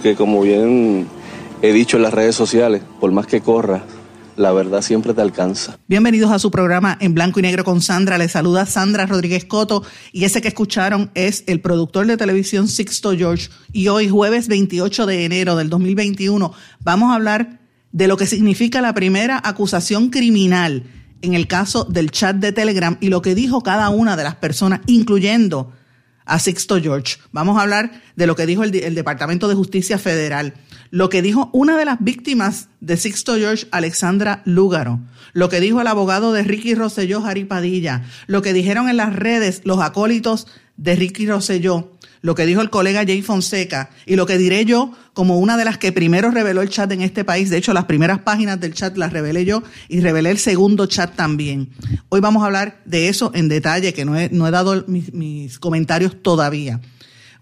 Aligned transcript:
Porque 0.00 0.16
como 0.16 0.40
bien 0.40 1.06
he 1.60 1.74
dicho 1.74 1.98
en 1.98 2.04
las 2.04 2.14
redes 2.14 2.34
sociales, 2.34 2.80
por 3.00 3.12
más 3.12 3.26
que 3.26 3.42
corra, 3.42 3.84
la 4.34 4.50
verdad 4.50 4.80
siempre 4.80 5.12
te 5.12 5.20
alcanza. 5.20 5.78
Bienvenidos 5.88 6.30
a 6.30 6.38
su 6.38 6.50
programa 6.50 6.96
en 7.02 7.12
blanco 7.12 7.38
y 7.38 7.42
negro 7.42 7.64
con 7.64 7.82
Sandra. 7.82 8.16
Les 8.16 8.32
saluda 8.32 8.64
Sandra 8.64 9.04
Rodríguez 9.04 9.44
Coto 9.44 9.82
y 10.10 10.24
ese 10.24 10.40
que 10.40 10.48
escucharon 10.48 11.10
es 11.12 11.44
el 11.48 11.60
productor 11.60 12.06
de 12.06 12.16
televisión 12.16 12.66
Sixto 12.66 13.14
George. 13.14 13.50
Y 13.74 13.88
hoy, 13.88 14.08
jueves 14.08 14.48
28 14.48 15.04
de 15.04 15.26
enero 15.26 15.54
del 15.54 15.68
2021, 15.68 16.50
vamos 16.80 17.10
a 17.10 17.16
hablar 17.16 17.60
de 17.92 18.08
lo 18.08 18.16
que 18.16 18.24
significa 18.24 18.80
la 18.80 18.94
primera 18.94 19.38
acusación 19.44 20.08
criminal 20.08 20.84
en 21.20 21.34
el 21.34 21.46
caso 21.46 21.84
del 21.84 22.10
chat 22.10 22.36
de 22.36 22.52
Telegram 22.52 22.96
y 23.02 23.10
lo 23.10 23.20
que 23.20 23.34
dijo 23.34 23.62
cada 23.62 23.90
una 23.90 24.16
de 24.16 24.24
las 24.24 24.36
personas, 24.36 24.80
incluyendo 24.86 25.74
a 26.30 26.38
Sixto 26.38 26.80
George. 26.80 27.16
Vamos 27.32 27.58
a 27.58 27.62
hablar 27.62 27.90
de 28.14 28.26
lo 28.26 28.36
que 28.36 28.46
dijo 28.46 28.62
el, 28.62 28.70
Departamento 28.70 29.48
de 29.48 29.56
Justicia 29.56 29.98
Federal, 29.98 30.54
lo 30.90 31.08
que 31.08 31.22
dijo 31.22 31.50
una 31.52 31.76
de 31.76 31.84
las 31.84 31.98
víctimas 32.00 32.68
de 32.80 32.96
Sixto 32.96 33.34
George, 33.34 33.66
Alexandra 33.72 34.40
Lúgaro, 34.44 35.00
lo 35.32 35.48
que 35.48 35.58
dijo 35.58 35.80
el 35.80 35.88
abogado 35.88 36.32
de 36.32 36.44
Ricky 36.44 36.74
Rosselló, 36.74 37.20
Jari 37.20 37.44
Padilla, 37.44 38.04
lo 38.28 38.42
que 38.42 38.52
dijeron 38.52 38.88
en 38.88 38.96
las 38.96 39.14
redes 39.14 39.62
los 39.64 39.80
acólitos 39.80 40.46
de 40.80 40.96
Ricky 40.96 41.26
Rosselló, 41.26 41.92
lo 42.22 42.34
que 42.34 42.46
dijo 42.46 42.62
el 42.62 42.70
colega 42.70 43.04
Jay 43.04 43.20
Fonseca 43.20 43.90
y 44.06 44.16
lo 44.16 44.24
que 44.24 44.38
diré 44.38 44.64
yo 44.64 44.92
como 45.12 45.38
una 45.38 45.58
de 45.58 45.66
las 45.66 45.76
que 45.76 45.92
primero 45.92 46.30
reveló 46.30 46.62
el 46.62 46.70
chat 46.70 46.90
en 46.92 47.02
este 47.02 47.22
país. 47.22 47.50
De 47.50 47.58
hecho, 47.58 47.74
las 47.74 47.84
primeras 47.84 48.20
páginas 48.20 48.58
del 48.58 48.72
chat 48.72 48.96
las 48.96 49.12
revelé 49.12 49.44
yo 49.44 49.62
y 49.88 50.00
revelé 50.00 50.30
el 50.30 50.38
segundo 50.38 50.86
chat 50.86 51.14
también. 51.14 51.68
Hoy 52.08 52.20
vamos 52.20 52.42
a 52.42 52.46
hablar 52.46 52.80
de 52.86 53.08
eso 53.08 53.30
en 53.34 53.48
detalle, 53.48 53.92
que 53.92 54.06
no 54.06 54.16
he, 54.18 54.30
no 54.30 54.48
he 54.48 54.50
dado 54.50 54.84
mis, 54.86 55.58
comentarios 55.58 56.22
todavía. 56.22 56.80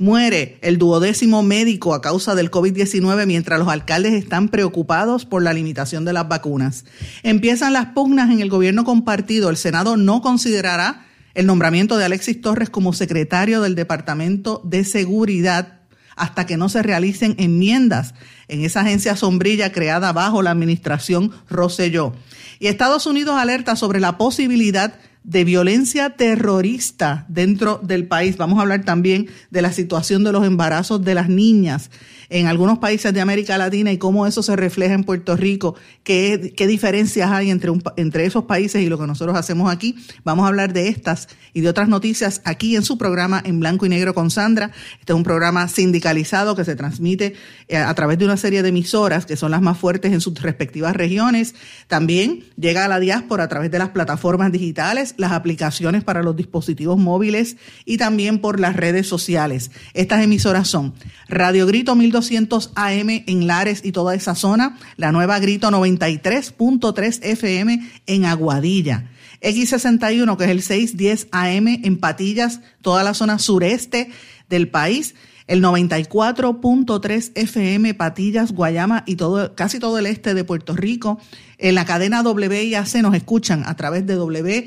Muere 0.00 0.58
el 0.62 0.78
duodécimo 0.78 1.44
médico 1.44 1.94
a 1.94 2.00
causa 2.00 2.34
del 2.34 2.50
COVID-19 2.50 3.24
mientras 3.26 3.58
los 3.60 3.68
alcaldes 3.68 4.14
están 4.14 4.48
preocupados 4.48 5.24
por 5.24 5.42
la 5.42 5.52
limitación 5.52 6.04
de 6.04 6.12
las 6.12 6.28
vacunas. 6.28 6.84
Empiezan 7.22 7.72
las 7.72 7.86
pugnas 7.86 8.30
en 8.30 8.40
el 8.40 8.50
gobierno 8.50 8.84
compartido. 8.84 9.48
El 9.48 9.56
Senado 9.56 9.96
no 9.96 10.22
considerará 10.22 11.07
el 11.34 11.46
nombramiento 11.46 11.96
de 11.96 12.04
Alexis 12.04 12.40
Torres 12.40 12.70
como 12.70 12.92
secretario 12.92 13.60
del 13.60 13.74
Departamento 13.74 14.60
de 14.64 14.84
Seguridad 14.84 15.78
hasta 16.16 16.46
que 16.46 16.56
no 16.56 16.68
se 16.68 16.82
realicen 16.82 17.34
enmiendas 17.38 18.14
en 18.48 18.64
esa 18.64 18.80
agencia 18.80 19.16
sombrilla 19.16 19.72
creada 19.72 20.12
bajo 20.12 20.42
la 20.42 20.50
administración 20.50 21.32
Rosselló. 21.48 22.12
Y 22.58 22.66
Estados 22.66 23.06
Unidos 23.06 23.36
alerta 23.38 23.76
sobre 23.76 24.00
la 24.00 24.18
posibilidad 24.18 24.98
de 25.22 25.44
violencia 25.44 26.10
terrorista 26.10 27.26
dentro 27.28 27.80
del 27.82 28.06
país. 28.06 28.36
Vamos 28.36 28.58
a 28.58 28.62
hablar 28.62 28.84
también 28.84 29.28
de 29.50 29.62
la 29.62 29.72
situación 29.72 30.24
de 30.24 30.32
los 30.32 30.44
embarazos 30.44 31.04
de 31.04 31.14
las 31.14 31.28
niñas 31.28 31.90
en 32.30 32.46
algunos 32.46 32.78
países 32.78 33.12
de 33.14 33.20
América 33.20 33.56
Latina 33.56 33.90
y 33.90 33.98
cómo 33.98 34.26
eso 34.26 34.42
se 34.42 34.54
refleja 34.54 34.94
en 34.94 35.04
Puerto 35.04 35.36
Rico, 35.36 35.76
qué, 36.02 36.52
diferencias 36.68 37.30
hay 37.30 37.50
entre, 37.50 37.72
entre 37.96 38.26
esos 38.26 38.44
países 38.44 38.82
y 38.82 38.88
lo 38.88 38.98
que 38.98 39.06
nosotros 39.06 39.36
hacemos 39.36 39.72
aquí. 39.72 39.96
Vamos 40.24 40.44
a 40.44 40.48
hablar 40.48 40.72
de 40.72 40.88
estas 40.88 41.28
y 41.54 41.62
de 41.62 41.68
otras 41.68 41.88
noticias 41.88 42.42
aquí 42.44 42.76
en 42.76 42.84
su 42.84 42.98
programa 42.98 43.42
en 43.44 43.60
blanco 43.60 43.86
y 43.86 43.88
negro 43.88 44.14
con 44.14 44.30
Sandra. 44.30 44.70
Este 45.00 45.12
es 45.12 45.16
un 45.16 45.22
programa 45.22 45.68
sindicalizado 45.68 46.54
que 46.54 46.64
se 46.64 46.76
transmite 46.76 47.34
eh, 47.68 47.76
a 47.78 47.94
través 47.94 48.18
de 48.18 48.26
una 48.26 48.36
serie 48.36 48.62
de 48.62 48.68
emisoras 48.68 49.24
que 49.24 49.36
son 49.36 49.50
las 49.50 49.62
más 49.62 49.78
fuertes 49.78 50.12
en 50.12 50.20
sus 50.20 50.40
respectivas 50.42 50.94
regiones. 50.94 51.54
También 51.86 52.44
llega 52.56 52.84
a 52.84 52.88
la 52.88 53.00
diáspora 53.00 53.44
a 53.44 53.48
través 53.48 53.70
de 53.70 53.78
las 53.78 53.90
plataformas 53.90 54.52
digitales, 54.52 55.14
las 55.16 55.32
aplicaciones 55.32 56.04
para 56.04 56.22
los 56.22 56.36
dispositivos 56.36 56.98
móviles 56.98 57.56
y 57.86 57.96
también 57.96 58.40
por 58.40 58.60
las 58.60 58.76
redes 58.76 59.06
sociales. 59.06 59.70
Estas 59.94 60.22
emisoras 60.22 60.68
son 60.68 60.92
Radio 61.28 61.66
Grito 61.66 61.94
1200 61.94 62.17
200 62.18 62.72
AM 62.74 63.10
en 63.26 63.46
Lares 63.46 63.82
y 63.84 63.92
toda 63.92 64.16
esa 64.16 64.34
zona, 64.34 64.76
la 64.96 65.12
nueva 65.12 65.38
Grito 65.38 65.70
93.3 65.70 67.20
FM 67.22 67.88
en 68.06 68.24
Aguadilla. 68.24 69.08
X61, 69.40 70.36
que 70.36 70.44
es 70.44 70.50
el 70.50 70.62
610 70.62 71.28
AM 71.30 71.68
en 71.68 71.96
Patillas, 71.98 72.60
toda 72.82 73.04
la 73.04 73.14
zona 73.14 73.38
sureste 73.38 74.10
del 74.48 74.68
país, 74.68 75.14
el 75.46 75.62
94.3 75.62 77.30
FM 77.36 77.94
Patillas, 77.94 78.50
Guayama 78.50 79.04
y 79.06 79.14
todo, 79.14 79.54
casi 79.54 79.78
todo 79.78 79.96
el 79.98 80.06
este 80.06 80.34
de 80.34 80.42
Puerto 80.42 80.74
Rico. 80.74 81.20
En 81.56 81.76
la 81.76 81.84
cadena 81.84 82.22
WIAC 82.22 82.94
nos 82.96 83.14
escuchan 83.14 83.62
a 83.64 83.76
través 83.76 84.04
de 84.08 84.18
WYAC 84.18 84.66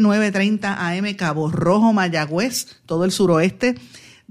930 0.00 0.88
AM 0.88 1.14
Cabo 1.14 1.50
Rojo, 1.50 1.92
Mayagüez, 1.92 2.76
todo 2.86 3.04
el 3.04 3.10
suroeste 3.10 3.74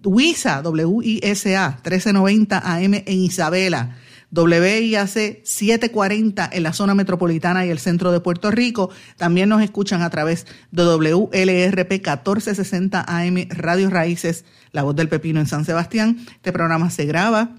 WISA, 0.03 0.61
W-I-S-A, 0.61 1.69
1390 1.69 2.57
AM 2.57 2.93
en 2.93 3.19
Isabela, 3.19 3.97
WIAC 4.33 5.43
740 5.43 6.49
en 6.51 6.63
la 6.63 6.73
zona 6.73 6.95
metropolitana 6.95 7.65
y 7.65 7.69
el 7.69 7.79
centro 7.79 8.11
de 8.11 8.21
Puerto 8.21 8.49
Rico. 8.49 8.89
También 9.17 9.49
nos 9.49 9.61
escuchan 9.61 10.01
a 10.01 10.09
través 10.09 10.47
de 10.71 10.83
WLRP 10.83 11.91
1460 11.91 13.03
AM 13.07 13.47
Radio 13.49 13.89
Raíces, 13.89 14.45
La 14.71 14.83
Voz 14.83 14.95
del 14.95 15.09
Pepino 15.09 15.39
en 15.39 15.47
San 15.47 15.65
Sebastián. 15.65 16.25
Este 16.35 16.53
programa 16.53 16.89
se 16.89 17.05
graba, 17.05 17.57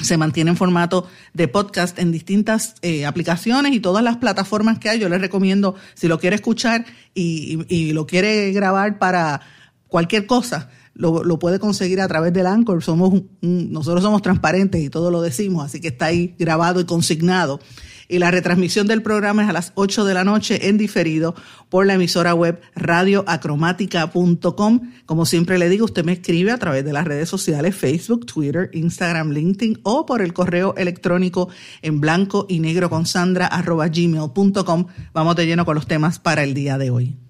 se 0.00 0.16
mantiene 0.16 0.50
en 0.52 0.56
formato 0.56 1.08
de 1.34 1.48
podcast 1.48 1.98
en 1.98 2.12
distintas 2.12 2.76
eh, 2.82 3.04
aplicaciones 3.04 3.72
y 3.72 3.80
todas 3.80 4.04
las 4.04 4.18
plataformas 4.18 4.78
que 4.78 4.90
hay. 4.90 5.00
Yo 5.00 5.08
les 5.08 5.20
recomiendo, 5.20 5.74
si 5.94 6.06
lo 6.06 6.20
quiere 6.20 6.36
escuchar 6.36 6.86
y 7.14 7.92
lo 7.92 8.06
quiere 8.06 8.52
grabar 8.52 8.98
para 8.98 9.40
cualquier 9.88 10.26
cosa, 10.26 10.68
lo, 10.96 11.38
puede 11.38 11.58
conseguir 11.58 12.00
a 12.00 12.08
través 12.08 12.32
del 12.32 12.46
Anchor. 12.46 12.82
Somos 12.82 13.22
nosotros 13.40 14.02
somos 14.02 14.22
transparentes 14.22 14.82
y 14.82 14.90
todo 14.90 15.10
lo 15.10 15.22
decimos, 15.22 15.64
así 15.64 15.80
que 15.80 15.88
está 15.88 16.06
ahí 16.06 16.34
grabado 16.38 16.80
y 16.80 16.84
consignado. 16.84 17.60
Y 18.08 18.20
la 18.20 18.30
retransmisión 18.30 18.86
del 18.86 19.02
programa 19.02 19.42
es 19.42 19.48
a 19.48 19.52
las 19.52 19.72
8 19.74 20.04
de 20.04 20.14
la 20.14 20.22
noche 20.22 20.68
en 20.68 20.78
diferido 20.78 21.34
por 21.68 21.86
la 21.86 21.94
emisora 21.94 22.34
web 22.34 22.60
radioacromática.com. 22.76 24.92
Como 25.06 25.26
siempre 25.26 25.58
le 25.58 25.68
digo, 25.68 25.86
usted 25.86 26.04
me 26.04 26.12
escribe 26.12 26.52
a 26.52 26.58
través 26.58 26.84
de 26.84 26.92
las 26.92 27.04
redes 27.04 27.28
sociales 27.28 27.74
Facebook, 27.74 28.24
Twitter, 28.26 28.70
Instagram, 28.72 29.32
LinkedIn 29.32 29.80
o 29.82 30.06
por 30.06 30.22
el 30.22 30.32
correo 30.32 30.76
electrónico 30.76 31.48
en 31.82 32.00
blanco 32.00 32.46
y 32.48 32.60
negro 32.60 32.88
con 32.90 33.06
sandra 33.06 33.48
arroba 33.48 33.88
gmail.com. 33.88 34.86
Vamos 35.12 35.34
de 35.34 35.46
lleno 35.46 35.64
con 35.64 35.74
los 35.74 35.88
temas 35.88 36.20
para 36.20 36.44
el 36.44 36.54
día 36.54 36.78
de 36.78 36.90
hoy 36.90 37.25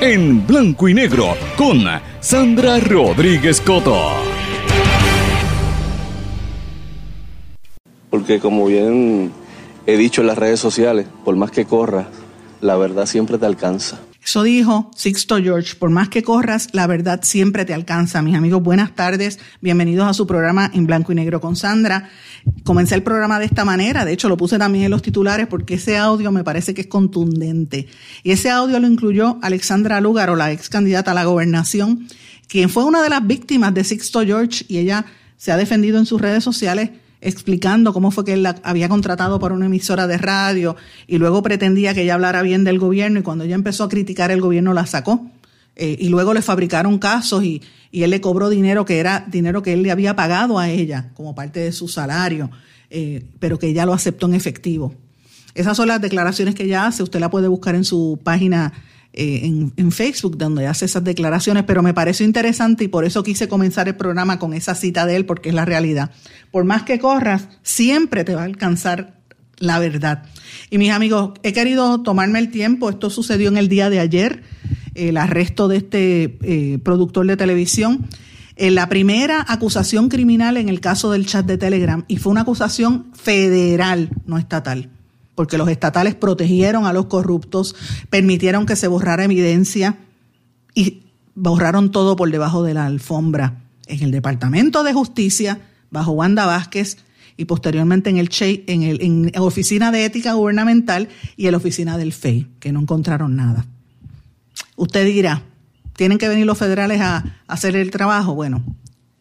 en 0.00 0.46
blanco 0.46 0.88
y 0.88 0.94
negro 0.94 1.36
con 1.56 1.84
Sandra 2.20 2.80
Rodríguez 2.80 3.60
Coto. 3.60 3.98
Porque 8.08 8.40
como 8.40 8.66
bien 8.66 9.30
he 9.86 9.96
dicho 9.96 10.22
en 10.22 10.26
las 10.26 10.38
redes 10.38 10.58
sociales, 10.58 11.06
por 11.24 11.36
más 11.36 11.50
que 11.50 11.66
corra, 11.66 12.08
la 12.60 12.76
verdad 12.76 13.06
siempre 13.06 13.38
te 13.38 13.46
alcanza. 13.46 14.00
Eso 14.22 14.42
dijo 14.42 14.90
Sixto 14.94 15.38
George, 15.38 15.76
por 15.76 15.90
más 15.90 16.10
que 16.10 16.22
corras, 16.22 16.68
la 16.72 16.86
verdad 16.86 17.20
siempre 17.22 17.64
te 17.64 17.72
alcanza. 17.72 18.20
Mis 18.20 18.36
amigos, 18.36 18.62
buenas 18.62 18.94
tardes, 18.94 19.38
bienvenidos 19.62 20.06
a 20.06 20.12
su 20.12 20.26
programa 20.26 20.70
en 20.74 20.86
blanco 20.86 21.12
y 21.12 21.14
negro 21.14 21.40
con 21.40 21.56
Sandra. 21.56 22.10
Comencé 22.62 22.94
el 22.94 23.02
programa 23.02 23.38
de 23.38 23.46
esta 23.46 23.64
manera, 23.64 24.04
de 24.04 24.12
hecho 24.12 24.28
lo 24.28 24.36
puse 24.36 24.58
también 24.58 24.84
en 24.84 24.90
los 24.90 25.00
titulares 25.00 25.46
porque 25.46 25.74
ese 25.74 25.96
audio 25.96 26.30
me 26.32 26.44
parece 26.44 26.74
que 26.74 26.82
es 26.82 26.86
contundente. 26.86 27.88
Y 28.22 28.32
ese 28.32 28.50
audio 28.50 28.78
lo 28.78 28.86
incluyó 28.86 29.38
Alexandra 29.40 30.00
Lugaro, 30.02 30.36
la 30.36 30.52
ex 30.52 30.68
candidata 30.68 31.12
a 31.12 31.14
la 31.14 31.24
gobernación, 31.24 32.06
quien 32.46 32.68
fue 32.68 32.84
una 32.84 33.02
de 33.02 33.08
las 33.08 33.26
víctimas 33.26 33.72
de 33.72 33.84
Sixto 33.84 34.20
George 34.20 34.66
y 34.68 34.78
ella 34.78 35.06
se 35.38 35.50
ha 35.50 35.56
defendido 35.56 35.98
en 35.98 36.04
sus 36.04 36.20
redes 36.20 36.44
sociales 36.44 36.90
explicando 37.20 37.92
cómo 37.92 38.10
fue 38.10 38.24
que 38.24 38.32
él 38.32 38.42
la 38.42 38.56
había 38.62 38.88
contratado 38.88 39.38
para 39.38 39.54
una 39.54 39.66
emisora 39.66 40.06
de 40.06 40.18
radio 40.18 40.76
y 41.06 41.18
luego 41.18 41.42
pretendía 41.42 41.94
que 41.94 42.02
ella 42.02 42.14
hablara 42.14 42.42
bien 42.42 42.64
del 42.64 42.78
gobierno 42.78 43.20
y 43.20 43.22
cuando 43.22 43.44
ella 43.44 43.54
empezó 43.54 43.84
a 43.84 43.88
criticar 43.88 44.30
el 44.30 44.40
gobierno 44.40 44.72
la 44.72 44.86
sacó. 44.86 45.30
Eh, 45.76 45.96
y 45.98 46.08
luego 46.08 46.34
le 46.34 46.42
fabricaron 46.42 46.98
casos 46.98 47.44
y, 47.44 47.62
y, 47.90 48.02
él 48.02 48.10
le 48.10 48.20
cobró 48.20 48.50
dinero 48.50 48.84
que 48.84 48.98
era 48.98 49.24
dinero 49.28 49.62
que 49.62 49.72
él 49.72 49.82
le 49.82 49.90
había 49.90 50.16
pagado 50.16 50.58
a 50.58 50.68
ella 50.68 51.10
como 51.14 51.34
parte 51.34 51.60
de 51.60 51.72
su 51.72 51.88
salario, 51.88 52.50
eh, 52.90 53.24
pero 53.38 53.58
que 53.58 53.68
ella 53.68 53.86
lo 53.86 53.94
aceptó 53.94 54.26
en 54.26 54.34
efectivo. 54.34 54.94
Esas 55.54 55.76
son 55.76 55.88
las 55.88 56.00
declaraciones 56.00 56.54
que 56.54 56.64
ella 56.64 56.86
hace, 56.86 57.02
usted 57.02 57.20
la 57.20 57.30
puede 57.30 57.48
buscar 57.48 57.74
en 57.74 57.84
su 57.84 58.18
página 58.22 58.72
en, 59.12 59.72
en, 59.76 59.92
Facebook, 59.92 60.38
donde 60.38 60.66
hace 60.66 60.84
esas 60.84 61.02
declaraciones, 61.02 61.64
pero 61.64 61.82
me 61.82 61.94
pareció 61.94 62.24
interesante 62.24 62.84
y 62.84 62.88
por 62.88 63.04
eso 63.04 63.22
quise 63.22 63.48
comenzar 63.48 63.88
el 63.88 63.96
programa 63.96 64.38
con 64.38 64.52
esa 64.52 64.74
cita 64.74 65.06
de 65.06 65.16
él, 65.16 65.26
porque 65.26 65.48
es 65.48 65.54
la 65.54 65.64
realidad. 65.64 66.10
Por 66.50 66.64
más 66.64 66.84
que 66.84 66.98
corras, 66.98 67.48
siempre 67.62 68.24
te 68.24 68.34
va 68.34 68.42
a 68.42 68.44
alcanzar 68.44 69.20
la 69.60 69.78
verdad. 69.78 70.24
Y 70.70 70.78
mis 70.78 70.90
amigos, 70.90 71.32
he 71.42 71.52
querido 71.52 72.02
tomarme 72.02 72.38
el 72.38 72.50
tiempo, 72.50 72.90
esto 72.90 73.10
sucedió 73.10 73.48
en 73.48 73.56
el 73.56 73.68
día 73.68 73.90
de 73.90 74.00
ayer, 74.00 74.42
el 74.94 75.16
arresto 75.16 75.68
de 75.68 75.76
este 75.76 76.38
eh, 76.42 76.78
productor 76.82 77.26
de 77.26 77.36
televisión. 77.36 78.06
Eh, 78.56 78.70
la 78.70 78.88
primera 78.88 79.44
acusación 79.48 80.08
criminal 80.08 80.56
en 80.56 80.68
el 80.68 80.80
caso 80.80 81.12
del 81.12 81.26
chat 81.26 81.46
de 81.46 81.58
Telegram, 81.58 82.04
y 82.08 82.16
fue 82.16 82.32
una 82.32 82.42
acusación 82.42 83.06
federal, 83.14 84.10
no 84.26 84.38
estatal, 84.38 84.90
porque 85.34 85.58
los 85.58 85.68
estatales 85.68 86.14
protegieron 86.14 86.86
a 86.86 86.92
los 86.92 87.06
corruptos, 87.06 87.74
permitieron 88.10 88.66
que 88.66 88.76
se 88.76 88.88
borrara 88.88 89.24
evidencia 89.24 89.98
y 90.74 91.04
borraron 91.34 91.90
todo 91.90 92.16
por 92.16 92.30
debajo 92.30 92.62
de 92.62 92.74
la 92.74 92.86
alfombra. 92.86 93.62
En 93.86 94.02
el 94.02 94.12
Departamento 94.12 94.84
de 94.84 94.92
Justicia, 94.92 95.60
bajo 95.90 96.12
Wanda 96.12 96.46
Vázquez, 96.46 96.98
y 97.36 97.46
posteriormente 97.46 98.10
en 98.10 98.18
el 98.18 98.28
en, 98.38 98.82
el, 98.82 99.02
en 99.02 99.32
la 99.34 99.42
Oficina 99.42 99.90
de 99.90 100.04
Ética 100.04 100.34
Gubernamental 100.34 101.08
y 101.38 101.46
en 101.46 101.52
la 101.52 101.56
Oficina 101.56 101.96
del 101.96 102.12
FEI, 102.12 102.46
que 102.60 102.70
no 102.70 102.80
encontraron 102.80 103.34
nada. 103.34 103.64
Usted 104.76 105.06
dirá, 105.06 105.42
¿tienen 105.96 106.18
que 106.18 106.28
venir 106.28 106.44
los 106.44 106.58
federales 106.58 107.00
a, 107.00 107.24
hacer 107.46 107.76
el 107.76 107.90
trabajo? 107.90 108.34
Bueno, 108.34 108.62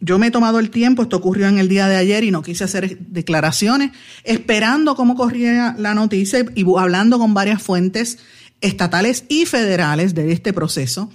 yo 0.02 0.18
me 0.18 0.28
he 0.28 0.32
tomado 0.32 0.60
el 0.60 0.70
tiempo, 0.70 1.02
esto 1.04 1.18
ocurrió 1.18 1.48
en 1.48 1.60
el 1.60 1.68
día 1.68 1.88
de 1.88 1.98
ayer 1.98 2.24
y 2.24 2.32
no 2.32 2.42
quise 2.42 2.64
hacer 2.64 3.00
declaraciones, 3.00 3.92
esperando 4.24 4.96
cómo 4.96 5.16
corría 5.16 5.76
la 5.78 5.94
noticia 5.94 6.46
y 6.56 6.66
hablando 6.78 7.20
con 7.20 7.34
varias 7.34 7.62
fuentes 7.62 8.20
estatales 8.62 9.26
y 9.28 9.46
federales 9.46 10.16
de 10.16 10.32
este 10.32 10.54
proceso, 10.54 11.10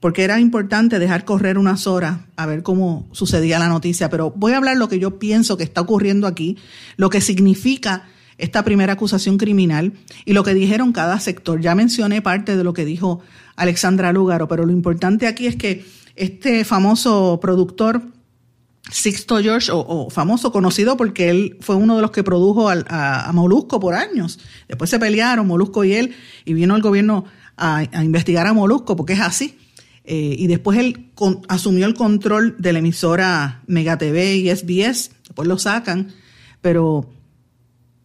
porque 0.00 0.24
era 0.24 0.40
importante 0.40 0.98
dejar 0.98 1.24
correr 1.24 1.58
unas 1.58 1.86
horas 1.86 2.20
a 2.36 2.46
ver 2.46 2.62
cómo 2.62 3.08
sucedía 3.12 3.58
la 3.58 3.68
noticia. 3.68 4.10
Pero 4.10 4.32
voy 4.36 4.52
a 4.52 4.56
hablar 4.56 4.76
lo 4.76 4.88
que 4.88 4.98
yo 4.98 5.18
pienso 5.18 5.56
que 5.56 5.64
está 5.64 5.80
ocurriendo 5.80 6.26
aquí, 6.26 6.58
lo 6.96 7.10
que 7.10 7.20
significa 7.20 8.08
esta 8.36 8.64
primera 8.64 8.94
acusación 8.94 9.38
criminal 9.38 9.92
y 10.24 10.32
lo 10.32 10.42
que 10.42 10.54
dijeron 10.54 10.92
cada 10.92 11.20
sector. 11.20 11.60
Ya 11.60 11.76
mencioné 11.76 12.20
parte 12.20 12.56
de 12.56 12.64
lo 12.64 12.74
que 12.74 12.84
dijo 12.84 13.20
Alexandra 13.54 14.12
Lúgaro, 14.12 14.48
pero 14.48 14.66
lo 14.66 14.72
importante 14.72 15.28
aquí 15.28 15.46
es 15.46 15.54
que 15.54 15.84
este 16.16 16.64
famoso 16.64 17.38
productor 17.40 18.13
Sixto 18.90 19.38
George, 19.40 19.70
o, 19.72 20.10
famoso, 20.10 20.52
conocido 20.52 20.96
porque 20.96 21.30
él 21.30 21.56
fue 21.60 21.74
uno 21.74 21.96
de 21.96 22.02
los 22.02 22.10
que 22.10 22.22
produjo 22.22 22.68
a, 22.68 23.30
Molusco 23.32 23.80
por 23.80 23.94
años. 23.94 24.38
Después 24.68 24.90
se 24.90 24.98
pelearon 24.98 25.46
Molusco 25.46 25.84
y 25.84 25.94
él, 25.94 26.14
y 26.44 26.54
vino 26.54 26.76
el 26.76 26.82
gobierno 26.82 27.24
a, 27.56 27.84
investigar 28.02 28.46
a 28.46 28.52
Molusco, 28.52 28.94
porque 28.94 29.14
es 29.14 29.20
así. 29.20 29.58
Eh, 30.04 30.36
y 30.38 30.46
después 30.48 30.78
él 30.78 31.10
asumió 31.48 31.86
el 31.86 31.94
control 31.94 32.56
de 32.58 32.74
la 32.74 32.80
emisora 32.80 33.62
Mega 33.66 33.96
TV 33.96 34.36
y 34.36 34.54
SBS, 34.54 35.12
después 35.24 35.48
lo 35.48 35.58
sacan, 35.58 36.12
pero 36.60 37.13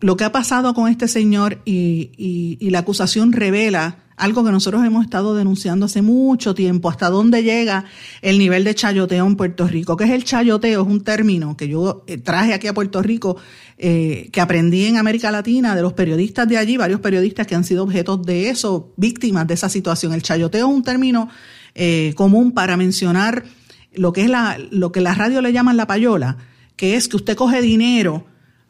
lo 0.02 0.16
que 0.16 0.24
ha 0.24 0.32
pasado 0.32 0.74
con 0.74 0.90
este 0.90 1.08
señor 1.08 1.62
y, 1.66 2.58
la 2.70 2.80
acusación 2.80 3.34
revela 3.34 3.98
algo 4.16 4.44
que 4.44 4.52
nosotros 4.52 4.86
hemos 4.86 5.06
estado 5.06 5.34
denunciando 5.34 5.86
hace 5.86 6.02
mucho 6.02 6.54
tiempo, 6.54 6.90
hasta 6.90 7.10
dónde 7.10 7.42
llega 7.42 7.86
el 8.22 8.38
nivel 8.38 8.66
de 8.66 8.76
chayoteo 8.76 9.26
en 9.26 9.38
Puerto 9.38 9.66
Rico. 9.66 9.96
¿Qué 9.96 10.04
es 10.04 10.10
el 10.10 10.26
chayoteo? 10.26 10.82
Es 10.82 10.88
un 10.88 11.02
término 11.02 11.56
que 11.56 11.70
yo 11.70 12.04
eh, 12.06 12.18
traje 12.18 12.54
aquí 12.54 12.68
a 12.68 12.74
Puerto 12.74 13.02
Rico, 13.02 13.38
eh, 13.78 14.30
que 14.34 14.42
aprendí 14.42 14.86
en 14.86 14.98
América 14.98 15.32
Latina 15.32 15.74
de 15.74 15.82
los 15.82 15.94
periodistas 15.94 16.50
de 16.50 16.58
allí, 16.58 16.76
varios 16.76 17.00
periodistas 17.00 17.48
que 17.48 17.56
han 17.56 17.64
sido 17.64 17.84
objetos 17.84 18.22
de 18.26 18.50
eso, 18.50 18.94
víctimas 18.98 19.48
de 19.48 19.54
esa 19.54 19.70
situación. 19.70 20.14
El 20.14 20.22
chayoteo 20.22 20.68
es 20.68 20.74
un 20.74 20.84
término 20.84 21.30
eh, 21.74 22.14
común 22.16 22.52
para 22.52 22.76
mencionar 22.76 23.46
lo 23.94 24.12
que 24.12 24.24
es 24.24 24.30
la, 24.30 24.58
lo 24.70 24.92
que 24.92 25.00
la 25.00 25.16
radio 25.16 25.42
le 25.42 25.54
llaman 25.54 25.78
la 25.78 25.88
payola, 25.88 26.38
que 26.76 26.96
es 26.96 27.08
que 27.08 27.16
usted 27.16 27.38
coge 27.38 27.62
dinero 27.62 28.26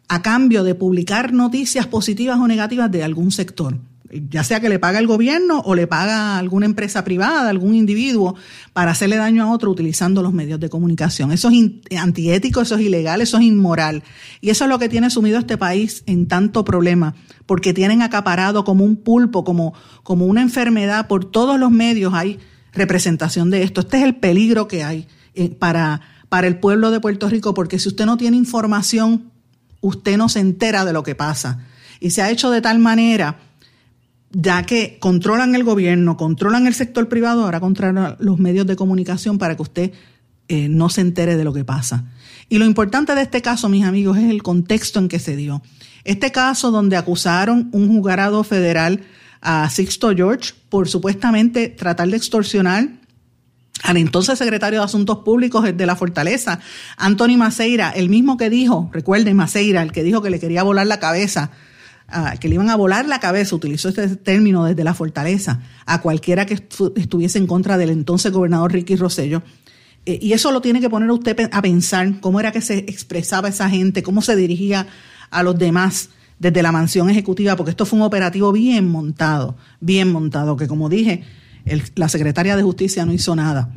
a 0.09 0.21
cambio 0.21 0.63
de 0.63 0.75
publicar 0.75 1.31
noticias 1.33 1.87
positivas 1.87 2.39
o 2.39 2.47
negativas 2.47 2.91
de 2.91 3.03
algún 3.03 3.31
sector, 3.31 3.77
ya 4.11 4.43
sea 4.43 4.59
que 4.59 4.69
le 4.69 4.79
paga 4.79 4.97
el 4.97 5.05
gobierno 5.05 5.59
o 5.59 5.75
le 5.75 5.85
paga 5.85 6.39
alguna 6.39 6.65
empresa 6.65 7.03
privada, 7.03 7.47
algún 7.47 7.75
individuo, 7.75 8.35
para 8.73 8.89
hacerle 8.89 9.17
daño 9.17 9.43
a 9.43 9.51
otro 9.51 9.69
utilizando 9.69 10.23
los 10.23 10.33
medios 10.33 10.59
de 10.59 10.67
comunicación. 10.67 11.31
Eso 11.31 11.51
es 11.51 11.99
antiético, 11.99 12.61
eso 12.61 12.75
es 12.75 12.81
ilegal, 12.81 13.21
eso 13.21 13.37
es 13.37 13.43
inmoral. 13.43 14.03
Y 14.41 14.49
eso 14.49 14.65
es 14.65 14.69
lo 14.69 14.79
que 14.79 14.89
tiene 14.89 15.11
sumido 15.11 15.37
este 15.37 15.57
país 15.57 16.01
en 16.07 16.27
tanto 16.27 16.65
problema, 16.65 17.13
porque 17.45 17.71
tienen 17.73 18.01
acaparado 18.01 18.63
como 18.63 18.83
un 18.83 18.95
pulpo, 18.95 19.43
como, 19.43 19.75
como 20.01 20.25
una 20.25 20.41
enfermedad, 20.41 21.07
por 21.07 21.25
todos 21.25 21.59
los 21.59 21.69
medios 21.69 22.15
hay 22.15 22.39
representación 22.73 23.51
de 23.51 23.61
esto. 23.61 23.81
Este 23.81 23.97
es 23.97 24.03
el 24.03 24.15
peligro 24.15 24.67
que 24.67 24.83
hay 24.83 25.07
eh, 25.35 25.49
para, 25.49 26.01
para 26.29 26.47
el 26.47 26.59
pueblo 26.59 26.89
de 26.89 26.99
Puerto 26.99 27.29
Rico, 27.29 27.53
porque 27.53 27.77
si 27.77 27.89
usted 27.89 28.07
no 28.07 28.17
tiene 28.17 28.37
información 28.37 29.31
usted 29.81 30.17
no 30.17 30.29
se 30.29 30.39
entera 30.39 30.85
de 30.85 30.93
lo 30.93 31.03
que 31.03 31.15
pasa. 31.15 31.65
Y 31.99 32.11
se 32.11 32.21
ha 32.21 32.29
hecho 32.31 32.51
de 32.51 32.61
tal 32.61 32.79
manera, 32.79 33.39
ya 34.31 34.63
que 34.63 34.97
controlan 34.99 35.55
el 35.55 35.63
gobierno, 35.63 36.17
controlan 36.17 36.67
el 36.67 36.73
sector 36.73 37.09
privado, 37.09 37.43
ahora 37.43 37.59
controlan 37.59 38.15
los 38.19 38.39
medios 38.39 38.67
de 38.67 38.75
comunicación 38.75 39.37
para 39.37 39.55
que 39.55 39.61
usted 39.61 39.91
eh, 40.47 40.69
no 40.69 40.89
se 40.89 41.01
entere 41.01 41.37
de 41.37 41.43
lo 41.43 41.53
que 41.53 41.65
pasa. 41.65 42.05
Y 42.49 42.57
lo 42.57 42.65
importante 42.65 43.13
de 43.15 43.21
este 43.21 43.41
caso, 43.41 43.69
mis 43.69 43.85
amigos, 43.85 44.17
es 44.17 44.29
el 44.29 44.41
contexto 44.41 44.99
en 44.99 45.07
que 45.07 45.19
se 45.19 45.35
dio. 45.35 45.61
Este 46.03 46.31
caso 46.31 46.71
donde 46.71 46.97
acusaron 46.97 47.69
un 47.71 47.87
juzgado 47.89 48.43
federal 48.43 49.01
a 49.41 49.69
Sixto 49.69 50.13
George 50.15 50.53
por 50.69 50.87
supuestamente 50.87 51.69
tratar 51.69 52.09
de 52.09 52.17
extorsionar 52.17 52.98
al 53.83 53.97
entonces 53.97 54.37
secretario 54.37 54.79
de 54.79 54.85
Asuntos 54.85 55.19
Públicos 55.19 55.63
de 55.75 55.85
la 55.85 55.95
Fortaleza, 55.95 56.59
Anthony 56.97 57.37
Maceira, 57.37 57.91
el 57.91 58.09
mismo 58.09 58.37
que 58.37 58.49
dijo, 58.49 58.89
recuerden 58.93 59.35
Maceira, 59.35 59.81
el 59.81 59.91
que 59.91 60.03
dijo 60.03 60.21
que 60.21 60.29
le 60.29 60.39
quería 60.39 60.63
volar 60.63 60.87
la 60.87 60.99
cabeza, 60.99 61.51
que 62.39 62.49
le 62.49 62.55
iban 62.55 62.69
a 62.69 62.75
volar 62.75 63.07
la 63.07 63.19
cabeza, 63.19 63.55
utilizó 63.55 63.89
este 63.89 64.15
término 64.15 64.65
desde 64.65 64.83
la 64.83 64.93
Fortaleza, 64.93 65.61
a 65.85 66.01
cualquiera 66.01 66.45
que 66.45 66.55
estuviese 66.95 67.37
en 67.37 67.47
contra 67.47 67.77
del 67.77 67.89
entonces 67.89 68.31
gobernador 68.31 68.73
Ricky 68.73 68.95
Rosello. 68.95 69.43
Eh, 70.05 70.17
y 70.21 70.33
eso 70.33 70.51
lo 70.51 70.61
tiene 70.61 70.81
que 70.81 70.89
poner 70.89 71.11
usted 71.11 71.49
a 71.51 71.61
pensar 71.61 72.19
cómo 72.19 72.39
era 72.39 72.51
que 72.51 72.61
se 72.61 72.79
expresaba 72.79 73.49
esa 73.49 73.69
gente, 73.69 74.01
cómo 74.01 74.21
se 74.21 74.35
dirigía 74.35 74.87
a 75.29 75.43
los 75.43 75.57
demás 75.57 76.09
desde 76.39 76.63
la 76.63 76.71
mansión 76.71 77.09
ejecutiva, 77.09 77.55
porque 77.55 77.71
esto 77.71 77.85
fue 77.85 77.99
un 77.99 78.05
operativo 78.05 78.51
bien 78.51 78.87
montado, 78.87 79.57
bien 79.81 80.11
montado, 80.11 80.55
que 80.55 80.67
como 80.67 80.89
dije, 80.89 81.23
la 81.95 82.09
secretaria 82.09 82.55
de 82.55 82.63
Justicia 82.63 83.05
no 83.05 83.13
hizo 83.13 83.35
nada. 83.35 83.69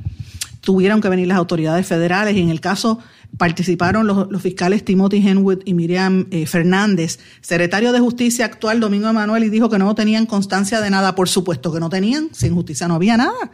Tuvieron 0.61 1.01
que 1.01 1.09
venir 1.09 1.27
las 1.27 1.39
autoridades 1.39 1.87
federales 1.87 2.37
y 2.37 2.41
en 2.41 2.49
el 2.49 2.61
caso 2.61 3.01
participaron 3.37 4.07
los, 4.07 4.43
fiscales 4.43 4.85
Timothy 4.85 5.27
Henwood 5.27 5.63
y 5.65 5.75
Miriam 5.75 6.27
eh, 6.31 6.47
Fernández. 6.47 7.19
Secretario 7.41 7.93
de 7.93 8.01
Justicia 8.01 8.45
actual, 8.45 8.79
Domingo 8.79 9.09
Emanuel, 9.09 9.45
y 9.45 9.49
dijo 9.49 9.69
que 9.69 9.79
no 9.79 9.95
tenían 9.95 10.27
constancia 10.27 10.81
de 10.81 10.91
nada. 10.91 11.15
Por 11.15 11.29
supuesto 11.29 11.73
que 11.73 11.81
no 11.81 11.91
tenían, 11.91 12.29
sin 12.33 12.55
justicia 12.55 12.87
no 12.89 12.95
había 12.95 13.17
nada. 13.17 13.51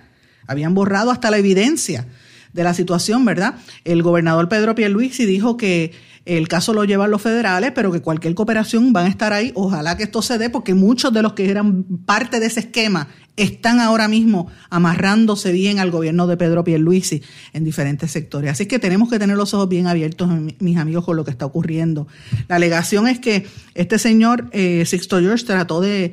Habían 0.47 0.75
borrado 0.75 1.11
hasta 1.11 1.30
la 1.30 1.38
evidencia 1.38 2.06
de 2.52 2.64
la 2.64 2.75
situación, 2.75 3.25
¿verdad? 3.25 3.54
El 3.85 4.02
gobernador 4.02 4.49
Pedro 4.49 4.75
Pierluisi 4.75 5.26
dijo 5.26 5.56
que 5.56 5.92
el 6.28 6.47
caso 6.47 6.75
lo 6.75 6.85
llevan 6.85 7.11
los 7.11 7.23
federales, 7.23 7.73
pero 7.75 7.90
que 7.90 8.02
cualquier 8.02 8.35
cooperación 8.35 8.92
van 8.92 9.06
a 9.06 9.08
estar 9.08 9.32
ahí. 9.32 9.50
Ojalá 9.54 9.97
que 9.97 10.02
esto 10.02 10.20
se 10.20 10.37
dé, 10.37 10.50
porque 10.50 10.75
muchos 10.75 11.11
de 11.11 11.23
los 11.23 11.32
que 11.32 11.49
eran 11.49 11.85
parte 12.04 12.38
de 12.38 12.47
ese 12.47 12.61
esquema 12.61 13.08
están 13.37 13.80
ahora 13.80 14.08
mismo 14.08 14.49
amarrándose 14.68 15.52
bien 15.52 15.78
al 15.78 15.90
gobierno 15.90 16.26
de 16.26 16.37
Pedro 16.37 16.64
Pierluisi 16.64 17.23
en 17.54 17.64
diferentes 17.64 18.11
sectores. 18.11 18.50
Así 18.50 18.66
que 18.66 18.78
tenemos 18.78 19.08
que 19.08 19.18
tener 19.18 19.38
los 19.38 19.54
ojos 19.54 19.70
bien 19.70 19.87
abiertos, 19.87 20.28
mis 20.58 20.76
amigos, 20.76 21.06
con 21.06 21.16
lo 21.16 21.25
que 21.25 21.30
está 21.30 21.47
ocurriendo. 21.47 22.06
La 22.47 22.56
alegación 22.56 23.08
es 23.08 23.18
que 23.20 23.47
este 23.75 23.99
señor 23.99 24.50
eh, 24.52 24.85
Sixto 24.85 25.20
George 25.20 25.47
trató 25.47 25.80
de, 25.80 26.12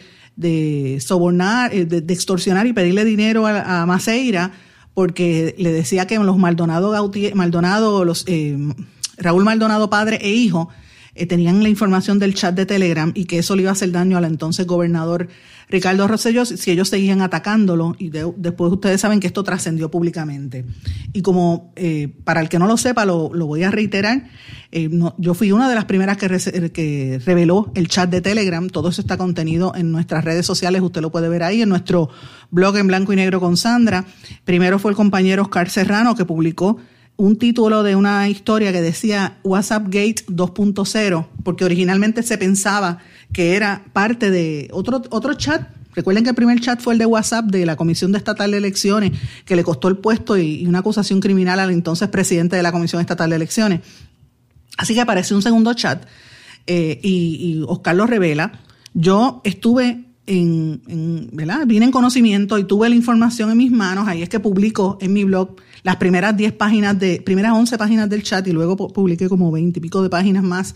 sobornar, 1.02 1.74
eh, 1.74 1.86
de, 1.86 2.14
extorsionar 2.14 2.68
y 2.68 2.74
pedirle 2.74 3.04
dinero 3.04 3.48
a, 3.48 3.86
Maceira 3.86 4.54
porque 4.94 5.56
le 5.58 5.74
decía 5.74 6.08
que 6.08 6.18
los 6.20 6.38
Maldonado, 6.38 7.12
Maldonado 7.34 8.06
los... 8.06 8.24
Eh, 8.28 8.58
Raúl 9.18 9.44
Maldonado, 9.44 9.90
padre 9.90 10.20
e 10.22 10.30
hijo, 10.30 10.70
eh, 11.18 11.26
tenían 11.26 11.64
la 11.64 11.70
información 11.70 12.20
del 12.20 12.34
chat 12.34 12.54
de 12.54 12.66
Telegram 12.66 13.12
y 13.16 13.26
que 13.26 13.40
eso 13.40 13.56
le 13.56 13.62
iba 13.62 13.72
a 13.72 13.74
hacer 13.74 13.92
daño 13.92 14.18
al 14.18 14.26
entonces 14.26 14.68
gobernador 14.68 15.30
Ricardo 15.70 16.08
Rosselló 16.08 16.46
si 16.46 16.72
ellos 16.72 16.90
seguían 16.90 17.22
atacándolo 17.22 17.96
y 17.98 18.10
después 18.10 18.72
ustedes 18.72 19.02
saben 19.02 19.20
que 19.20 19.28
esto 19.28 19.44
trascendió 19.44 19.90
públicamente. 19.90 20.66
Y 21.14 21.22
como 21.22 21.72
eh, 21.76 22.10
para 22.24 22.42
el 22.42 22.50
que 22.50 22.60
no 22.60 22.68
lo 22.68 22.78
sepa, 22.78 23.06
lo, 23.06 23.30
voy 23.30 23.64
a 23.64 23.72
reiterar, 23.72 24.28
eh, 24.72 24.90
yo 25.18 25.34
fui 25.34 25.52
una 25.52 25.70
de 25.70 25.76
las 25.76 25.86
primeras 25.86 26.18
que, 26.18 26.72
que 26.72 27.20
reveló 27.26 27.72
el 27.76 27.88
chat 27.88 28.10
de 28.10 28.22
Telegram, 28.22 28.68
todo 28.70 28.90
eso 28.90 29.02
está 29.02 29.18
contenido 29.18 29.74
en 29.76 29.92
nuestras 29.92 30.24
redes 30.24 30.46
sociales, 30.46 30.82
usted 30.82 31.02
lo 31.02 31.12
puede 31.12 31.30
ver 31.30 31.44
ahí 31.44 31.62
en 31.62 31.70
nuestro 31.70 32.10
blog 32.52 32.78
en 32.78 32.88
blanco 32.88 33.14
y 33.14 33.16
negro 33.16 33.40
con 33.40 33.58
Sandra. 33.58 34.06
Primero 34.44 34.80
fue 34.80 34.92
el 34.92 34.98
compañero 34.98 35.44
Oscar 35.44 35.70
Serrano 35.70 36.16
que 36.16 36.26
publicó 36.26 36.78
un 37.18 37.38
título 37.38 37.84
de 37.84 37.96
una 37.96 38.28
historia 38.30 38.72
que 38.72 38.82
decía 38.82 39.38
WhatsApp 39.44 39.86
Gate 39.86 40.26
2.0, 40.28 41.28
porque 41.44 41.66
originalmente 41.66 42.24
se 42.24 42.38
pensaba 42.38 43.00
que 43.32 43.56
era 43.56 43.86
parte 43.94 44.32
de 44.32 44.70
otro, 44.72 45.02
otro 45.10 45.34
chat 45.34 45.70
Recuerden 45.96 46.24
que 46.24 46.30
el 46.32 46.36
primer 46.36 46.60
chat 46.60 46.82
fue 46.82 46.94
el 46.94 47.00
de 47.00 47.06
WhatsApp 47.06 47.46
de 47.46 47.66
la 47.66 47.78
Comisión 47.78 48.12
de 48.12 48.18
Estatal 48.18 48.52
de 48.52 48.58
Elecciones, 48.58 49.14
que 49.46 49.56
le 49.56 49.64
costó 49.64 49.88
el 49.88 49.98
puesto 49.98 50.38
y, 50.38 50.66
una 50.68 50.80
acusación 50.80 51.22
criminal 51.22 51.60
al 51.60 51.72
entonces 51.72 52.10
presidente 52.10 52.58
de 52.58 52.64
la 52.64 52.72
Comisión 52.72 53.00
Estatal 53.00 53.30
de 53.30 53.38
Elecciones. 53.38 53.80
Así 54.78 54.94
que 54.94 55.02
apareció 55.02 55.38
un 55.38 55.42
segundo 55.42 55.74
chat 55.74 56.06
eh, 56.68 57.00
y, 57.02 57.64
Oscar 57.68 57.96
lo 57.96 58.06
revela. 58.06 58.60
Yo 58.94 59.42
estuve 59.46 60.04
en, 60.28 60.82
en, 60.88 61.30
¿verdad? 61.32 61.66
Vine 61.66 61.86
en 61.86 61.92
conocimiento 61.92 62.58
y 62.58 62.66
tuve 62.66 62.90
la 62.90 62.96
información 62.96 63.50
en 63.52 63.58
mis 63.58 63.72
manos. 63.72 64.08
Ahí 64.08 64.22
es 64.22 64.28
que 64.28 64.42
publico 64.42 64.98
en 65.00 65.14
mi 65.14 65.24
blog 65.24 65.56
las 65.86 65.98
primeras 65.98 66.36
10 66.36 66.54
páginas 66.54 66.98
de, 66.98 67.22
primeras 67.22 67.52
11 67.52 67.78
páginas 67.78 68.10
del 68.10 68.24
chat 68.24 68.46
y 68.48 68.52
luego 68.52 68.76
publiqué 68.76 69.30
como 69.30 69.52
20 69.52 69.78
y 69.78 69.82
pico 69.84 70.02
de 70.02 70.10
páginas 70.10 70.42
más 70.42 70.74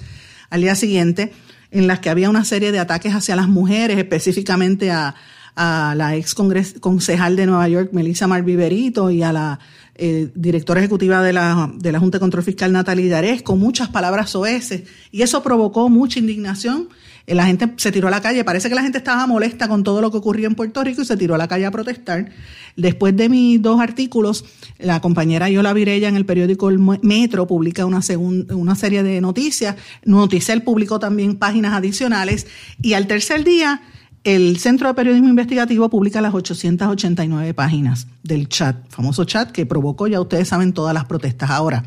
al 0.52 0.62
día 0.62 0.76
siguiente 0.76 1.34
en 1.72 1.88
las 1.88 2.00
que 2.00 2.12
había 2.12 2.30
una 2.30 2.46
serie 2.46 2.72
de 2.72 2.78
ataques 2.78 3.16
hacia 3.16 3.36
las 3.36 3.48
mujeres, 3.48 3.98
específicamente 3.98 4.92
a, 4.92 5.16
la 5.56 6.16
ex 6.16 6.36
concejal 6.80 7.36
de 7.36 7.48
Nueva 7.48 7.68
York, 7.68 7.90
Melissa 7.92 8.28
Marviverito, 8.28 9.10
y 9.10 9.24
a 9.24 9.34
la 9.34 9.60
eh, 10.00 10.32
directora 10.34 10.80
ejecutiva 10.80 11.22
de 11.22 11.34
la, 11.34 11.72
de 11.76 11.92
la 11.92 12.00
Junta 12.00 12.18
de 12.18 12.22
Control 12.22 12.44
Fiscal, 12.44 12.72
Natalie 12.72 13.10
Darés, 13.10 13.44
con 13.44 13.60
muchas 13.60 13.90
palabras 13.90 14.32
soeces. 14.32 14.84
Y 15.12 15.22
eso 15.22 15.44
provocó 15.44 15.90
mucha 15.90 16.20
indignación 16.20 16.88
eh, 17.30 17.36
la 17.36 17.46
gente 17.46 17.72
se 17.78 17.92
tiró 17.92 18.08
a 18.08 18.12
la 18.12 18.22
calle. 18.22 18.44
Parece 18.44 18.70
que 18.70 18.76
la 18.76 18.82
gente 18.82 18.98
estaba 18.98 19.28
molesta 19.28 19.68
con 19.68 19.84
todo 19.84 20.02
lo 20.02 20.10
que 20.10 20.18
ocurría 20.18 20.48
en 20.48 20.56
Puerto 20.56 20.84
Rico 20.84 21.04
y 21.04 21.06
se 21.06 21.16
tiró 21.16 21.36
a 21.36 21.38
la 21.38 21.48
calle 21.48 21.68
a 21.68 21.72
protestar. 21.72 22.30
Después 22.76 23.16
de 23.16 23.30
mis 23.30 23.62
dos 23.62 23.80
artículos, 23.80 24.46
la 24.80 25.00
compañera 25.00 25.48
Yola 25.48 25.74
Virella 25.74 26.08
en 26.08 26.16
el 26.16 26.26
periódico 26.26 26.70
El 26.70 26.80
Metro 26.80 27.46
publica 27.46 27.86
una, 27.86 28.00
una 28.18 28.76
serie 28.76 29.04
de 29.04 29.22
noticias. 29.22 29.76
Noticel 30.06 30.64
publicó 30.64 31.00
también 31.00 31.36
páginas 31.36 31.74
adicionales. 31.74 32.48
Y 32.82 32.94
al 32.94 33.06
tercer 33.06 33.44
día, 33.44 33.84
el 34.24 34.58
Centro 34.58 34.88
de 34.88 34.94
Periodismo 34.94 35.30
Investigativo 35.30 35.90
publica 35.90 36.22
las 36.22 36.34
889 36.34 37.54
páginas 37.54 38.08
del 38.24 38.50
chat, 38.50 38.76
famoso 38.90 39.24
chat 39.24 39.52
que 39.52 39.66
provocó, 39.66 40.08
ya 40.08 40.20
ustedes 40.20 40.48
saben, 40.48 40.74
todas 40.74 40.94
las 40.94 41.06
protestas. 41.06 41.50
Ahora, 41.50 41.84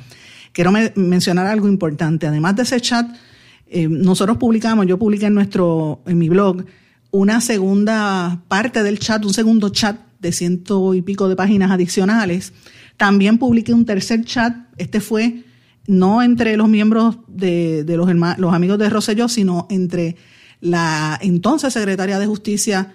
quiero 0.53 0.73
mencionar 0.95 1.47
algo 1.47 1.69
importante. 1.69 2.27
Además 2.27 2.57
de 2.57 2.63
ese 2.63 2.81
chat, 2.81 3.07
eh, 3.67 3.87
nosotros 3.89 4.39
publicamos, 4.39 4.87
yo 4.87 4.99
publiqué 4.99 5.27
en 5.27 5.35
nuestro, 5.35 6.01
en 6.07 6.19
mi 6.19 6.29
blog, 6.29 6.65
una 7.11 7.41
segunda 7.41 8.43
parte 8.49 8.83
del 8.83 8.99
chat, 8.99 9.25
un 9.25 9.35
segundo 9.35 9.69
chat 9.69 9.99
de 10.19 10.33
ciento 10.33 10.95
y 10.95 11.03
pico 11.03 11.29
de 11.29 11.37
páginas 11.37 11.71
adicionales. 11.71 12.55
También 12.97 13.39
publiqué 13.39 13.75
un 13.75 13.85
tercer 13.85 14.25
chat, 14.25 14.57
este 14.79 15.01
fue 15.01 15.45
no 15.87 16.23
entre 16.23 16.57
los 16.57 16.69
miembros 16.69 17.19
de, 17.27 17.85
los, 17.89 18.09
los 18.39 18.55
amigos 18.55 18.79
de 18.79 18.89
Rosselló, 18.89 19.29
sino 19.29 19.67
entre 19.69 20.17
la 20.63 21.19
entonces 21.21 21.75
secretaria 21.75 22.19
de 22.19 22.27
Justicia 22.27 22.95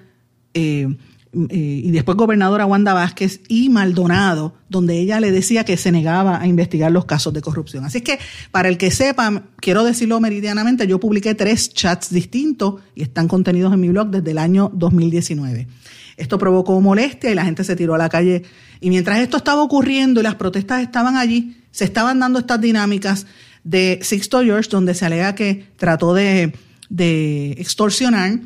eh, 0.54 0.88
eh, 1.34 1.82
y 1.84 1.92
después 1.92 2.18
gobernadora 2.18 2.66
Wanda 2.66 2.94
Vázquez 2.94 3.42
y 3.50 3.70
Maldonado, 3.70 4.56
donde 4.70 4.98
ella 4.98 5.20
le 5.20 5.32
decía 5.32 5.66
que 5.66 5.76
se 5.76 5.92
negaba 5.92 6.40
a 6.40 6.48
investigar 6.48 6.92
los 6.92 7.06
casos 7.06 7.34
de 7.34 7.42
corrupción. 7.42 7.84
Así 7.84 8.00
que, 8.00 8.20
para 8.52 8.70
el 8.70 8.78
que 8.78 8.90
sepa, 8.90 9.44
quiero 9.58 9.84
decirlo 9.84 10.20
meridianamente, 10.22 10.88
yo 10.88 11.00
publiqué 11.00 11.36
tres 11.36 11.74
chats 11.74 12.10
distintos 12.10 12.76
y 12.96 13.04
están 13.04 13.28
contenidos 13.28 13.74
en 13.74 13.82
mi 13.82 13.90
blog 13.90 14.08
desde 14.08 14.32
el 14.32 14.38
año 14.38 14.72
2019. 14.74 15.68
Esto 16.16 16.40
provocó 16.40 16.80
molestia 16.80 17.30
y 17.30 17.36
la 17.36 17.44
gente 17.44 17.66
se 17.66 17.76
tiró 17.76 17.94
a 17.94 17.98
la 17.98 18.08
calle. 18.10 18.44
Y 18.80 18.90
mientras 18.90 19.20
esto 19.20 19.38
estaba 19.38 19.62
ocurriendo 19.62 20.22
y 20.22 20.24
las 20.24 20.36
protestas 20.36 20.82
estaban 20.82 21.18
allí, 21.18 21.58
se 21.72 21.84
estaban 21.84 22.20
dando 22.20 22.40
estas 22.40 22.62
dinámicas 22.62 23.28
de 23.66 24.00
Sixto 24.02 24.42
George, 24.42 24.70
donde 24.72 24.94
se 24.94 25.06
alega 25.06 25.36
que 25.36 25.68
trató 25.76 26.14
de, 26.14 26.54
de 26.90 27.52
extorsionar 27.54 28.40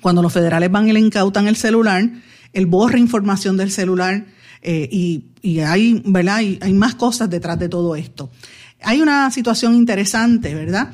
cuando 0.00 0.22
los 0.22 0.32
federales 0.32 0.70
van 0.70 0.88
y 0.88 0.92
le 0.92 1.00
incautan 1.00 1.46
el 1.46 1.56
celular, 1.56 2.10
él 2.52 2.66
borra 2.66 2.98
información 2.98 3.56
del 3.56 3.70
celular 3.70 4.26
eh, 4.62 4.88
y, 4.90 5.60
hay, 5.60 6.02
¿verdad? 6.04 6.38
hay 6.38 6.72
más 6.72 6.94
cosas 6.94 7.30
detrás 7.30 7.58
de 7.58 7.68
todo 7.68 7.96
esto. 7.96 8.30
Hay 8.82 9.00
una 9.00 9.30
situación 9.30 9.74
interesante, 9.74 10.54
¿verdad? 10.54 10.92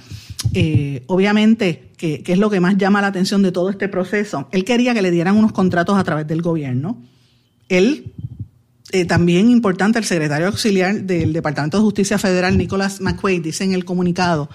Eh, 0.55 1.03
obviamente, 1.07 1.91
que, 1.97 2.23
es 2.25 2.39
lo 2.39 2.51
que 2.51 2.61
más 2.61 2.77
llama 2.77 3.01
la 3.01 3.09
atención 3.09 3.43
de 3.43 3.53
todo 3.53 3.71
este 3.71 3.89
proceso. 3.89 4.49
Él 4.53 4.65
quería 4.65 4.95
que 4.95 5.03
le 5.03 5.11
dieran 5.11 5.37
unos 5.37 5.53
contratos 5.53 5.97
a 5.99 6.05
través 6.05 6.27
del 6.27 6.43
gobierno. 6.43 6.99
Él, 7.69 8.13
eh, 8.93 9.05
también 9.05 9.51
importante, 9.51 9.99
el 9.99 10.05
secretario 10.05 10.47
auxiliar 10.47 11.03
del 11.03 11.33
Departamento 11.33 11.79
de 11.79 11.83
Justicia 11.83 12.19
Federal, 12.19 12.57
Nicholas 12.57 13.01
McQuaid, 13.01 13.43
dice 13.43 13.65
en 13.65 13.73
el 13.73 13.85
comunicado 13.85 14.49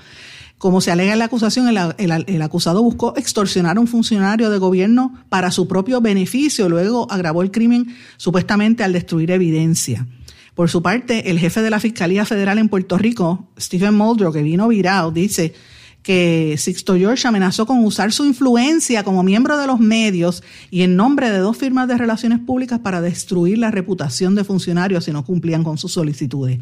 como 0.63 0.79
se 0.79 0.91
alega 0.91 1.12
en 1.12 1.20
la 1.20 1.25
acusación, 1.25 1.67
el, 1.67 2.41
acusado 2.41 2.82
buscó 2.82 3.13
extorsionar 3.17 3.75
a 3.75 3.82
un 3.82 3.88
funcionario 3.88 4.50
de 4.50 4.60
gobierno 4.60 5.13
para 5.27 5.51
su 5.51 5.67
propio 5.67 6.00
beneficio, 6.00 6.70
luego 6.70 7.05
agravó 7.12 7.41
el 7.41 7.51
crimen 7.51 7.93
supuestamente 8.15 8.82
al 8.82 8.93
destruir 8.93 9.32
evidencia. 9.32 10.08
Por 10.55 10.70
su 10.70 10.82
parte, 10.82 11.29
el 11.29 11.38
jefe 11.38 11.62
de 11.62 11.70
la 11.70 11.82
Fiscalía 11.82 12.24
Federal 12.24 12.60
en 12.60 12.70
Puerto 12.70 12.98
Rico, 12.98 13.50
Stephen 13.60 13.93
Muldrow, 13.93 14.32
que 14.32 14.41
vino 14.41 14.70
virado, 14.70 15.12
dice 15.12 15.53
que 16.01 16.55
Sixto 16.58 16.96
George 16.96 17.27
amenazó 17.27 17.65
con 17.65 17.84
usar 17.84 18.13
su 18.13 18.24
influencia 18.24 19.03
como 19.03 19.22
miembro 19.22 19.58
de 19.58 19.67
los 19.67 19.82
medios 19.82 20.43
y 20.72 20.84
en 20.84 20.96
nombre 20.96 21.29
de 21.29 21.39
dos 21.39 21.58
firmas 21.58 21.89
de 21.89 21.98
relaciones 21.98 22.39
públicas 22.39 22.79
para 22.79 23.01
destruir 23.01 23.58
la 23.58 23.70
reputación 23.70 24.34
de 24.34 24.46
funcionarios 24.46 25.03
si 25.03 25.12
no 25.12 25.25
cumplían 25.25 25.65
con 25.65 25.77
sus 25.77 25.91
solicitudes. 25.91 26.62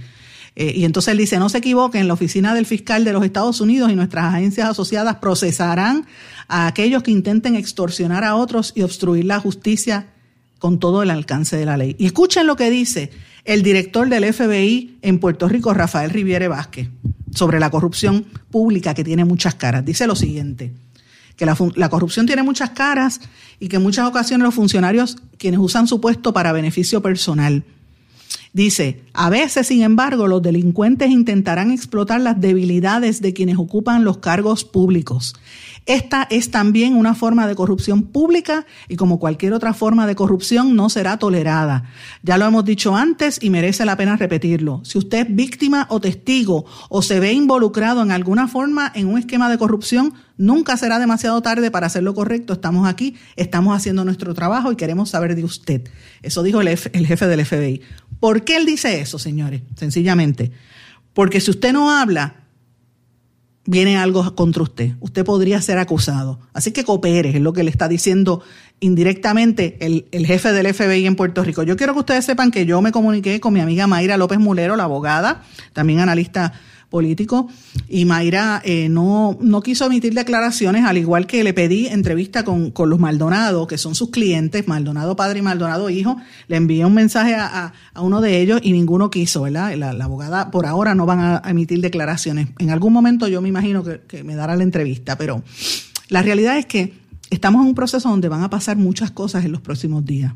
Eh, 0.55 0.73
y 0.75 0.85
entonces 0.85 1.13
él 1.13 1.17
dice, 1.17 1.39
no 1.39 1.49
se 1.49 1.59
equivoquen, 1.59 2.07
la 2.07 2.13
oficina 2.13 2.53
del 2.53 2.65
fiscal 2.65 3.05
de 3.05 3.13
los 3.13 3.23
Estados 3.23 3.61
Unidos 3.61 3.89
y 3.91 3.95
nuestras 3.95 4.33
agencias 4.33 4.69
asociadas 4.69 5.17
procesarán 5.17 6.05
a 6.47 6.67
aquellos 6.67 7.03
que 7.03 7.11
intenten 7.11 7.55
extorsionar 7.55 8.23
a 8.23 8.35
otros 8.35 8.73
y 8.75 8.81
obstruir 8.81 9.25
la 9.25 9.39
justicia 9.39 10.07
con 10.59 10.79
todo 10.79 11.03
el 11.03 11.09
alcance 11.09 11.55
de 11.55 11.65
la 11.65 11.77
ley. 11.77 11.95
Y 11.97 12.05
escuchen 12.05 12.47
lo 12.47 12.55
que 12.55 12.69
dice 12.69 13.11
el 13.45 13.63
director 13.63 14.09
del 14.09 14.31
FBI 14.31 14.97
en 15.01 15.19
Puerto 15.19 15.47
Rico, 15.47 15.73
Rafael 15.73 16.11
Riviere 16.11 16.47
Vázquez, 16.47 16.89
sobre 17.33 17.59
la 17.59 17.71
corrupción 17.71 18.25
pública 18.51 18.93
que 18.93 19.03
tiene 19.03 19.25
muchas 19.25 19.55
caras. 19.55 19.85
Dice 19.85 20.05
lo 20.05 20.15
siguiente, 20.15 20.73
que 21.37 21.45
la, 21.45 21.57
la 21.75 21.89
corrupción 21.89 22.27
tiene 22.27 22.43
muchas 22.43 22.71
caras 22.71 23.21
y 23.59 23.69
que 23.69 23.77
en 23.77 23.83
muchas 23.83 24.07
ocasiones 24.07 24.45
los 24.45 24.53
funcionarios 24.53 25.17
quienes 25.37 25.59
usan 25.59 25.87
su 25.87 26.01
puesto 26.01 26.33
para 26.33 26.51
beneficio 26.51 27.01
personal 27.01 27.63
Dice, 28.53 29.05
a 29.13 29.29
veces, 29.29 29.67
sin 29.67 29.81
embargo, 29.81 30.27
los 30.27 30.41
delincuentes 30.41 31.09
intentarán 31.09 31.71
explotar 31.71 32.19
las 32.19 32.41
debilidades 32.41 33.21
de 33.21 33.31
quienes 33.31 33.57
ocupan 33.57 34.03
los 34.03 34.17
cargos 34.17 34.65
públicos. 34.65 35.35
Esta 35.85 36.27
es 36.29 36.51
también 36.51 36.95
una 36.95 37.15
forma 37.15 37.47
de 37.47 37.55
corrupción 37.55 38.03
pública 38.03 38.65
y 38.89 38.97
como 38.97 39.19
cualquier 39.19 39.53
otra 39.53 39.73
forma 39.73 40.05
de 40.05 40.15
corrupción 40.15 40.75
no 40.75 40.89
será 40.89 41.17
tolerada. 41.17 41.85
Ya 42.23 42.37
lo 42.37 42.45
hemos 42.45 42.65
dicho 42.65 42.95
antes 42.95 43.39
y 43.41 43.49
merece 43.49 43.85
la 43.85 43.95
pena 43.95 44.17
repetirlo. 44.17 44.81
Si 44.83 44.97
usted 44.97 45.27
es 45.27 45.35
víctima 45.35 45.87
o 45.89 46.01
testigo 46.01 46.65
o 46.89 47.01
se 47.01 47.21
ve 47.21 47.31
involucrado 47.31 48.03
en 48.03 48.11
alguna 48.11 48.49
forma 48.49 48.91
en 48.93 49.07
un 49.07 49.17
esquema 49.17 49.49
de 49.49 49.57
corrupción, 49.57 50.13
nunca 50.37 50.75
será 50.75 50.99
demasiado 50.99 51.41
tarde 51.41 51.71
para 51.71 51.87
hacer 51.87 52.03
lo 52.03 52.13
correcto. 52.13 52.53
Estamos 52.53 52.87
aquí, 52.87 53.15
estamos 53.37 53.75
haciendo 53.75 54.03
nuestro 54.03 54.33
trabajo 54.33 54.71
y 54.71 54.75
queremos 54.75 55.09
saber 55.09 55.35
de 55.35 55.45
usted. 55.45 55.89
Eso 56.21 56.43
dijo 56.43 56.61
el, 56.61 56.67
el 56.67 57.07
jefe 57.07 57.27
del 57.27 57.45
FBI. 57.45 57.81
¿Por 58.21 58.45
qué 58.45 58.55
él 58.55 58.67
dice 58.67 59.01
eso, 59.01 59.17
señores? 59.17 59.63
Sencillamente. 59.75 60.51
Porque 61.13 61.41
si 61.41 61.49
usted 61.49 61.73
no 61.73 61.89
habla, 61.91 62.35
viene 63.65 63.97
algo 63.97 64.35
contra 64.35 64.61
usted. 64.61 64.91
Usted 64.99 65.25
podría 65.25 65.59
ser 65.59 65.79
acusado. 65.79 66.39
Así 66.53 66.71
que 66.71 66.85
coopere, 66.85 67.31
es 67.31 67.41
lo 67.41 67.51
que 67.51 67.63
le 67.63 67.71
está 67.71 67.87
diciendo 67.87 68.43
indirectamente 68.79 69.75
el, 69.81 70.05
el, 70.11 70.27
jefe 70.27 70.51
del 70.51 70.71
FBI 70.71 71.07
en 71.07 71.15
Puerto 71.15 71.43
Rico. 71.43 71.63
Yo 71.63 71.75
quiero 71.75 71.93
que 71.93 71.99
ustedes 71.99 72.23
sepan 72.23 72.51
que 72.51 72.67
yo 72.67 72.79
me 72.83 72.91
comuniqué 72.91 73.39
con 73.39 73.53
mi 73.53 73.59
amiga 73.59 73.87
Mayra 73.87 74.17
López 74.17 74.37
Mulero, 74.37 74.75
la 74.75 74.83
abogada, 74.83 75.41
también 75.73 75.99
analista 75.99 76.53
político, 76.91 77.47
y 77.87 78.03
Mayra 78.03 78.61
eh, 78.65 78.89
no, 78.89 79.37
no 79.41 79.63
quiso 79.63 79.85
emitir 79.85 80.13
declaraciones, 80.13 80.83
al 80.83 80.97
igual 80.97 81.25
que 81.25 81.41
le 81.43 81.53
pedí 81.53 81.87
entrevista 81.87 82.43
con, 82.43 82.69
con, 82.69 82.89
los 82.89 82.99
Maldonado, 82.99 83.65
que 83.65 83.77
son 83.77 83.95
sus 83.95 84.11
clientes, 84.11 84.67
Maldonado 84.67 85.15
padre 85.15 85.39
y 85.39 85.41
Maldonado 85.41 85.89
hijo, 85.89 86.17
le 86.49 86.57
envié 86.57 86.85
un 86.85 86.93
mensaje 86.93 87.33
a, 87.33 87.73
a, 87.93 88.01
uno 88.01 88.19
de 88.19 88.41
ellos 88.41 88.59
y 88.61 88.73
ninguno 88.73 89.09
quiso, 89.09 89.43
¿verdad? 89.43 89.73
La, 89.75 89.91
abogada 90.03 90.51
por 90.51 90.65
ahora 90.65 90.93
no 90.93 91.05
van 91.05 91.21
a 91.21 91.41
emitir 91.45 91.79
declaraciones. 91.79 92.49
En 92.59 92.69
algún 92.71 92.91
momento 92.91 93.29
yo 93.29 93.41
me 93.41 93.47
imagino 93.47 93.83
que, 93.85 94.01
que 94.01 94.23
me 94.25 94.35
dará 94.35 94.57
la 94.57 94.63
entrevista, 94.63 95.17
pero 95.17 95.41
la 96.09 96.21
realidad 96.21 96.57
es 96.57 96.65
que 96.65 96.93
estamos 97.29 97.61
en 97.61 97.69
un 97.69 97.75
proceso 97.75 98.09
donde 98.09 98.27
van 98.27 98.43
a 98.43 98.49
pasar 98.49 98.75
muchas 98.75 99.11
cosas 99.11 99.45
en 99.45 99.53
los 99.53 99.61
próximos 99.61 100.05
días. 100.05 100.33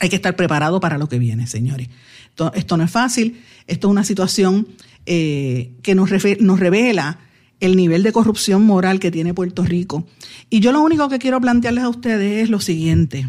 Hay 0.00 0.10
que 0.10 0.16
estar 0.16 0.36
preparado 0.36 0.78
para 0.78 0.96
lo 0.96 1.08
que 1.08 1.18
viene, 1.18 1.48
señores. 1.48 1.88
Esto 2.54 2.76
no 2.76 2.84
es 2.84 2.90
fácil, 2.90 3.40
esto 3.66 3.88
es 3.88 3.90
una 3.90 4.04
situación 4.04 4.68
eh, 5.06 5.72
que 5.82 5.94
nos, 5.94 6.10
nos 6.40 6.60
revela 6.60 7.20
el 7.60 7.76
nivel 7.76 8.02
de 8.02 8.12
corrupción 8.12 8.64
moral 8.64 9.00
que 9.00 9.10
tiene 9.10 9.34
Puerto 9.34 9.64
Rico. 9.64 10.06
Y 10.50 10.60
yo 10.60 10.72
lo 10.72 10.82
único 10.82 11.08
que 11.08 11.18
quiero 11.18 11.40
plantearles 11.40 11.84
a 11.84 11.88
ustedes 11.88 12.42
es 12.42 12.50
lo 12.50 12.60
siguiente. 12.60 13.28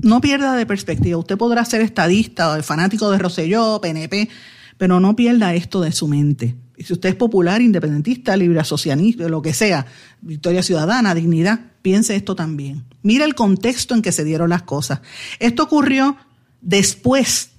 No 0.00 0.20
pierda 0.20 0.56
de 0.56 0.66
perspectiva. 0.66 1.16
Usted 1.16 1.38
podrá 1.38 1.64
ser 1.64 1.80
estadista 1.80 2.52
o 2.52 2.62
fanático 2.62 3.10
de 3.10 3.18
Rosselló, 3.18 3.80
PNP, 3.80 4.28
pero 4.76 5.00
no 5.00 5.16
pierda 5.16 5.54
esto 5.54 5.80
de 5.80 5.92
su 5.92 6.08
mente. 6.08 6.56
Si 6.78 6.92
usted 6.92 7.10
es 7.10 7.14
popular, 7.14 7.62
independentista, 7.62 8.36
libre 8.36 8.58
asocianista, 8.58 9.28
lo 9.28 9.40
que 9.40 9.54
sea, 9.54 9.86
Victoria 10.20 10.62
Ciudadana, 10.62 11.14
Dignidad, 11.14 11.60
piense 11.82 12.16
esto 12.16 12.34
también. 12.34 12.84
Mira 13.02 13.24
el 13.24 13.36
contexto 13.36 13.94
en 13.94 14.02
que 14.02 14.10
se 14.10 14.24
dieron 14.24 14.50
las 14.50 14.62
cosas. 14.62 15.00
Esto 15.38 15.62
ocurrió 15.62 16.16
después 16.60 17.51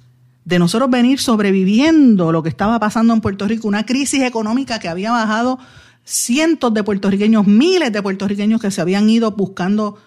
de 0.46 0.60
nosotros 0.60 0.90
venir 0.90 1.20
sobreviviendo 1.20 2.32
lo 2.32 2.44
que 2.44 2.50
estaba 2.50 2.80
pasando 2.80 3.14
en 3.14 3.22
Puerto 3.22 3.48
Rico, 3.48 3.68
una 3.68 3.86
crisis 3.86 4.22
económica 4.24 4.80
que 4.80 4.90
había 4.90 5.12
bajado 5.12 5.60
cientos 6.04 6.74
de 6.74 6.84
puertorriqueños, 6.84 7.48
miles 7.48 7.92
de 7.92 8.02
puertorriqueños 8.02 8.62
que 8.62 8.72
se 8.72 8.82
habían 8.82 9.10
ido 9.10 9.32
buscando 9.32 9.98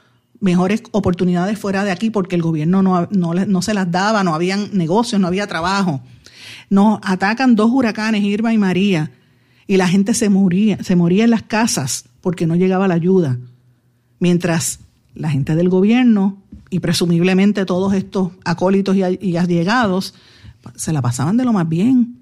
mejores 0.40 0.82
oportunidades 0.92 1.58
fuera 1.58 1.84
de 1.84 1.90
aquí 1.90 2.10
porque 2.10 2.36
el 2.36 2.42
gobierno 2.42 2.82
no, 2.82 3.08
no, 3.10 3.62
se 3.62 3.74
las 3.74 3.90
daba, 3.90 4.22
no 4.22 4.34
habían 4.34 4.70
negocios, 4.72 5.20
no 5.20 5.28
había 5.28 5.46
trabajo. 5.46 6.02
Nos 6.68 6.98
atacan 7.02 7.56
dos 7.56 7.70
huracanes, 7.72 8.22
Irma 8.22 8.52
y 8.52 8.58
María, 8.58 9.12
y 9.66 9.78
la 9.78 9.88
gente 9.88 10.14
se 10.14 10.28
moría, 10.28 10.82
se 10.82 10.96
moría 10.96 11.24
en 11.24 11.30
las 11.30 11.42
casas 11.42 12.04
porque 12.20 12.46
no 12.46 12.56
llegaba 12.56 12.88
la 12.88 12.94
ayuda. 12.94 13.38
Mientras 14.18 14.80
la 15.14 15.30
gente 15.30 15.54
del 15.54 15.68
gobierno 15.68 16.42
y 16.70 16.80
presumiblemente 16.80 17.64
todos 17.64 17.94
estos 17.94 18.30
acólitos 18.44 18.96
y, 18.96 19.36
allegados 19.36 20.14
se 20.74 20.92
la 20.92 21.02
pasaban 21.02 21.36
de 21.36 21.44
lo 21.44 21.52
más 21.52 21.68
bien. 21.68 22.18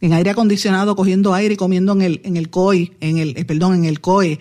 En 0.00 0.12
aire 0.12 0.30
acondicionado, 0.30 0.96
cogiendo 0.96 1.32
aire 1.32 1.54
y 1.54 1.56
comiendo 1.56 1.92
en 1.92 2.02
el, 2.02 2.20
en 2.24 2.36
el 2.36 2.50
COI, 2.50 2.92
en 3.00 3.18
el, 3.18 3.36
eh, 3.36 3.44
perdón, 3.44 3.74
en 3.76 3.84
el 3.84 4.00
COE. 4.00 4.40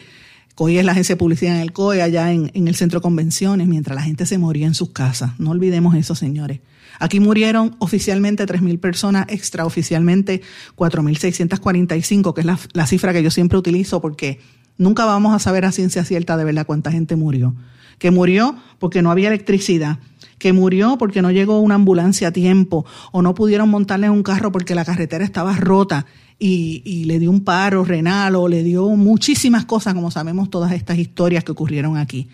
COI 0.56 0.80
es 0.80 0.86
la 0.86 0.94
agencia 0.94 1.16
de 1.16 1.20
publicidad 1.20 1.56
en 1.56 1.62
el 1.62 1.72
COE, 1.72 2.02
allá 2.02 2.32
en, 2.32 2.52
en 2.54 2.68
el 2.68 2.76
centro 2.76 3.00
de 3.00 3.04
convenciones, 3.04 3.68
mientras 3.68 3.96
la 3.96 4.02
gente 4.02 4.26
se 4.26 4.38
moría 4.38 4.68
en 4.68 4.74
sus 4.74 4.90
casas. 4.90 5.40
No 5.40 5.52
olvidemos 5.52 5.96
eso, 5.96 6.16
señores. 6.16 6.60
Aquí 7.00 7.20
murieron 7.20 7.76
oficialmente 7.80 8.46
3.000 8.46 8.80
personas, 8.80 9.26
extraoficialmente 9.30 10.42
4.645, 10.76 12.34
que 12.34 12.42
es 12.42 12.46
la, 12.46 12.60
la 12.74 12.88
cifra 12.88 13.14
que 13.14 13.22
yo 13.24 13.32
siempre 13.32 13.58
utilizo 13.58 14.02
porque 14.02 14.40
nunca 14.78 15.06
vamos 15.06 15.34
a 15.36 15.40
saber 15.40 15.66
a 15.66 15.72
ciencia 15.72 16.04
cierta 16.04 16.36
de 16.36 16.46
verdad 16.46 16.66
cuánta 16.66 16.92
gente 16.92 17.16
murió 17.16 17.54
que 17.98 18.12
murió 18.12 18.56
porque 18.80 19.02
no 19.02 19.12
había 19.12 19.30
electricidad, 19.30 20.00
que 20.38 20.54
murió 20.54 20.98
porque 20.98 21.22
no 21.22 21.32
llegó 21.32 21.60
una 21.60 21.76
ambulancia 21.76 22.30
a 22.30 22.32
tiempo 22.32 22.86
o 23.12 23.22
no 23.22 23.34
pudieron 23.34 23.70
montarle 23.70 24.10
un 24.10 24.24
carro 24.24 24.52
porque 24.52 24.76
la 24.76 24.86
carretera 24.86 25.24
estaba 25.24 25.56
rota 25.56 26.06
y, 26.38 27.06
le 27.06 27.20
dio 27.20 27.32
un 27.32 27.44
paro 27.44 27.86
renal 27.86 28.36
o 28.36 28.48
le 28.48 28.64
dio 28.64 28.90
muchísimas 28.90 29.66
cosas, 29.66 29.94
como 29.94 30.12
sabemos 30.12 30.50
todas 30.50 30.74
estas 30.74 30.98
historias 30.98 31.44
que 31.44 31.54
ocurrieron 31.54 31.98
aquí. 31.98 32.28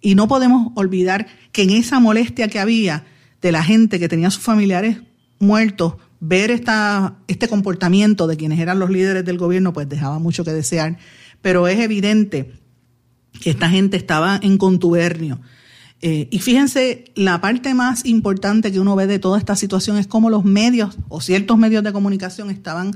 Y 0.00 0.14
no 0.14 0.28
podemos 0.28 0.72
olvidar 0.74 1.26
que 1.52 1.62
en 1.62 1.70
esa 1.70 2.00
molestia 2.00 2.48
que 2.48 2.58
había 2.58 3.04
de 3.40 3.52
la 3.52 3.62
gente 3.62 3.98
que 3.98 4.08
tenía 4.08 4.30
sus 4.30 4.42
familiares 4.42 4.98
muertos, 5.38 5.94
ver 6.20 6.50
esta, 6.50 7.18
este 7.28 7.48
comportamiento 7.48 8.26
de 8.26 8.36
quienes 8.36 8.58
eran 8.58 8.78
los 8.78 8.90
líderes 8.90 9.24
del 9.24 9.38
gobierno, 9.38 9.72
pues 9.72 9.88
dejaba 9.88 10.18
mucho 10.18 10.44
que 10.44 10.52
desear. 10.52 10.98
Pero 11.42 11.68
es 11.68 11.78
evidente 11.78 12.52
que 13.40 13.50
esta 13.50 13.68
gente 13.68 13.96
estaba 13.96 14.38
en 14.42 14.58
contubernio. 14.58 15.40
Eh, 16.02 16.28
y 16.30 16.38
fíjense, 16.40 17.04
la 17.14 17.40
parte 17.40 17.74
más 17.74 18.04
importante 18.04 18.70
que 18.70 18.80
uno 18.80 18.96
ve 18.96 19.06
de 19.06 19.18
toda 19.18 19.38
esta 19.38 19.56
situación 19.56 19.96
es 19.96 20.06
cómo 20.06 20.30
los 20.30 20.44
medios 20.44 20.98
o 21.08 21.20
ciertos 21.20 21.56
medios 21.58 21.82
de 21.82 21.92
comunicación 21.92 22.50
estaban 22.50 22.92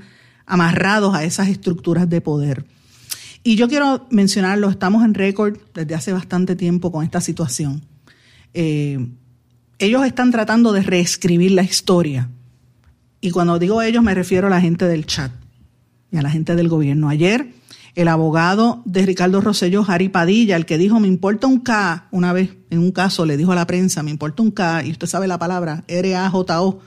amarrados 0.46 1.14
a 1.14 1.24
esas 1.24 1.48
estructuras 1.48 2.08
de 2.10 2.20
poder. 2.20 2.64
Y 3.42 3.56
yo 3.56 3.68
quiero 3.68 4.06
mencionarlo, 4.10 4.68
estamos 4.68 5.02
en 5.04 5.14
récord 5.14 5.56
desde 5.72 5.94
hace 5.94 6.12
bastante 6.12 6.56
tiempo 6.56 6.92
con 6.92 7.04
esta 7.04 7.20
situación. 7.20 7.82
Eh, 8.52 9.08
ellos 9.78 10.04
están 10.04 10.30
tratando 10.30 10.72
de 10.72 10.82
reescribir 10.82 11.52
la 11.52 11.62
historia. 11.62 12.28
Y 13.22 13.30
cuando 13.30 13.58
digo 13.58 13.80
ellos 13.80 14.02
me 14.02 14.14
refiero 14.14 14.48
a 14.48 14.50
la 14.50 14.60
gente 14.60 14.86
del 14.86 15.06
chat 15.06 15.32
y 16.12 16.18
a 16.18 16.22
la 16.22 16.30
gente 16.30 16.54
del 16.54 16.68
gobierno. 16.68 17.08
Ayer 17.08 17.54
el 17.94 18.08
abogado 18.08 18.82
de 18.84 19.04
Ricardo 19.04 19.40
Rosselló, 19.40 19.84
Jari 19.84 20.08
Padilla, 20.08 20.56
el 20.56 20.66
que 20.66 20.78
dijo, 20.78 21.00
me 21.00 21.08
importa 21.08 21.46
un 21.46 21.60
K, 21.60 22.08
una 22.10 22.32
vez 22.32 22.50
en 22.70 22.78
un 22.78 22.92
caso 22.92 23.26
le 23.26 23.36
dijo 23.36 23.52
a 23.52 23.56
la 23.56 23.66
prensa, 23.66 24.02
me 24.02 24.10
importa 24.10 24.42
un 24.42 24.50
K, 24.50 24.84
y 24.84 24.92
usted 24.92 25.06
sabe 25.06 25.26
la 25.26 25.38
palabra, 25.38 25.84
R-A-J-O, 25.88 26.80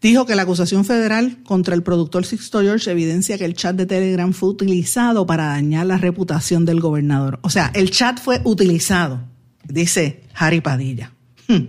dijo 0.00 0.26
que 0.26 0.34
la 0.34 0.42
acusación 0.42 0.84
federal 0.84 1.38
contra 1.44 1.74
el 1.74 1.82
productor 1.82 2.26
Sixto 2.26 2.60
George 2.60 2.90
evidencia 2.90 3.38
que 3.38 3.44
el 3.44 3.54
chat 3.54 3.76
de 3.76 3.86
Telegram 3.86 4.32
fue 4.32 4.50
utilizado 4.50 5.26
para 5.26 5.46
dañar 5.46 5.86
la 5.86 5.96
reputación 5.96 6.64
del 6.64 6.80
gobernador. 6.80 7.38
O 7.42 7.50
sea, 7.50 7.70
el 7.74 7.90
chat 7.90 8.20
fue 8.20 8.40
utilizado, 8.44 9.20
dice 9.64 10.24
Jari 10.34 10.60
Padilla. 10.60 11.12
Hmm, 11.48 11.66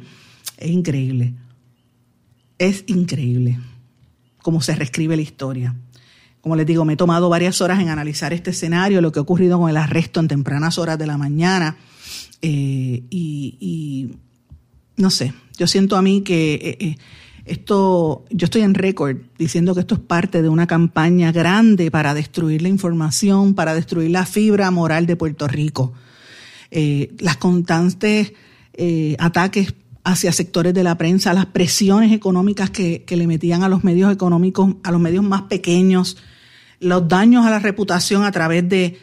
es 0.58 0.70
increíble. 0.70 1.36
Es 2.58 2.84
increíble 2.88 3.60
cómo 4.42 4.62
se 4.62 4.76
reescribe 4.76 5.16
la 5.16 5.22
historia. 5.22 5.76
Como 6.44 6.58
les 6.58 6.66
digo, 6.66 6.84
me 6.84 6.94
he 6.94 6.98
tomado 6.98 7.30
varias 7.30 7.62
horas 7.62 7.80
en 7.80 7.88
analizar 7.88 8.34
este 8.34 8.50
escenario, 8.50 9.00
lo 9.00 9.14
que 9.14 9.20
ha 9.20 9.22
ocurrido 9.22 9.58
con 9.58 9.70
el 9.70 9.78
arresto 9.78 10.20
en 10.20 10.28
tempranas 10.28 10.78
horas 10.78 11.00
de 11.00 11.08
la 11.08 11.18
mañana. 11.18 11.78
Eh, 12.42 13.04
y, 13.10 14.12
no 14.98 15.10
sé, 15.10 15.34
yo 15.58 15.68
siento 15.68 15.96
a 15.96 16.02
mí 16.02 16.22
que 16.22 16.56
eh, 16.56 16.78
eh, 16.82 16.98
esto, 17.46 18.26
yo 18.30 18.44
estoy 18.44 18.64
en 18.64 18.74
récord 18.74 19.16
diciendo 19.38 19.74
que 19.74 19.80
esto 19.80 19.96
es 19.96 20.02
parte 20.02 20.42
de 20.42 20.50
una 20.50 20.68
campaña 20.68 21.32
grande 21.32 21.90
para 21.90 22.14
destruir 22.14 22.62
la 22.62 22.68
información, 22.68 23.54
para 23.54 23.74
destruir 23.74 24.12
la 24.12 24.26
fibra 24.26 24.70
moral 24.70 25.06
de 25.06 25.16
Puerto 25.16 25.48
Rico. 25.48 25.94
las 26.72 27.38
constantes 27.38 28.34
ataques 29.18 29.74
hacia 30.04 30.32
sectores 30.32 30.74
de 30.74 30.84
la 30.84 30.98
prensa, 30.98 31.34
las 31.34 31.46
presiones 31.46 32.12
económicas 32.12 32.70
que, 32.70 33.04
que, 33.04 33.16
le 33.16 33.28
metían 33.28 33.64
a 33.64 33.70
los 33.70 33.84
medios 33.84 34.12
económicos, 34.12 34.76
a 34.84 34.92
los 34.92 35.00
medios 35.00 35.24
más 35.24 35.44
pequeños, 35.44 36.18
los 36.84 37.08
daños 37.08 37.46
a 37.46 37.50
la 37.50 37.60
reputación 37.60 38.24
a 38.24 38.32
través 38.32 38.68
de, 38.68 39.00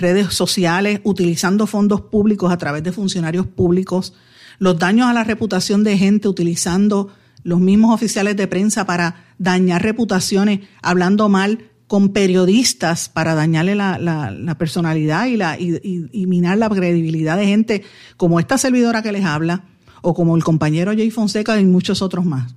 redes 0.00 0.32
sociales, 0.32 1.00
utilizando 1.04 1.66
fondos 1.66 2.00
públicos 2.00 2.50
a 2.50 2.56
través 2.56 2.82
de 2.82 2.92
funcionarios 2.92 3.46
públicos, 3.46 4.14
los 4.58 4.78
daños 4.78 5.06
a 5.06 5.12
la 5.12 5.24
reputación 5.24 5.84
de 5.84 5.98
gente 5.98 6.26
utilizando 6.26 7.12
los 7.42 7.60
mismos 7.60 7.94
oficiales 7.94 8.36
de 8.36 8.48
prensa 8.48 8.86
para 8.86 9.26
dañar 9.38 9.82
reputaciones, 9.82 10.60
hablando 10.82 11.28
mal 11.28 11.70
con 11.86 12.08
periodistas 12.14 13.08
para 13.10 13.34
dañarle 13.34 13.74
la, 13.76 14.56
personalidad 14.58 15.26
y, 15.26 15.36
la, 15.36 15.60
y, 15.60 16.26
minar 16.26 16.56
la 16.58 16.70
credibilidad 16.70 17.36
de 17.36 17.46
gente 17.46 17.82
como 18.16 18.40
esta 18.40 18.56
servidora 18.56 19.02
que 19.02 19.12
les 19.12 19.24
habla, 19.24 19.64
o 20.08 20.14
como 20.14 20.36
el 20.36 20.44
compañero 20.44 20.92
Jay 20.92 21.10
Fonseca 21.10 21.60
y 21.60 21.66
muchos 21.66 22.00
otros 22.00 22.24
más. 22.24 22.54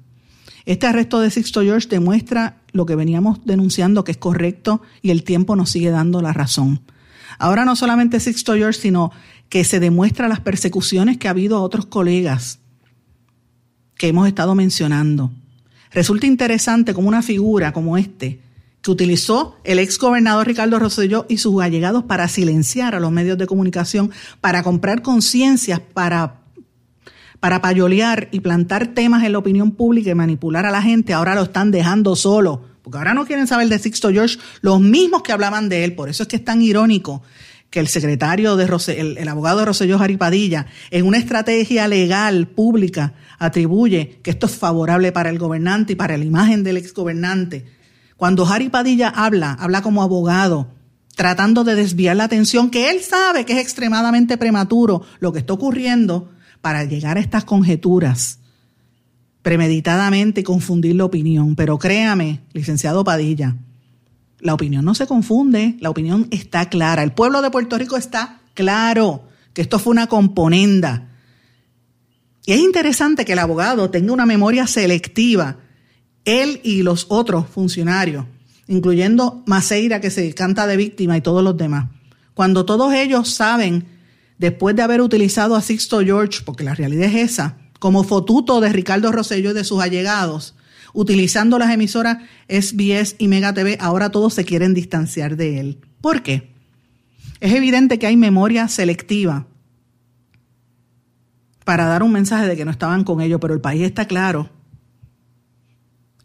Este 0.66 0.86
arresto 0.86 1.20
de 1.20 1.32
Sixto 1.32 1.64
George 1.64 1.88
demuestra 1.90 2.62
lo 2.74 2.86
que 2.86 2.94
veníamos 2.94 3.44
denunciando 3.44 4.04
que 4.04 4.12
es 4.12 4.20
correcto 4.20 4.84
y 5.02 5.10
el 5.10 5.24
tiempo 5.24 5.56
nos 5.56 5.72
sigue 5.72 5.90
dando 5.90 6.22
la 6.22 6.32
razón. 6.32 6.82
Ahora 7.40 7.66
no 7.66 7.76
solamente 7.76 8.20
Sixto 8.20 8.54
George, 8.54 8.80
sino 8.80 9.12
que 9.50 9.64
se 9.64 9.80
demuestra 9.80 10.28
las 10.28 10.42
persecuciones 10.42 11.18
que 11.18 11.28
ha 11.28 11.32
habido 11.32 11.58
a 11.58 11.62
otros 11.62 11.88
colegas 11.88 12.60
que 13.98 14.10
hemos 14.10 14.28
estado 14.28 14.54
mencionando. 14.54 15.32
Resulta 15.90 16.28
interesante 16.28 16.94
como 16.94 17.08
una 17.08 17.24
figura 17.24 17.74
como 17.74 17.98
este, 17.98 18.42
que 18.84 18.92
utilizó 18.92 19.58
el 19.64 19.80
ex 19.80 19.98
gobernador 19.98 20.46
Ricardo 20.46 20.78
Rosselló 20.78 21.26
y 21.28 21.40
sus 21.40 21.60
allegados 21.64 22.04
para 22.04 22.28
silenciar 22.28 22.94
a 22.94 23.00
los 23.00 23.12
medios 23.12 23.40
de 23.40 23.48
comunicación, 23.48 24.12
para 24.40 24.62
comprar 24.62 25.02
conciencias, 25.02 25.80
para 25.80 26.38
para 27.39 27.62
payolear 27.62 28.28
y 28.32 28.41
plantar 28.41 28.88
temas 28.88 29.23
en 29.23 29.32
la 29.32 29.38
opinión 29.38 29.71
pública 29.71 30.10
y 30.10 30.15
manipular 30.15 30.65
a 30.65 30.71
la 30.71 30.82
gente, 30.82 31.13
ahora 31.13 31.36
lo 31.36 31.43
están 31.43 31.71
dejando 31.71 32.15
solo. 32.15 32.65
Porque 32.84 32.97
ahora 32.97 33.13
no 33.13 33.25
quieren 33.25 33.47
saber 33.47 33.69
de 33.69 33.80
Sixto 33.80 34.12
George 34.12 34.39
los 34.62 34.82
mismos 34.82 35.21
que 35.21 35.32
hablaban 35.32 35.69
de 35.69 35.84
él. 35.84 35.93
Por 35.93 36.10
eso 36.10 36.23
es 36.23 36.30
que 36.30 36.38
es 36.38 36.43
tan 36.43 36.62
irónico 36.62 37.21
que 37.69 37.80
el 37.80 37.88
secretario 37.88 38.56
de 38.56 38.65
el, 38.97 39.28
abogado 39.28 39.60
de 39.60 39.65
Roselló 39.65 39.99
Jaripadilla, 39.99 40.65
en 40.89 41.06
una 41.06 41.17
estrategia 41.17 41.88
legal 41.88 42.47
pública, 42.47 43.13
atribuye 43.38 44.19
que 44.23 44.32
esto 44.32 44.47
es 44.47 44.56
favorable 44.56 45.12
para 45.12 45.30
el 45.30 45.38
gobernante 45.38 45.93
y 45.93 45.95
para 45.95 46.17
la 46.17 46.25
imagen 46.25 46.63
del 46.63 46.78
exgobernante. 46.78 47.65
Cuando 48.17 48.45
Harry 48.47 48.69
Padilla 48.69 49.10
habla, 49.10 49.54
habla 49.54 49.82
como 49.82 50.02
abogado, 50.02 50.73
tratando 51.15 51.63
de 51.63 51.75
desviar 51.75 52.15
la 52.15 52.23
atención, 52.23 52.71
que 52.71 52.89
él 52.89 53.02
sabe 53.02 53.45
que 53.45 53.54
es 53.54 53.60
extremadamente 53.60 54.38
prematuro 54.38 55.04
lo 55.19 55.32
que 55.32 55.39
está 55.39 55.54
ocurriendo, 55.54 56.32
para 56.62 56.84
llegar 56.84 57.17
a 57.17 57.22
estas 57.22 57.43
conjeturas 57.43 58.39
premeditadamente 59.41 60.41
y 60.41 60.43
confundir 60.43 60.95
la 60.95 61.06
opinión. 61.06 61.56
Pero 61.56 61.78
créame, 61.78 62.41
licenciado 62.54 63.04
Padilla, 63.04 63.56
la 64.39 64.54
opinión 64.54 64.86
no 64.86 64.95
se 64.95 65.08
confunde, 65.08 65.78
la 65.80 65.89
opinión 65.89 66.28
está 66.32 66.69
clara. 66.69 67.04
El 67.04 67.12
pueblo 67.12 67.41
de 67.41 67.52
Puerto 67.52 67.78
Rico 67.78 67.98
está 67.98 68.41
claro 68.54 69.28
que 69.54 69.62
esto 69.62 69.80
fue 69.80 69.91
una 69.91 70.08
componenda. 70.08 71.10
Y 72.45 72.54
es 72.54 72.60
interesante 72.60 73.26
que 73.26 73.34
el 73.34 73.39
abogado 73.39 73.89
tenga 73.89 74.13
una 74.13 74.26
memoria 74.26 74.65
selectiva, 74.65 75.58
él 76.26 76.62
y 76.63 76.84
los 76.84 77.06
otros 77.10 77.48
funcionarios, 77.48 78.26
incluyendo 78.67 79.43
Maceira, 79.45 80.00
que 80.00 80.10
se 80.10 80.34
canta 80.34 80.67
de 80.67 80.78
víctima, 80.78 81.17
y 81.17 81.22
todos 81.22 81.43
los 81.43 81.58
demás. 81.58 81.89
Cuando 82.34 82.65
todos 82.65 82.93
ellos 82.93 83.30
saben 83.30 83.86
después 84.39 84.75
de 84.75 84.82
haber 84.82 85.02
utilizado 85.02 85.56
a 85.56 85.62
Sixto 85.62 85.99
George, 85.99 86.41
porque 86.43 86.63
la 86.63 86.73
realidad 86.73 87.10
es 87.10 87.32
esa, 87.32 87.58
como 87.78 88.04
fotuto 88.04 88.60
de 88.62 88.73
Ricardo 88.73 89.12
Rosselló 89.12 89.52
y 89.52 89.54
de 89.54 89.63
sus 89.63 89.82
allegados, 89.82 90.56
utilizando 90.93 91.60
las 91.60 91.71
emisoras 91.71 92.17
SBS 92.47 93.15
y 93.19 93.28
Mega 93.28 93.54
TV, 93.54 93.78
ahora 93.80 94.10
todos 94.10 94.34
se 94.34 94.45
quieren 94.45 94.73
distanciar 94.73 95.36
de 95.36 95.60
él. 95.60 95.78
¿Por 96.02 96.23
qué? 96.23 96.49
Es 97.41 97.54
evidente 97.54 97.99
que 97.99 98.08
hay 98.08 98.17
memoria 98.17 98.67
selectiva 98.67 99.45
para 101.63 101.86
dar 101.86 102.02
un 102.02 102.12
mensaje 102.12 102.47
de 102.47 102.58
que 102.58 102.65
no 102.65 102.71
estaban 102.71 103.04
con 103.04 103.21
ellos, 103.21 103.39
pero 103.39 103.54
el 103.54 103.62
país 103.62 103.84
está 103.84 104.06
claro. 104.06 104.49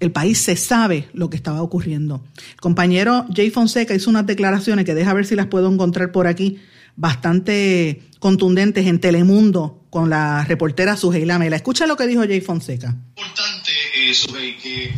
El 0.01 0.11
país 0.11 0.39
se 0.39 0.57
sabe 0.57 1.09
lo 1.13 1.31
que 1.31 1.37
estaba 1.37 1.63
ocurriendo. 1.63 2.25
Compañero 2.61 3.27
Jay 3.35 3.51
Fonseca 3.51 3.95
hizo 3.95 4.11
unas 4.11 4.27
declaraciones 4.27 4.85
que 4.85 4.95
deja 4.95 5.13
ver 5.13 5.27
si 5.27 5.37
las 5.37 5.47
puedo 5.47 5.71
encontrar 5.71 6.13
por 6.13 6.27
aquí, 6.27 6.59
bastante 6.97 8.03
contundentes 8.19 8.87
en 8.87 9.01
Telemundo 9.01 9.85
con 9.91 10.11
la 10.11 10.45
reportera 10.45 10.97
Suheila 10.97 11.39
Mela. 11.39 11.57
Escucha 11.57 11.87
lo 11.87 11.97
que 11.97 12.07
dijo 12.07 12.23
Jay 12.23 12.41
Fonseca. 12.41 12.97
Importante, 13.17 13.73
eh, 13.97 14.57
que 14.61 14.95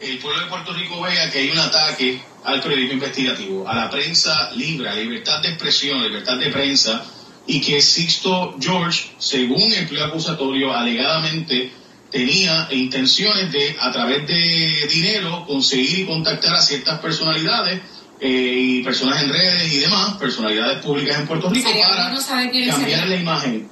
el 0.00 0.18
pueblo 0.18 0.40
de 0.40 0.46
Puerto 0.46 0.72
Rico 0.72 1.00
vea 1.02 1.30
que 1.30 1.40
hay 1.40 1.50
un 1.50 1.58
ataque 1.58 2.20
al 2.44 2.62
periodismo 2.62 2.94
investigativo, 2.94 3.68
a 3.68 3.74
la 3.74 3.90
prensa 3.90 4.50
libre, 4.52 4.88
a 4.88 4.94
la 4.94 5.02
libertad 5.02 5.42
de 5.42 5.48
expresión, 5.48 6.02
libertad 6.02 6.38
de 6.38 6.50
prensa, 6.50 7.04
y 7.46 7.60
que 7.60 7.82
Sixto 7.82 8.56
George, 8.60 9.10
según 9.18 9.72
el 9.72 9.86
pliego 9.86 10.06
acusatorio, 10.06 10.72
alegadamente 10.72 11.72
tenía 12.10 12.68
intenciones 12.70 13.52
de, 13.52 13.76
a 13.78 13.92
través 13.92 14.26
de 14.26 14.88
dinero, 14.90 15.44
conseguir 15.46 16.00
y 16.00 16.06
contactar 16.06 16.54
a 16.54 16.62
ciertas 16.62 16.98
personalidades 17.00 17.80
eh, 18.20 18.28
y 18.28 18.82
personas 18.82 19.22
en 19.22 19.30
redes 19.30 19.72
y 19.72 19.78
demás, 19.78 20.18
personalidades 20.18 20.84
públicas 20.84 21.18
en 21.18 21.26
Puerto 21.26 21.48
Rico, 21.48 21.70
para 21.70 22.50
cambiar 22.50 23.08
la 23.08 23.16
imagen. 23.16 23.68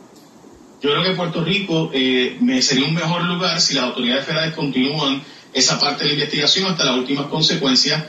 Yo 0.80 0.90
creo 0.90 1.04
que 1.04 1.10
Puerto 1.10 1.44
Rico 1.44 1.90
eh, 1.92 2.38
me 2.40 2.62
sería 2.62 2.86
un 2.86 2.94
mejor 2.94 3.24
lugar 3.24 3.60
si 3.60 3.74
las 3.74 3.84
autoridades 3.84 4.24
federales 4.24 4.54
continúan 4.54 5.22
esa 5.52 5.78
parte 5.78 6.04
de 6.04 6.10
la 6.10 6.14
investigación 6.14 6.70
hasta 6.70 6.84
las 6.84 6.96
últimas 6.96 7.26
consecuencias, 7.26 8.04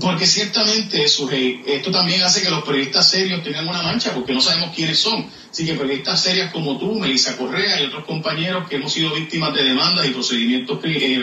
porque 0.00 0.26
ciertamente 0.26 1.02
esto 1.02 1.90
también 1.90 2.22
hace 2.22 2.42
que 2.42 2.50
los 2.50 2.62
periodistas 2.62 3.10
serios 3.10 3.42
tengan 3.42 3.66
una 3.66 3.82
mancha, 3.82 4.14
porque 4.14 4.32
no 4.32 4.40
sabemos 4.40 4.72
quiénes 4.74 4.98
son. 4.98 5.26
Así 5.50 5.64
que 5.66 5.74
periodistas 5.74 6.22
serias 6.22 6.52
como 6.52 6.78
tú, 6.78 6.94
Melissa 6.94 7.36
Correa 7.36 7.80
y 7.80 7.86
otros 7.86 8.04
compañeros 8.04 8.68
que 8.68 8.76
hemos 8.76 8.92
sido 8.92 9.12
víctimas 9.12 9.52
de 9.54 9.64
demandas 9.64 10.06
y 10.06 10.10
procedimientos 10.10 10.78
eh, 10.84 11.20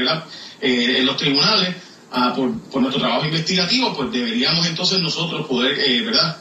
eh, 0.61 0.97
en 0.97 1.05
los 1.05 1.15
tribunales 1.15 1.75
ah, 2.11 2.33
por, 2.35 2.81
nuestro 2.81 3.01
trabajo 3.01 3.25
investigativo, 3.25 3.95
pues 3.95 4.11
deberíamos 4.11 4.67
entonces 4.67 5.01
nosotros 5.01 5.47
poder, 5.47 5.77
eh, 5.79 6.01
¿verdad?, 6.01 6.37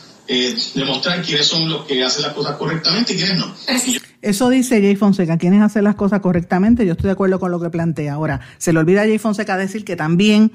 demostrar 0.75 1.23
quiénes 1.23 1.47
son 1.47 1.69
los 1.69 1.85
que 1.85 2.03
hacen 2.03 2.23
las 2.23 2.33
cosas 2.33 2.57
correctamente 2.57 3.13
y 3.13 3.17
quiénes 3.17 3.39
no. 3.39 3.55
Eso 4.21 4.51
dice 4.51 4.81
Jay 4.81 4.97
Fonseca, 4.97 5.39
quienes 5.39 5.63
hacen 5.63 5.85
las 5.85 5.95
cosas 5.95 6.21
correctamente, 6.21 6.85
yo 6.85 6.93
estoy 6.93 7.07
de 7.07 7.13
acuerdo 7.13 7.39
con 7.39 7.53
lo 7.53 7.61
que 7.61 7.71
plantea. 7.71 8.15
Ahora, 8.15 8.41
se 8.59 8.73
le 8.73 8.81
olvida 8.81 9.03
a 9.03 9.05
Jay 9.05 9.19
Fonseca 9.19 9.57
decir 9.57 9.85
que 9.85 9.95
también 9.95 10.51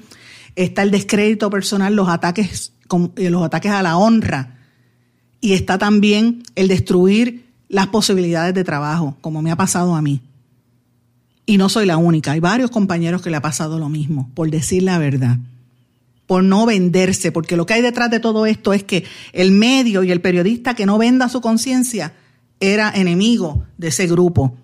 está 0.56 0.82
el 0.82 0.90
descrédito 0.90 1.48
personal, 1.48 1.96
los 1.96 2.08
ataques, 2.08 2.72
eh, 3.16 3.30
los 3.30 3.42
ataques 3.42 3.72
a 3.72 3.82
la 3.82 3.96
honra, 3.96 4.58
y 5.40 5.54
está 5.54 5.78
también 5.78 6.42
el 6.54 6.68
destruir 6.68 7.46
las 7.68 7.86
posibilidades 7.86 8.54
de 8.54 8.64
trabajo, 8.64 9.16
como 9.22 9.40
me 9.40 9.50
ha 9.50 9.56
pasado 9.56 9.94
a 9.94 10.02
mí. 10.02 10.20
Y 11.52 11.58
no 11.58 11.68
soy 11.68 11.84
la 11.84 11.98
única, 11.98 12.32
hay 12.32 12.40
varios 12.40 12.70
compañeros 12.70 13.20
que 13.20 13.28
le 13.28 13.36
ha 13.36 13.42
pasado 13.42 13.78
lo 13.78 13.90
mismo, 13.90 14.30
por 14.32 14.50
decir 14.50 14.84
la 14.84 14.96
verdad, 14.96 15.36
por 16.26 16.42
no 16.42 16.64
venderse, 16.64 17.30
porque 17.30 17.58
lo 17.58 17.66
que 17.66 17.74
hay 17.74 17.82
detrás 17.82 18.10
de 18.10 18.20
todo 18.20 18.46
esto 18.46 18.72
es 18.72 18.84
que 18.84 19.04
el 19.34 19.52
medio 19.52 20.02
y 20.02 20.10
el 20.10 20.22
periodista 20.22 20.72
que 20.72 20.86
no 20.86 20.96
venda 20.96 21.28
su 21.28 21.42
conciencia, 21.42 22.14
era 22.58 22.90
enemigo 22.94 23.66
de 23.76 23.88
ese 23.88 24.06
grupo. 24.06 24.56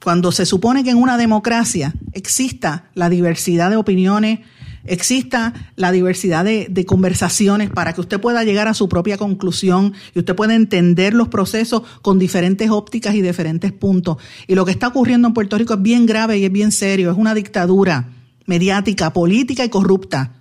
Cuando 0.00 0.30
se 0.30 0.46
supone 0.46 0.84
que 0.84 0.90
en 0.90 0.98
una 0.98 1.16
democracia 1.16 1.92
exista 2.12 2.84
la 2.94 3.08
diversidad 3.08 3.70
de 3.70 3.76
opiniones, 3.76 4.38
exista 4.84 5.54
la 5.76 5.92
diversidad 5.92 6.44
de, 6.44 6.86
conversaciones 6.86 7.70
para 7.70 7.92
que 7.92 8.00
usted 8.00 8.20
pueda 8.20 8.44
llegar 8.44 8.68
a 8.68 8.74
su 8.74 8.88
propia 8.88 9.16
conclusión 9.16 9.94
y 10.14 10.18
usted 10.18 10.34
pueda 10.34 10.54
entender 10.54 11.14
los 11.14 11.28
procesos 11.28 11.82
con 12.02 12.18
diferentes 12.18 12.70
ópticas 12.70 13.14
y 13.14 13.22
diferentes 13.22 13.72
puntos. 13.72 14.16
Y 14.46 14.54
lo 14.54 14.64
que 14.64 14.72
está 14.72 14.88
ocurriendo 14.88 15.28
en 15.28 15.34
Puerto 15.34 15.56
Rico 15.58 15.74
es 15.74 15.82
bien 15.82 16.06
grave 16.06 16.38
y 16.38 16.44
es 16.44 16.52
bien 16.52 16.72
serio. 16.72 17.10
Es 17.10 17.16
una 17.16 17.34
dictadura 17.34 18.10
mediática, 18.46 19.12
política 19.12 19.64
y 19.64 19.68
corrupta 19.68 20.34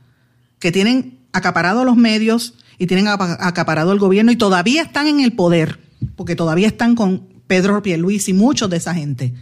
que 0.59 0.71
tienen 0.71 1.19
acaparado 1.31 1.85
los 1.85 1.95
medios 1.95 2.55
y 2.77 2.87
tienen 2.87 3.07
acaparado 3.07 3.91
el 3.91 3.99
gobierno 3.99 4.31
y 4.31 4.35
todavía 4.35 4.81
están 4.81 5.07
en 5.07 5.19
el 5.19 5.33
poder 5.33 5.79
porque 6.15 6.35
todavía 6.35 6.67
están 6.67 6.95
con 6.95 7.27
Pedro 7.47 7.81
Pierluis 7.83 8.27
y 8.29 8.33
muchos 8.33 8.69
de 8.69 8.77
esa 8.77 8.93
gente 8.93 9.33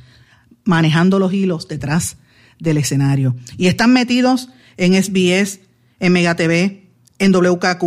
manejando 0.65 1.19
los 1.19 1.33
hilos 1.33 1.67
detrás 1.67 2.17
del 2.59 2.77
escenario. 2.77 3.35
Y 3.57 3.67
están 3.67 3.93
metidos 3.93 4.49
en 4.79 5.01
SBS, 5.01 5.59
en 5.99 6.13
Mega 6.13 6.35
TV, 6.35 6.87
en 7.19 7.31
WKQ, 7.33 7.83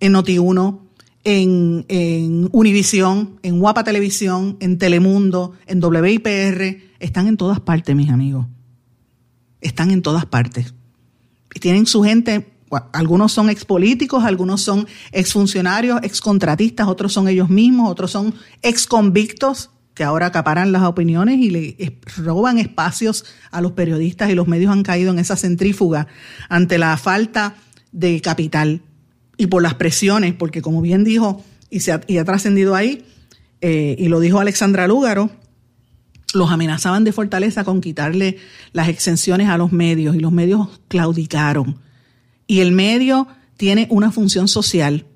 en 0.00 0.14
Noti1, 0.14 0.78
en, 1.24 1.84
en 1.88 2.48
Univisión, 2.52 3.38
en 3.42 3.58
Guapa 3.58 3.84
Televisión, 3.84 4.56
en 4.60 4.78
Telemundo, 4.78 5.54
en 5.66 5.84
WIPR. 5.84 6.80
Están 7.00 7.26
en 7.26 7.36
todas 7.36 7.60
partes, 7.60 7.94
mis 7.94 8.10
amigos. 8.10 8.46
Están 9.60 9.90
en 9.90 10.00
todas 10.00 10.24
partes. 10.26 10.74
Y 11.54 11.60
tienen 11.60 11.86
su 11.86 12.02
gente 12.02 12.46
algunos 12.92 13.32
son 13.32 13.48
expolíticos, 13.48 14.24
algunos 14.24 14.60
son 14.60 14.86
exfuncionarios, 15.12 16.00
excontratistas, 16.02 16.86
otros 16.86 17.14
son 17.14 17.26
ellos 17.26 17.48
mismos, 17.48 17.90
otros 17.90 18.10
son 18.10 18.34
exconvictos 18.60 19.70
que 19.98 20.04
ahora 20.04 20.26
acaparan 20.26 20.70
las 20.70 20.84
opiniones 20.84 21.40
y 21.40 21.50
le 21.50 21.98
roban 22.18 22.58
espacios 22.58 23.24
a 23.50 23.60
los 23.60 23.72
periodistas 23.72 24.30
y 24.30 24.36
los 24.36 24.46
medios 24.46 24.70
han 24.70 24.84
caído 24.84 25.10
en 25.10 25.18
esa 25.18 25.34
centrífuga 25.34 26.06
ante 26.48 26.78
la 26.78 26.96
falta 26.98 27.56
de 27.90 28.20
capital 28.20 28.80
y 29.36 29.48
por 29.48 29.60
las 29.60 29.74
presiones, 29.74 30.34
porque 30.34 30.62
como 30.62 30.82
bien 30.82 31.02
dijo 31.02 31.44
y, 31.68 31.80
se 31.80 31.90
ha, 31.90 32.24
trascendido 32.24 32.76
ahí, 32.76 33.06
eh, 33.60 33.96
y 33.98 34.06
lo 34.06 34.20
dijo 34.20 34.38
Alexandra 34.38 34.86
Lúgaro, 34.86 35.32
los 36.32 36.52
amenazaban 36.52 37.02
de 37.02 37.10
fortaleza 37.10 37.64
con 37.64 37.80
quitarle 37.80 38.36
las 38.72 38.88
exenciones 38.88 39.48
a 39.48 39.58
los 39.58 39.72
medios 39.72 40.14
y 40.14 40.20
los 40.20 40.30
medios 40.30 40.80
claudicaron 40.86 41.80
y 42.46 42.60
el 42.60 42.70
medio 42.70 43.26
tiene 43.56 43.88
una 43.90 44.12
función 44.12 44.46
social 44.46 45.06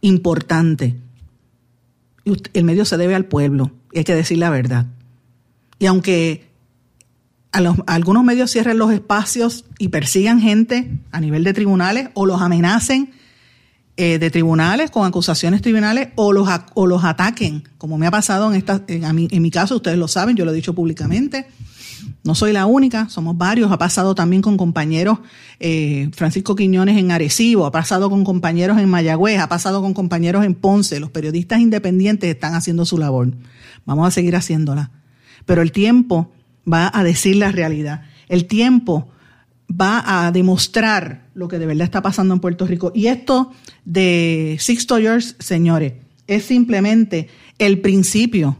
importante. 0.00 0.96
El 2.24 2.64
medio 2.64 2.84
se 2.84 2.96
debe 2.96 3.14
al 3.14 3.26
pueblo, 3.26 3.70
y 3.92 3.98
hay 3.98 4.04
que 4.04 4.14
decir 4.14 4.38
la 4.38 4.50
verdad. 4.50 4.86
Y 5.78 5.86
aunque 5.86 6.48
algunos 7.52 8.22
medios 8.22 8.52
cierren 8.52 8.78
los 8.78 8.92
espacios 8.92 9.64
y 9.78 9.88
persigan 9.88 10.40
gente 10.40 10.90
a 11.10 11.20
nivel 11.20 11.42
de 11.42 11.52
tribunales 11.52 12.10
o 12.14 12.26
los 12.26 12.40
amenacen 12.40 13.10
eh, 13.96 14.18
de 14.18 14.30
tribunales 14.30 14.90
con 14.90 15.06
acusaciones 15.06 15.60
tribunales 15.60 16.10
o 16.14 16.32
los, 16.32 16.48
o 16.74 16.86
los 16.86 17.04
ataquen, 17.04 17.64
como 17.76 17.98
me 17.98 18.06
ha 18.06 18.10
pasado 18.10 18.50
en, 18.50 18.56
esta, 18.56 18.82
en 18.86 19.42
mi 19.42 19.50
caso, 19.50 19.76
ustedes 19.76 19.98
lo 19.98 20.06
saben, 20.06 20.36
yo 20.36 20.44
lo 20.44 20.52
he 20.52 20.54
dicho 20.54 20.74
públicamente, 20.74 21.48
no 22.22 22.34
soy 22.34 22.52
la 22.52 22.66
única, 22.66 23.08
somos 23.08 23.36
varios. 23.36 23.72
Ha 23.72 23.78
pasado 23.78 24.14
también 24.14 24.42
con 24.42 24.56
compañeros, 24.56 25.18
eh, 25.58 26.10
Francisco 26.14 26.54
Quiñones 26.54 26.98
en 26.98 27.10
Arecibo, 27.10 27.66
ha 27.66 27.72
pasado 27.72 28.10
con 28.10 28.24
compañeros 28.24 28.78
en 28.78 28.88
Mayagüez, 28.88 29.40
ha 29.40 29.48
pasado 29.48 29.80
con 29.80 29.94
compañeros 29.94 30.44
en 30.44 30.54
Ponce. 30.54 31.00
Los 31.00 31.10
periodistas 31.10 31.60
independientes 31.60 32.30
están 32.30 32.54
haciendo 32.54 32.84
su 32.84 32.98
labor. 32.98 33.32
Vamos 33.90 34.06
a 34.06 34.10
seguir 34.12 34.36
haciéndola. 34.36 34.92
Pero 35.46 35.62
el 35.62 35.72
tiempo 35.72 36.30
va 36.70 36.90
a 36.94 37.02
decir 37.02 37.34
la 37.34 37.50
realidad. 37.50 38.02
El 38.28 38.46
tiempo 38.46 39.08
va 39.68 40.26
a 40.26 40.30
demostrar 40.30 41.26
lo 41.34 41.48
que 41.48 41.58
de 41.58 41.66
verdad 41.66 41.84
está 41.84 42.00
pasando 42.00 42.32
en 42.32 42.38
Puerto 42.38 42.68
Rico. 42.68 42.92
Y 42.94 43.08
esto 43.08 43.50
de 43.84 44.56
Sixto 44.60 45.00
Years, 45.00 45.34
señores, 45.40 45.94
es 46.28 46.44
simplemente 46.44 47.26
el 47.58 47.80
principio 47.80 48.56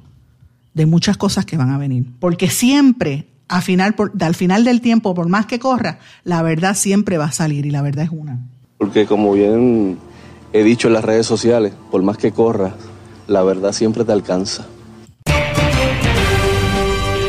de 0.75 0.87
muchas 0.87 1.16
cosas 1.16 1.47
que 1.47 1.57
van 1.57 1.71
a 1.71 1.79
venir. 1.79 2.07
Porque 2.19 2.51
siempre 2.51 3.29
al 3.47 3.62
final, 3.62 3.95
al 4.21 4.35
final 4.35 4.64
del 4.64 4.81
tiempo, 4.81 5.14
por 5.14 5.29
más 5.29 5.47
que 5.47 5.61
corra, 5.61 6.01
la 6.25 6.43
verdad 6.43 6.75
siempre 6.77 7.19
va 7.19 7.27
a 7.27 7.33
salir 7.33 7.66
y 7.66 7.71
la 7.71 7.83
verdad 7.83 8.05
es 8.07 8.11
una. 8.11 8.40
Porque 8.79 9.07
como 9.07 9.33
bien 9.33 9.97
he 10.53 10.64
dicho 10.64 10.88
en 10.88 10.95
las 10.95 11.05
redes 11.05 11.27
sociales, 11.27 11.73
por 11.93 12.03
más 12.03 12.19
que 12.19 12.33
corra, 12.33 12.75
la 13.29 13.45
verdad 13.45 13.73
siempre 13.73 14.05
te 14.05 14.11
alcanza. 14.11 14.66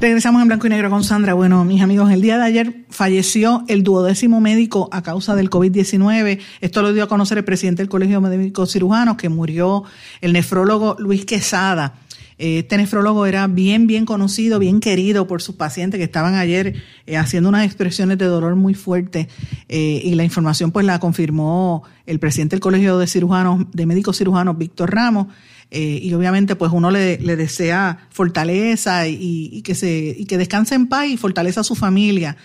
Regresamos 0.00 0.40
en 0.42 0.46
blanco 0.46 0.68
y 0.68 0.70
negro 0.70 0.90
con 0.90 1.02
Sandra. 1.02 1.34
Bueno, 1.34 1.64
mis 1.64 1.82
amigos, 1.82 2.12
el 2.12 2.20
día 2.20 2.38
de 2.38 2.44
ayer 2.44 2.84
falleció 2.88 3.64
el 3.66 3.82
duodécimo 3.82 4.40
médico 4.40 4.88
a 4.92 5.02
causa 5.02 5.34
del 5.34 5.50
COVID-19. 5.50 6.38
Esto 6.60 6.82
lo 6.82 6.92
dio 6.92 7.02
a 7.02 7.08
conocer 7.08 7.38
el 7.38 7.44
presidente 7.44 7.82
del 7.82 7.88
Colegio 7.88 8.20
de 8.20 8.38
Médicos 8.38 8.72
Cirujanos, 8.72 9.16
que 9.16 9.28
murió 9.28 9.82
el 10.20 10.34
nefrólogo 10.34 10.94
Luis 11.00 11.24
Quesada. 11.24 11.94
Este 12.38 12.76
nefrólogo 12.76 13.26
era 13.26 13.48
bien, 13.48 13.88
bien 13.88 14.06
conocido, 14.06 14.60
bien 14.60 14.78
querido 14.78 15.26
por 15.26 15.42
sus 15.42 15.56
pacientes 15.56 15.98
que 15.98 16.04
estaban 16.04 16.36
ayer 16.36 16.76
eh, 17.06 17.16
haciendo 17.16 17.48
unas 17.48 17.66
expresiones 17.66 18.18
de 18.18 18.26
dolor 18.26 18.54
muy 18.54 18.74
fuertes 18.74 19.26
eh, 19.68 20.00
y 20.04 20.14
la 20.14 20.22
información 20.22 20.70
pues 20.70 20.86
la 20.86 21.00
confirmó 21.00 21.82
el 22.06 22.20
presidente 22.20 22.54
del 22.54 22.60
Colegio 22.60 22.98
de 22.98 23.08
Cirujanos, 23.08 23.66
de 23.72 23.86
Médicos 23.86 24.16
Cirujanos, 24.16 24.56
Víctor 24.56 24.94
Ramos. 24.94 25.26
Eh, 25.70 26.00
y 26.02 26.14
obviamente 26.14 26.56
pues 26.56 26.72
uno 26.72 26.90
le, 26.90 27.18
desea 27.18 28.08
fortaleza 28.10 29.06
y, 29.06 29.60
que 29.62 29.74
se, 29.74 30.16
y 30.18 30.24
que 30.24 30.38
descanse 30.38 30.74
en 30.74 30.86
paz 30.86 31.08
y 31.08 31.16
fortaleza 31.16 31.60
a 31.60 31.64
su 31.64 31.74
familia. 31.74 32.36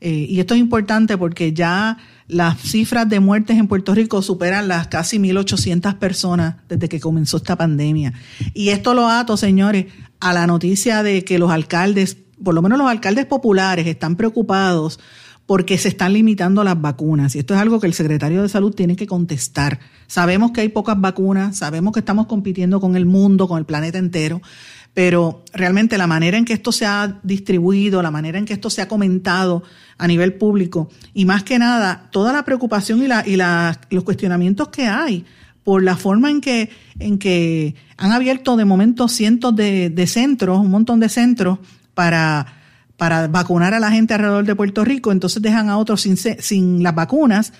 Eh, 0.00 0.26
y 0.28 0.40
esto 0.40 0.54
es 0.54 0.60
importante 0.60 1.16
porque 1.16 1.54
ya 1.54 1.96
las 2.28 2.60
cifras 2.60 3.08
de 3.08 3.20
muertes 3.20 3.56
en 3.56 3.66
Puerto 3.66 3.94
Rico 3.94 4.20
superan 4.20 4.68
las 4.68 4.88
casi 4.88 5.18
1.800 5.18 5.98
personas 5.98 6.56
desde 6.68 6.88
que 6.88 7.00
comenzó 7.00 7.38
esta 7.38 7.56
pandemia. 7.56 8.12
Y 8.52 8.70
esto 8.70 8.92
lo 8.92 9.08
ato, 9.08 9.36
señores, 9.36 9.86
a 10.20 10.32
la 10.32 10.46
noticia 10.46 11.02
de 11.02 11.24
que 11.24 11.38
los 11.38 11.50
alcaldes, 11.50 12.18
por 12.42 12.54
lo 12.54 12.62
menos 12.62 12.78
los 12.78 12.90
alcaldes 12.90 13.24
populares, 13.24 13.86
están 13.86 14.16
preocupados 14.16 15.00
porque 15.46 15.78
se 15.78 15.88
están 15.88 16.12
limitando 16.12 16.64
las 16.64 16.80
vacunas. 16.80 17.36
Y 17.36 17.38
esto 17.38 17.54
es 17.54 17.60
algo 17.60 17.80
que 17.80 17.86
el 17.86 17.94
secretario 17.94 18.42
de 18.42 18.48
Salud 18.48 18.74
tiene 18.74 18.96
que 18.96 19.06
contestar. 19.06 19.78
Sabemos 20.08 20.50
que 20.50 20.60
hay 20.60 20.68
pocas 20.68 21.00
vacunas, 21.00 21.56
sabemos 21.56 21.92
que 21.92 22.00
estamos 22.00 22.26
compitiendo 22.26 22.80
con 22.80 22.96
el 22.96 23.06
mundo, 23.06 23.46
con 23.46 23.58
el 23.58 23.64
planeta 23.64 23.98
entero, 23.98 24.42
pero 24.92 25.44
realmente 25.52 25.98
la 25.98 26.08
manera 26.08 26.36
en 26.36 26.44
que 26.44 26.52
esto 26.52 26.72
se 26.72 26.84
ha 26.84 27.20
distribuido, 27.22 28.02
la 28.02 28.10
manera 28.10 28.38
en 28.38 28.44
que 28.44 28.54
esto 28.54 28.70
se 28.70 28.82
ha 28.82 28.88
comentado 28.88 29.62
a 29.98 30.06
nivel 30.06 30.34
público 30.34 30.88
y 31.14 31.26
más 31.26 31.44
que 31.44 31.58
nada 31.58 32.08
toda 32.10 32.32
la 32.32 32.44
preocupación 32.44 33.02
y, 33.02 33.06
la, 33.06 33.24
y 33.26 33.36
los 33.94 34.04
cuestionamientos 34.04 34.68
que 34.68 34.86
hay 34.86 35.24
por 35.64 35.82
la 35.82 35.96
forma 35.96 36.30
en 36.30 36.40
que, 36.40 36.70
en 36.98 37.18
que 37.18 37.74
han 37.96 38.12
abierto 38.12 38.56
de 38.56 38.64
momento 38.64 39.06
cientos 39.08 39.54
de, 39.54 39.90
de 39.90 40.06
centros, 40.06 40.60
un 40.60 40.70
montón 40.70 40.98
de 40.98 41.08
centros 41.08 41.58
para 41.92 42.55
para 42.96 43.28
vacunar 43.28 43.74
a 43.74 43.80
la 43.80 43.90
gente 43.90 44.14
alrededor 44.14 44.44
de 44.44 44.54
Puerto 44.54 44.84
Rico, 44.84 45.12
entonces 45.12 45.42
dejan 45.42 45.68
a 45.68 45.78
otros 45.78 46.02
sin, 46.02 46.16
sin 46.16 46.82
las 46.82 46.94
vacunas. 46.94 47.52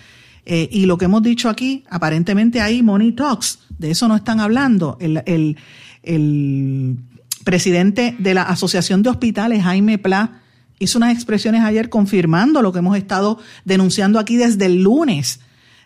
Eh, 0.44 0.68
y 0.70 0.86
lo 0.86 0.96
que 0.96 1.06
hemos 1.06 1.22
dicho 1.22 1.48
aquí, 1.48 1.84
aparentemente 1.90 2.60
hay 2.60 2.82
money 2.82 3.12
talks, 3.12 3.58
de 3.78 3.90
eso 3.90 4.06
no 4.06 4.14
están 4.14 4.40
hablando. 4.40 4.96
El, 5.00 5.22
el, 5.26 5.56
el 6.04 6.96
presidente 7.44 8.14
de 8.18 8.34
la 8.34 8.42
Asociación 8.42 9.02
de 9.02 9.10
Hospitales, 9.10 9.62
Jaime 9.64 9.98
Pla, 9.98 10.42
hizo 10.78 10.98
unas 10.98 11.14
expresiones 11.14 11.62
ayer 11.62 11.88
confirmando 11.88 12.62
lo 12.62 12.72
que 12.72 12.78
hemos 12.78 12.96
estado 12.96 13.38
denunciando 13.64 14.18
aquí 14.18 14.36
desde 14.36 14.66
el 14.66 14.82
lunes, 14.82 15.40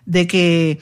de 0.05 0.27
que 0.27 0.81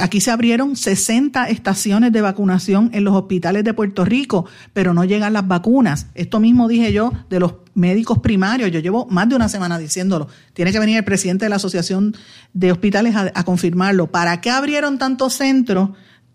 Aquí 0.00 0.20
se 0.20 0.30
abrieron 0.30 0.76
60 0.76 1.48
estaciones 1.48 2.12
de 2.12 2.20
vacunación 2.20 2.90
en 2.92 3.04
los 3.04 3.14
hospitales 3.14 3.64
de 3.64 3.72
Puerto 3.72 4.04
Rico, 4.04 4.44
pero 4.74 4.92
no 4.92 5.04
llegan 5.04 5.32
las 5.32 5.48
vacunas. 5.48 6.08
Esto 6.14 6.38
mismo 6.38 6.68
dije 6.68 6.92
yo 6.92 7.12
de 7.30 7.40
los 7.40 7.54
médicos 7.74 8.18
primarios. 8.18 8.70
Yo 8.70 8.80
llevo 8.80 9.06
más 9.06 9.28
de 9.28 9.36
una 9.36 9.48
semana 9.48 9.78
diciéndolo. 9.78 10.28
Tiene 10.52 10.72
que 10.72 10.78
venir 10.78 10.98
el 10.98 11.04
presidente 11.04 11.46
de 11.46 11.48
la 11.48 11.56
Asociación 11.56 12.14
de 12.52 12.72
Hospitales 12.72 13.14
a, 13.16 13.44
confirmarlo. 13.44 14.08
¿Para 14.08 14.40
qué 14.42 14.50
abrieron 14.50 14.98
tantos 14.98 15.32
centros? 15.34 15.90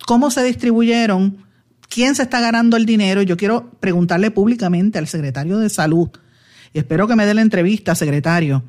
¿Cómo 0.08 0.32
se 0.32 0.44
distribuyeron? 0.44 1.38
¿Quién 1.88 2.16
se 2.16 2.24
está 2.24 2.40
ganando 2.40 2.78
el 2.78 2.88
dinero? 2.88 3.22
Yo 3.22 3.38
quiero 3.38 3.70
preguntarle 3.80 4.32
públicamente 4.32 4.98
al 4.98 5.08
secretario 5.08 5.60
de 5.60 5.70
Salud, 5.70 6.10
y 6.74 6.80
espero 6.80 7.08
que 7.08 7.16
me 7.16 7.26
dé 7.26 7.34
la 7.34 7.42
entrevista, 7.42 7.96
secretario, 7.96 8.64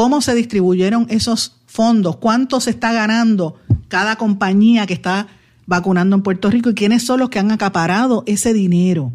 ¿cómo 0.00 0.22
se 0.22 0.34
distribuyeron 0.34 1.04
esos 1.10 1.56
fondos, 1.66 2.16
cuánto 2.16 2.58
se 2.58 2.70
está 2.70 2.90
ganando 2.90 3.56
cada 3.88 4.16
compañía 4.16 4.86
que 4.86 4.94
está 4.94 5.26
vacunando 5.66 6.16
en 6.16 6.22
Puerto 6.22 6.48
Rico 6.48 6.70
y 6.70 6.74
quiénes 6.74 7.04
son 7.04 7.20
los 7.20 7.28
que 7.28 7.38
han 7.38 7.50
acaparado 7.50 8.22
ese 8.24 8.54
dinero. 8.54 9.12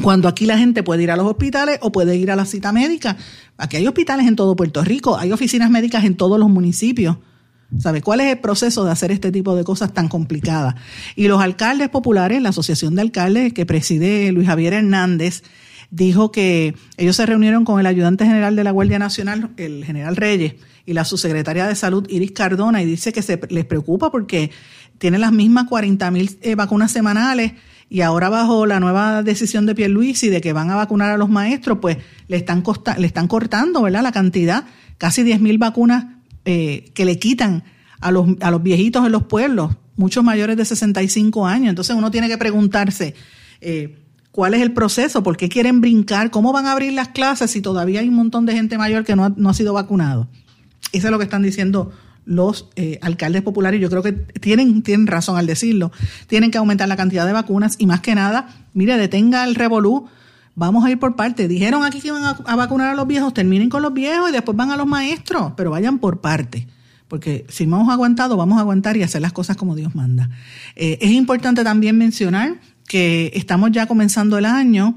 Cuando 0.00 0.26
aquí 0.26 0.46
la 0.46 0.56
gente 0.56 0.82
puede 0.82 1.02
ir 1.02 1.10
a 1.10 1.16
los 1.16 1.26
hospitales 1.26 1.80
o 1.82 1.92
puede 1.92 2.16
ir 2.16 2.30
a 2.30 2.36
la 2.36 2.46
cita 2.46 2.72
médica. 2.72 3.18
Aquí 3.58 3.76
hay 3.76 3.86
hospitales 3.86 4.26
en 4.26 4.36
todo 4.36 4.56
Puerto 4.56 4.82
Rico, 4.82 5.18
hay 5.18 5.32
oficinas 5.32 5.68
médicas 5.68 6.02
en 6.06 6.16
todos 6.16 6.38
los 6.38 6.48
municipios. 6.48 7.18
¿Sabe 7.78 8.00
cuál 8.00 8.20
es 8.20 8.32
el 8.32 8.38
proceso 8.38 8.86
de 8.86 8.92
hacer 8.92 9.10
este 9.12 9.30
tipo 9.30 9.54
de 9.54 9.64
cosas 9.64 9.92
tan 9.92 10.08
complicadas? 10.08 10.76
Y 11.14 11.28
los 11.28 11.42
alcaldes 11.42 11.90
populares, 11.90 12.40
la 12.40 12.48
Asociación 12.48 12.94
de 12.94 13.02
Alcaldes 13.02 13.52
que 13.52 13.66
preside 13.66 14.32
Luis 14.32 14.46
Javier 14.46 14.72
Hernández, 14.72 15.42
dijo 15.90 16.32
que 16.32 16.74
ellos 16.96 17.16
se 17.16 17.26
reunieron 17.26 17.64
con 17.64 17.80
el 17.80 17.86
ayudante 17.86 18.24
general 18.24 18.56
de 18.56 18.64
la 18.64 18.70
Guardia 18.70 18.98
Nacional, 18.98 19.50
el 19.56 19.84
general 19.84 20.16
Reyes, 20.16 20.54
y 20.86 20.92
la 20.92 21.04
subsecretaria 21.04 21.66
de 21.66 21.74
Salud, 21.74 22.06
Iris 22.08 22.32
Cardona, 22.32 22.82
y 22.82 22.86
dice 22.86 23.12
que 23.12 23.22
se 23.22 23.40
les 23.48 23.64
preocupa 23.64 24.10
porque 24.10 24.50
tienen 24.98 25.20
las 25.20 25.32
mismas 25.32 25.66
40 25.66 26.10
mil 26.10 26.38
eh, 26.42 26.54
vacunas 26.54 26.92
semanales 26.92 27.52
y 27.88 28.02
ahora 28.02 28.28
bajo 28.28 28.66
la 28.66 28.78
nueva 28.78 29.22
decisión 29.22 29.66
de 29.66 29.74
Pierluisi 29.74 30.28
de 30.28 30.40
que 30.40 30.52
van 30.52 30.70
a 30.70 30.76
vacunar 30.76 31.10
a 31.10 31.16
los 31.16 31.28
maestros, 31.28 31.78
pues 31.80 31.98
le 32.28 32.36
están, 32.36 32.62
le 32.98 33.06
están 33.06 33.26
cortando 33.26 33.82
¿verdad? 33.82 34.02
la 34.02 34.12
cantidad, 34.12 34.64
casi 34.96 35.24
10 35.24 35.40
mil 35.40 35.58
vacunas 35.58 36.04
eh, 36.44 36.90
que 36.94 37.04
le 37.04 37.18
quitan 37.18 37.64
a 38.00 38.12
los, 38.12 38.28
a 38.40 38.50
los 38.50 38.62
viejitos 38.62 39.04
en 39.04 39.12
los 39.12 39.24
pueblos, 39.24 39.72
muchos 39.96 40.22
mayores 40.22 40.56
de 40.56 40.64
65 40.64 41.46
años. 41.46 41.70
Entonces 41.70 41.96
uno 41.96 42.10
tiene 42.10 42.28
que 42.28 42.38
preguntarse, 42.38 43.14
eh, 43.60 43.98
¿Cuál 44.32 44.54
es 44.54 44.62
el 44.62 44.72
proceso? 44.72 45.22
¿Por 45.22 45.36
qué 45.36 45.48
quieren 45.48 45.80
brincar? 45.80 46.30
¿Cómo 46.30 46.52
van 46.52 46.66
a 46.66 46.72
abrir 46.72 46.92
las 46.92 47.08
clases 47.08 47.50
si 47.50 47.60
todavía 47.60 48.00
hay 48.00 48.08
un 48.08 48.14
montón 48.14 48.46
de 48.46 48.52
gente 48.52 48.78
mayor 48.78 49.04
que 49.04 49.16
no 49.16 49.24
ha, 49.24 49.28
no 49.36 49.50
ha 49.50 49.54
sido 49.54 49.72
vacunado? 49.72 50.28
Eso 50.92 51.06
es 51.06 51.10
lo 51.10 51.18
que 51.18 51.24
están 51.24 51.42
diciendo 51.42 51.92
los 52.24 52.68
eh, 52.76 52.98
alcaldes 53.02 53.42
populares. 53.42 53.80
Yo 53.80 53.90
creo 53.90 54.02
que 54.02 54.12
tienen, 54.12 54.82
tienen 54.82 55.06
razón 55.06 55.36
al 55.36 55.46
decirlo. 55.46 55.90
Tienen 56.28 56.50
que 56.50 56.58
aumentar 56.58 56.88
la 56.88 56.96
cantidad 56.96 57.26
de 57.26 57.32
vacunas 57.32 57.74
y 57.78 57.86
más 57.86 58.00
que 58.00 58.14
nada, 58.14 58.48
mire, 58.72 58.96
detenga 58.96 59.44
el 59.44 59.56
revolú. 59.56 60.06
Vamos 60.54 60.84
a 60.84 60.90
ir 60.90 60.98
por 60.98 61.16
parte. 61.16 61.48
Dijeron 61.48 61.84
aquí 61.84 62.00
que 62.00 62.08
iban 62.08 62.22
a, 62.24 62.56
vacunar 62.56 62.88
a 62.88 62.94
los 62.94 63.06
viejos, 63.06 63.34
terminen 63.34 63.68
con 63.68 63.82
los 63.82 63.92
viejos 63.92 64.30
y 64.30 64.32
después 64.32 64.56
van 64.56 64.70
a 64.70 64.76
los 64.76 64.86
maestros, 64.86 65.52
pero 65.56 65.70
vayan 65.70 65.98
por 65.98 66.20
parte 66.20 66.66
porque 67.08 67.44
si 67.48 67.64
hemos 67.64 67.88
aguantado, 67.88 68.36
vamos 68.36 68.58
a 68.58 68.60
aguantar 68.60 68.96
y 68.96 69.02
hacer 69.02 69.20
las 69.20 69.32
cosas 69.32 69.56
como 69.56 69.74
Dios 69.74 69.96
manda. 69.96 70.30
Eh, 70.76 70.96
es 71.00 71.10
importante 71.10 71.64
también 71.64 71.98
mencionar 71.98 72.60
que 72.90 73.30
estamos 73.34 73.70
ya 73.70 73.86
comenzando 73.86 74.36
el 74.36 74.44
año 74.44 74.96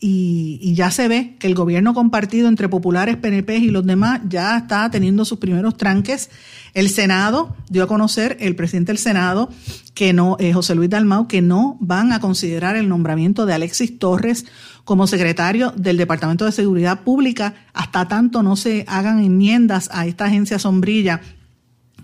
y, 0.00 0.72
ya 0.74 0.90
se 0.90 1.08
ve 1.08 1.36
que 1.38 1.46
el 1.46 1.54
gobierno 1.54 1.92
compartido 1.92 2.48
entre 2.48 2.70
populares, 2.70 3.18
PNP 3.18 3.58
y 3.58 3.68
los 3.68 3.84
demás 3.84 4.22
ya 4.30 4.56
está 4.56 4.90
teniendo 4.90 5.26
sus 5.26 5.38
primeros 5.38 5.76
tranques. 5.76 6.30
El 6.72 6.88
Senado 6.88 7.54
dio 7.68 7.84
a 7.84 7.86
conocer, 7.86 8.38
el 8.40 8.56
presidente 8.56 8.92
del 8.92 8.98
Senado, 8.98 9.50
que 9.92 10.14
no, 10.14 10.38
eh, 10.40 10.54
José 10.54 10.74
Luis 10.74 10.88
Dalmau, 10.88 11.28
que 11.28 11.42
no 11.42 11.76
van 11.80 12.12
a 12.12 12.20
considerar 12.20 12.76
el 12.76 12.88
nombramiento 12.88 13.44
de 13.44 13.52
Alexis 13.52 13.98
Torres 13.98 14.46
como 14.84 15.06
secretario 15.06 15.74
del 15.76 15.98
Departamento 15.98 16.46
de 16.46 16.52
Seguridad 16.52 17.02
Pública 17.02 17.56
hasta 17.74 18.08
tanto 18.08 18.42
no 18.42 18.56
se 18.56 18.86
hagan 18.88 19.22
enmiendas 19.22 19.90
a 19.92 20.06
esta 20.06 20.24
agencia 20.24 20.58
sombrilla 20.58 21.20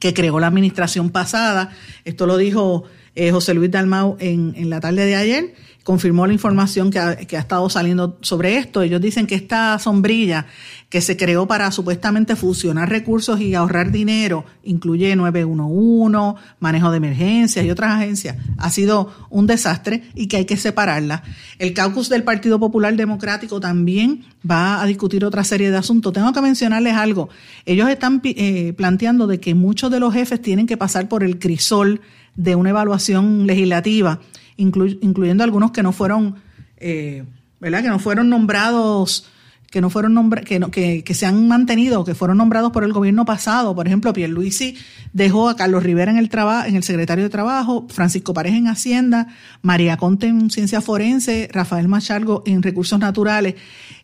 que 0.01 0.13
creó 0.13 0.39
la 0.39 0.49
administración 0.49 1.09
pasada. 1.09 1.71
Esto 2.05 2.27
lo 2.27 2.37
dijo 2.37 2.85
eh, 3.15 3.31
José 3.33 3.55
Luis 3.55 3.71
Dalmau 3.71 4.17
en, 4.21 4.71
la 4.71 4.81
tarde 4.81 5.05
de 5.05 5.17
ayer, 5.17 5.55
confirmó 5.83 6.27
la 6.27 6.33
información 6.33 6.91
que 6.91 6.99
ha, 6.99 7.17
que 7.17 7.37
ha, 7.37 7.41
estado 7.41 7.69
saliendo 7.69 8.19
sobre 8.21 8.57
esto. 8.57 8.83
Ellos 8.83 9.01
dicen 9.01 9.27
que 9.27 9.35
esta 9.35 9.79
sombrilla 9.79 10.47
que 10.89 11.01
se 11.01 11.17
creó 11.17 11.47
para 11.47 11.71
supuestamente 11.71 12.37
fusionar 12.37 12.89
recursos 12.89 13.41
y 13.41 13.55
ahorrar 13.55 13.91
dinero, 13.91 14.45
incluye 14.63 15.15
911, 15.17 16.41
manejo 16.59 16.91
de 16.91 16.97
emergencias 16.97 17.65
y 17.65 17.71
otras 17.71 17.93
agencias, 17.93 18.37
ha 18.59 18.71
sido 18.71 19.13
un 19.31 19.47
desastre 19.47 20.03
y 20.15 20.27
que 20.27 20.39
hay 20.39 20.45
que 20.45 20.57
separarla. 20.57 21.23
El 21.59 21.75
caucus 21.75 22.09
del 22.09 22.25
Partido 22.25 22.59
Popular 22.59 22.95
Democrático 22.97 23.61
también 23.61 24.25
va 24.49 24.83
a 24.83 24.87
discutir 24.87 25.25
otra 25.25 25.45
serie 25.45 25.71
de 25.71 25.77
asuntos. 25.77 26.13
Tengo 26.13 26.33
que 26.33 26.41
mencionarles 26.41 26.95
algo. 26.95 27.29
Ellos 27.67 27.89
están 27.89 28.21
eh, 28.25 28.73
planteando 28.77 29.27
de 29.27 29.41
que 29.41 29.55
muchos 29.55 29.91
de 29.91 30.01
los 30.01 30.13
jefes 30.13 30.43
tienen 30.43 30.67
que 30.67 30.77
pasar 30.77 31.09
por 31.09 31.23
el 31.23 31.39
crisol 31.39 32.01
de 32.41 32.55
una 32.55 32.71
evaluación 32.71 33.47
legislativa, 33.47 34.19
incluyendo 34.57 35.45
algunos 35.45 35.73
que 35.73 35.83
no 35.83 35.93
fueron, 35.93 36.37
eh, 36.79 37.25
¿verdad? 37.61 37.83
Que 37.83 37.89
no 37.89 37.99
fueron 37.99 38.31
nombrados 38.31 39.27
que 39.71 39.81
no 39.81 39.89
fueron 39.89 40.15
nombrados, 40.15 40.49
que, 40.49 40.59
no, 40.59 40.71
que, 40.73 41.05
que, 41.05 41.15
se 41.15 41.27
han 41.27 41.47
mantenido, 41.47 42.05
que 42.05 42.17
fueron 42.17 42.39
nombrados 42.39 42.73
por 42.73 42.83
el 42.83 42.93
gobierno 42.93 43.25
pasado. 43.25 43.75
Por 43.75 43.87
ejemplo, 43.87 44.13
Pierluisi 44.13 44.77
dejó 45.13 45.49
a 45.49 45.55
Carlos 45.55 45.85
Rivera 45.85 46.11
en 46.11 46.19
el 46.19 46.29
trabajo, 46.29 46.67
en 46.69 46.75
el 46.75 46.83
secretario 46.83 47.23
de 47.23 47.31
Trabajo, 47.31 47.87
Francisco 47.89 48.35
Pareja 48.35 48.57
en 48.57 48.67
Hacienda, 48.67 49.29
María 49.63 49.97
Conte 49.97 50.27
en 50.27 50.51
Ciencia 50.51 50.81
Forense, 50.81 51.49
Rafael 51.53 51.87
Machalgo 51.87 52.43
en 52.47 52.63
Recursos 52.63 52.99
Naturales. 52.99 53.55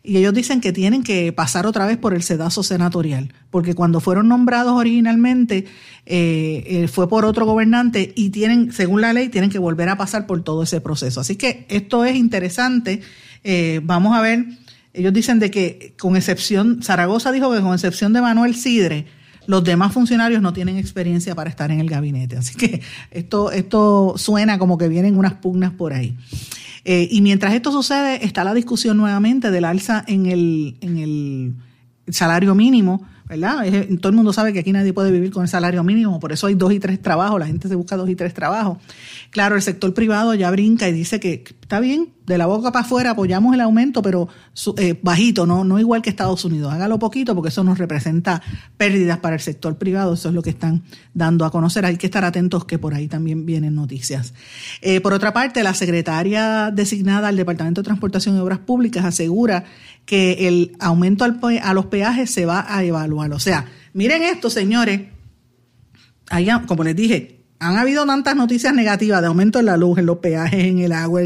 Y 0.03 0.15
ellos 0.15 0.33
dicen 0.33 0.61
que 0.61 0.71
tienen 0.71 1.03
que 1.03 1.33
pasar 1.33 1.65
otra 1.65 1.85
vez 1.85 1.97
por 1.97 2.13
el 2.13 2.23
sedazo 2.23 2.63
senatorial, 2.63 3.33
porque 3.51 3.75
cuando 3.75 3.99
fueron 3.99 4.29
nombrados 4.29 4.71
originalmente 4.73 5.65
eh, 6.05 6.63
eh, 6.65 6.87
fue 6.87 7.09
por 7.09 7.25
otro 7.25 7.45
gobernante 7.45 8.13
y 8.15 8.29
tienen, 8.29 8.71
según 8.71 9.01
la 9.01 9.11
ley, 9.11 9.27
tienen 9.27 9.49
que 9.49 9.59
volver 9.59 9.89
a 9.89 9.97
pasar 9.97 10.27
por 10.27 10.41
todo 10.43 10.63
ese 10.63 10.79
proceso. 10.79 11.19
Así 11.19 11.35
que 11.35 11.65
esto 11.67 12.05
es 12.05 12.15
interesante 12.15 13.01
Eh, 13.43 13.79
vamos 13.83 14.15
a 14.17 14.21
ver, 14.21 14.45
ellos 14.97 15.13
dicen 15.13 15.39
de 15.39 15.51
que 15.51 15.93
con 15.99 16.15
excepción, 16.15 16.81
Zaragoza 16.81 17.31
dijo 17.31 17.53
que 17.53 17.61
con 17.61 17.73
excepción 17.73 18.13
de 18.13 18.21
Manuel 18.21 18.55
Sidre, 18.55 19.05
los 19.45 19.63
demás 19.63 19.93
funcionarios 19.93 20.41
no 20.41 20.53
tienen 20.53 20.77
experiencia 20.77 21.35
para 21.35 21.49
estar 21.49 21.71
en 21.71 21.79
el 21.79 21.89
gabinete. 21.89 22.35
Así 22.35 22.55
que 22.55 22.81
esto, 23.11 23.51
esto 23.51 24.15
suena 24.17 24.57
como 24.57 24.77
que 24.77 24.87
vienen 24.87 25.17
unas 25.17 25.33
pugnas 25.33 25.71
por 25.71 25.93
ahí. 25.93 26.17
Eh, 26.83 27.07
y 27.11 27.21
mientras 27.21 27.53
esto 27.53 27.71
sucede, 27.71 28.25
está 28.25 28.43
la 28.43 28.53
discusión 28.53 28.97
nuevamente 28.97 29.51
del 29.51 29.65
alza 29.65 30.03
en 30.07 30.25
el, 30.25 30.77
en 30.81 30.97
el 30.97 31.53
salario 32.09 32.55
mínimo 32.55 33.05
¿verdad? 33.27 33.65
todo 33.99 34.09
el 34.09 34.15
mundo 34.15 34.31
sabe 34.31 34.53
que 34.53 34.59
aquí 34.59 34.71
nadie 34.71 34.93
puede 34.93 35.11
vivir 35.11 35.31
con 35.31 35.43
el 35.43 35.49
salario 35.49 35.83
mínimo, 35.83 36.19
por 36.19 36.31
eso 36.31 36.47
hay 36.47 36.55
dos 36.55 36.71
y 36.71 36.79
tres 36.79 37.01
trabajos, 37.01 37.39
la 37.39 37.45
gente 37.45 37.67
se 37.67 37.75
busca 37.75 37.97
dos 37.97 38.09
y 38.09 38.15
tres 38.15 38.33
trabajos. 38.33 38.77
Claro, 39.31 39.55
el 39.55 39.61
sector 39.61 39.93
privado 39.93 40.33
ya 40.33 40.49
brinca 40.51 40.87
y 40.87 40.93
dice 40.93 41.19
que 41.19 41.43
está 41.61 41.79
bien, 41.79 42.13
de 42.25 42.37
la 42.37 42.45
boca 42.45 42.71
para 42.71 42.85
afuera 42.85 43.11
apoyamos 43.11 43.53
el 43.53 43.61
aumento, 43.61 44.01
pero 44.01 44.29
eh, 44.77 44.97
bajito, 45.01 45.45
no, 45.45 45.63
no 45.63 45.79
igual 45.79 46.01
que 46.01 46.09
Estados 46.09 46.45
Unidos. 46.45 46.73
Hágalo 46.73 46.97
poquito 46.97 47.35
porque 47.35 47.49
eso 47.49 47.63
nos 47.63 47.77
representa 47.77 48.41
pérdidas 48.77 49.19
para 49.19 49.35
el 49.35 49.41
sector 49.41 49.77
privado, 49.77 50.13
eso 50.13 50.29
es 50.29 50.35
lo 50.35 50.41
que 50.41 50.49
están 50.49 50.83
dando 51.13 51.45
a 51.45 51.51
conocer. 51.51 51.85
Hay 51.85 51.97
que 51.97 52.07
estar 52.07 52.23
atentos 52.23 52.65
que 52.65 52.79
por 52.79 52.93
ahí 52.93 53.07
también 53.07 53.45
vienen 53.45 53.75
noticias. 53.75 54.33
Eh, 54.81 55.01
por 55.01 55.13
otra 55.13 55.33
parte, 55.33 55.61
la 55.61 55.73
secretaria 55.73 56.71
designada 56.71 57.27
al 57.27 57.35
Departamento 57.35 57.81
de 57.81 57.85
Transportación 57.85 58.37
y 58.37 58.39
Obras 58.39 58.59
Públicas 58.59 59.03
asegura 59.03 59.65
que 60.05 60.47
el 60.47 60.75
aumento 60.79 61.25
a 61.25 61.73
los 61.73 61.85
peajes 61.87 62.31
se 62.31 62.45
va 62.45 62.65
a 62.67 62.83
evaluar. 62.83 63.33
O 63.33 63.39
sea, 63.39 63.65
miren 63.93 64.23
esto, 64.23 64.49
señores. 64.49 65.01
Allá, 66.29 66.63
como 66.65 66.83
les 66.83 66.95
dije, 66.95 67.36
han 67.59 67.77
habido 67.77 68.05
tantas 68.05 68.35
noticias 68.35 68.73
negativas 68.73 69.21
de 69.21 69.27
aumento 69.27 69.59
en 69.59 69.65
la 69.65 69.77
luz, 69.77 69.97
en 69.97 70.05
los 70.05 70.17
peajes, 70.17 70.63
en 70.63 70.79
el 70.79 70.91
agua, 70.91 71.21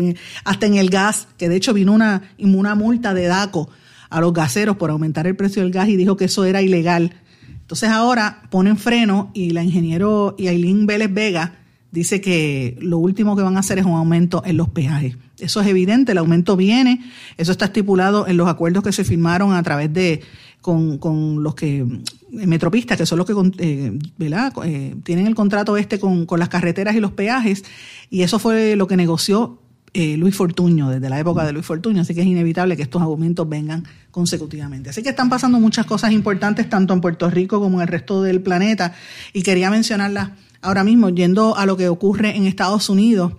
hasta 0.45 0.65
en 0.65 0.75
el 0.75 0.89
gas, 0.89 1.27
que 1.37 1.49
de 1.49 1.55
hecho 1.55 1.73
vino 1.73 1.91
una, 1.91 2.21
una 2.39 2.75
multa 2.75 3.13
de 3.13 3.25
DACO 3.25 3.69
a 4.09 4.21
los 4.21 4.33
gaseros 4.33 4.77
por 4.77 4.91
aumentar 4.91 5.27
el 5.27 5.35
precio 5.35 5.61
del 5.61 5.71
gas 5.71 5.89
y 5.89 5.97
dijo 5.97 6.15
que 6.15 6.25
eso 6.25 6.45
era 6.45 6.61
ilegal. 6.61 7.13
Entonces 7.49 7.89
ahora 7.89 8.43
ponen 8.49 8.77
freno 8.77 9.31
y 9.33 9.51
la 9.51 9.63
ingeniero 9.63 10.35
Yailin 10.37 10.85
Vélez 10.85 11.13
Vega 11.13 11.55
dice 11.91 12.21
que 12.21 12.77
lo 12.81 12.97
último 12.97 13.35
que 13.35 13.43
van 13.43 13.57
a 13.57 13.61
hacer 13.61 13.79
es 13.79 13.85
un 13.85 13.93
aumento 13.93 14.43
en 14.45 14.57
los 14.57 14.69
peajes. 14.69 15.17
Eso 15.39 15.61
es 15.61 15.67
evidente, 15.67 16.11
el 16.11 16.17
aumento 16.17 16.55
viene, 16.55 17.01
eso 17.37 17.51
está 17.51 17.65
estipulado 17.65 18.27
en 18.27 18.37
los 18.37 18.47
acuerdos 18.47 18.83
que 18.83 18.91
se 18.91 19.03
firmaron 19.03 19.53
a 19.53 19.63
través 19.63 19.91
de 19.93 20.21
con, 20.61 20.97
con 20.97 21.43
los 21.43 21.55
que 21.55 21.85
metropistas, 22.31 22.97
que 22.97 23.05
son 23.05 23.17
los 23.17 23.27
que 23.27 23.33
eh, 23.59 23.99
eh, 24.19 24.95
tienen 25.03 25.27
el 25.27 25.35
contrato 25.35 25.77
este 25.77 25.99
con, 25.99 26.25
con, 26.25 26.39
las 26.39 26.49
carreteras 26.49 26.95
y 26.95 26.99
los 26.99 27.11
peajes, 27.11 27.63
y 28.09 28.21
eso 28.21 28.39
fue 28.39 28.75
lo 28.75 28.87
que 28.87 28.97
negoció 28.97 29.59
eh, 29.93 30.15
Luis 30.15 30.35
Fortuño, 30.35 30.89
desde 30.89 31.09
la 31.09 31.19
época 31.19 31.43
de 31.43 31.51
Luis 31.51 31.65
Fortuño, 31.65 32.01
así 32.01 32.15
que 32.15 32.21
es 32.21 32.27
inevitable 32.27 32.77
que 32.77 32.83
estos 32.83 33.01
aumentos 33.01 33.47
vengan 33.49 33.83
consecutivamente. 34.09 34.89
Así 34.89 35.03
que 35.03 35.09
están 35.09 35.29
pasando 35.29 35.59
muchas 35.59 35.85
cosas 35.85 36.13
importantes 36.13 36.69
tanto 36.69 36.93
en 36.93 37.01
Puerto 37.01 37.29
Rico 37.29 37.59
como 37.59 37.77
en 37.77 37.81
el 37.81 37.87
resto 37.89 38.21
del 38.23 38.41
planeta, 38.41 38.93
y 39.33 39.43
quería 39.43 39.69
mencionarlas 39.69 40.29
ahora 40.61 40.85
mismo, 40.85 41.09
yendo 41.09 41.57
a 41.57 41.65
lo 41.65 41.75
que 41.75 41.89
ocurre 41.89 42.37
en 42.37 42.45
Estados 42.45 42.89
Unidos. 42.89 43.33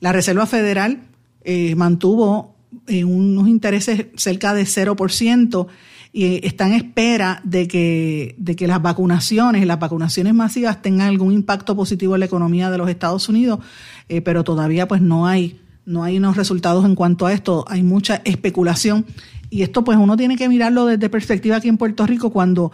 La 0.00 0.12
Reserva 0.12 0.46
Federal 0.46 1.02
eh, 1.44 1.74
mantuvo 1.74 2.56
eh, 2.86 3.04
unos 3.04 3.46
intereses 3.46 4.06
cerca 4.16 4.54
de 4.54 4.62
0% 4.62 5.66
y 6.12 6.46
está 6.46 6.66
en 6.66 6.74
espera 6.74 7.40
de 7.44 7.68
que, 7.68 8.34
de 8.38 8.56
que 8.56 8.66
las 8.66 8.80
vacunaciones, 8.82 9.66
las 9.66 9.78
vacunaciones 9.78 10.34
masivas 10.34 10.82
tengan 10.82 11.08
algún 11.08 11.32
impacto 11.32 11.76
positivo 11.76 12.14
en 12.14 12.20
la 12.20 12.26
economía 12.26 12.70
de 12.70 12.78
los 12.78 12.88
Estados 12.88 13.28
Unidos, 13.28 13.60
eh, 14.08 14.20
pero 14.20 14.44
todavía 14.44 14.88
pues 14.88 15.00
no 15.00 15.26
hay, 15.26 15.60
no 15.84 16.02
hay 16.04 16.18
unos 16.18 16.36
resultados 16.36 16.84
en 16.84 16.94
cuanto 16.94 17.26
a 17.26 17.32
esto, 17.32 17.64
hay 17.68 17.82
mucha 17.82 18.22
especulación 18.24 19.04
y 19.50 19.62
esto 19.62 19.84
pues 19.84 19.96
uno 19.96 20.16
tiene 20.16 20.36
que 20.36 20.48
mirarlo 20.48 20.86
desde 20.86 21.08
perspectiva 21.08 21.56
aquí 21.56 21.68
en 21.68 21.78
Puerto 21.78 22.06
Rico 22.06 22.30
cuando 22.30 22.70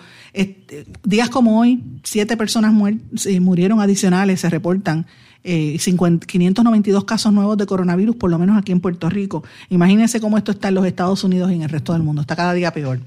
días 1.05 1.31
como 1.31 1.61
hoy 1.61 1.83
siete 2.03 2.37
personas 2.37 2.73
murieron 3.41 3.81
adicionales 3.81 4.41
se 4.41 4.51
reportan 4.51 5.07
eh, 5.45 5.79
592 5.79 7.05
casos 7.05 7.33
nuevos 7.33 7.57
de 7.59 7.67
coronavirus, 7.67 8.17
por 8.17 8.31
lo 8.31 8.39
menos 8.39 8.57
aquí 8.59 8.73
en 8.73 8.81
Puerto 8.81 9.11
Rico. 9.11 9.45
Imagínense 9.69 10.21
cómo 10.21 10.39
esto 10.39 10.53
está 10.53 10.69
en 10.69 10.75
los 10.75 10.87
Estados 10.87 11.23
Unidos 11.23 11.53
y 11.53 11.55
en 11.55 11.63
el 11.63 11.69
resto 11.69 11.93
del 11.93 12.03
mundo. 12.03 12.23
Está 12.23 12.35
cada 12.35 12.55
día 12.55 12.73
peor. 12.73 13.01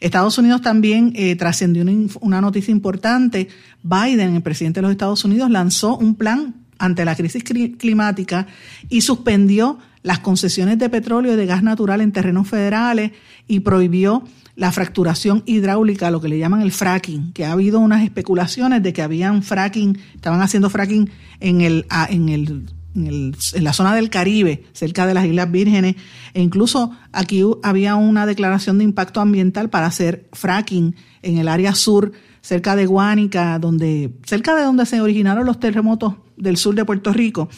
Estados 0.00 0.38
Unidos 0.38 0.62
también 0.62 1.12
eh, 1.16 1.36
trascendió 1.36 1.82
una, 1.82 1.92
una 2.20 2.40
noticia 2.40 2.72
importante. 2.72 3.48
Biden, 3.82 4.36
el 4.36 4.42
presidente 4.42 4.78
de 4.78 4.82
los 4.82 4.92
Estados 4.92 5.24
Unidos, 5.24 5.50
lanzó 5.50 5.96
un 5.98 6.14
plan 6.14 6.54
ante 6.78 7.04
la 7.04 7.14
crisis 7.14 7.44
climática 7.44 8.46
y 8.88 9.02
suspendió 9.02 9.78
las 10.02 10.18
concesiones 10.18 10.78
de 10.78 10.88
petróleo 10.88 11.34
y 11.34 11.36
de 11.36 11.46
gas 11.46 11.62
natural 11.62 12.00
en 12.00 12.12
terrenos 12.12 12.48
federales 12.48 13.12
y 13.46 13.60
prohibió 13.60 14.24
la 14.54 14.72
fracturación 14.72 15.42
hidráulica, 15.46 16.10
lo 16.10 16.20
que 16.20 16.28
le 16.28 16.38
llaman 16.38 16.62
el 16.62 16.72
fracking, 16.72 17.32
que 17.32 17.44
ha 17.44 17.52
habido 17.52 17.80
unas 17.80 18.02
especulaciones 18.04 18.82
de 18.82 18.92
que 18.92 19.02
habían 19.02 19.42
fracking, 19.42 19.98
estaban 20.14 20.42
haciendo 20.42 20.68
fracking 20.70 21.10
en 21.40 21.60
el, 21.62 21.86
en 22.08 22.28
el 22.28 22.66
en, 22.94 23.34
la 23.60 23.72
zona 23.72 23.94
del 23.94 24.10
Caribe, 24.10 24.64
cerca 24.72 25.06
de 25.06 25.14
las 25.14 25.24
Islas 25.24 25.50
Vírgenes, 25.50 25.96
e 26.34 26.42
incluso 26.42 26.92
aquí 27.12 27.42
había 27.62 27.96
una 27.96 28.26
declaración 28.26 28.78
de 28.78 28.84
impacto 28.84 29.20
ambiental 29.20 29.70
para 29.70 29.86
hacer 29.86 30.28
fracking 30.32 30.94
en 31.22 31.38
el 31.38 31.48
área 31.48 31.74
sur, 31.74 32.12
cerca 32.40 32.76
de 32.76 32.86
Guánica, 32.86 33.58
donde, 33.58 34.12
cerca 34.26 34.54
de 34.56 34.64
donde 34.64 34.84
se 34.86 35.00
originaron 35.00 35.46
los 35.46 35.60
terremotos 35.60 36.14
del 36.36 36.56
sur 36.56 36.74
de 36.74 36.84
Puerto 36.84 37.12
Rico, 37.12 37.48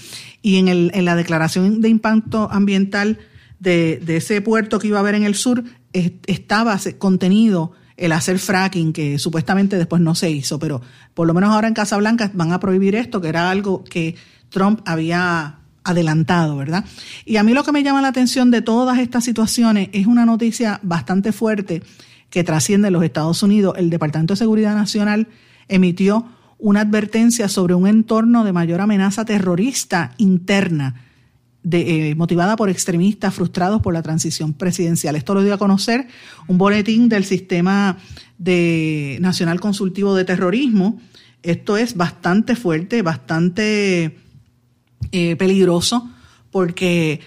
y 0.42 0.57
en, 0.57 0.68
el, 0.68 0.90
en 0.94 1.04
la 1.04 1.16
declaración 1.16 1.80
de 1.80 1.88
impacto 1.88 2.48
ambiental 2.50 3.18
de, 3.64 4.16
ese 4.16 4.40
puerto 4.40 4.79
que 4.79 4.88
iba 4.88 4.98
a 4.98 5.00
haber 5.00 5.14
en 5.14 5.24
el 5.24 5.35
sur, 5.35 5.64
estaba 5.92 6.79
contenido 6.98 7.72
el 7.96 8.12
hacer 8.12 8.38
fracking, 8.38 8.92
que 8.92 9.18
supuestamente 9.18 9.77
después 9.77 10.03
no 10.03 10.14
se 10.14 10.31
hizo, 10.31 10.59
pero 10.59 10.83
por 11.14 11.27
lo 11.27 11.35
menos 11.35 11.50
ahora 11.50 11.68
en 11.68 11.74
Casablanca 11.74 12.31
van 12.35 12.53
a 12.53 12.61
prohibir 12.61 12.94
esto, 12.94 13.20
que 13.20 13.29
era 13.29 13.50
algo 13.50 13.85
que 13.85 14.16
Trump 14.50 14.81
había 14.85 15.59
adelantado, 15.85 16.57
¿verdad? 16.57 16.85
Y 17.24 17.37
a 17.37 17.42
mí 17.42 17.53
lo 17.53 17.62
que 17.62 17.72
me 17.72 17.83
llama 17.83 18.03
la 18.03 18.09
atención 18.09 18.50
de 18.50 18.62
todas 18.62 18.98
estas 18.98 19.24
situaciones 19.24 19.90
es 19.92 20.07
una 20.07 20.24
noticia 20.24 20.81
bastante 20.83 21.33
fuerte 21.33 21.83
que 22.31 22.42
trasciende 22.42 22.90
los 22.90 23.05
Estados 23.05 23.42
Unidos. 23.42 23.74
El 23.79 23.90
Departamento 23.90 24.33
de 24.35 24.38
Seguridad 24.38 24.74
Nacional 24.74 25.29
emitió 25.68 26.27
una 26.59 26.81
advertencia 26.81 27.48
sobre 27.48 27.74
un 27.74 27.87
entorno 27.87 28.44
de 28.44 28.53
mayor 28.53 28.81
amenaza 28.81 29.24
terrorista 29.24 30.14
interna 30.16 30.94
eh, 31.70 32.14
motivada 32.14 32.57
por 32.57 32.68
extremistas 32.68 33.35
frustrados 33.35 33.81
por 33.81 33.94
la 33.94 34.03
transición 34.03 34.53
presidencial. 34.53 35.16
Esto 35.16 35.35
lo 35.35 35.42
dio 35.42 35.55
a 35.55 35.59
conocer 35.59 36.07
un 36.46 36.59
boletín 36.59 37.09
del 37.09 37.24
Sistema 37.24 37.96
Nacional 38.38 39.61
Consultivo 39.61 40.14
de 40.14 40.24
Terrorismo. 40.24 41.00
Esto 41.42 41.77
es 41.77 41.96
bastante 41.96 42.55
fuerte, 42.55 43.03
bastante 43.03 44.18
eh, 45.12 45.37
peligroso, 45.37 46.11
porque 46.50 47.20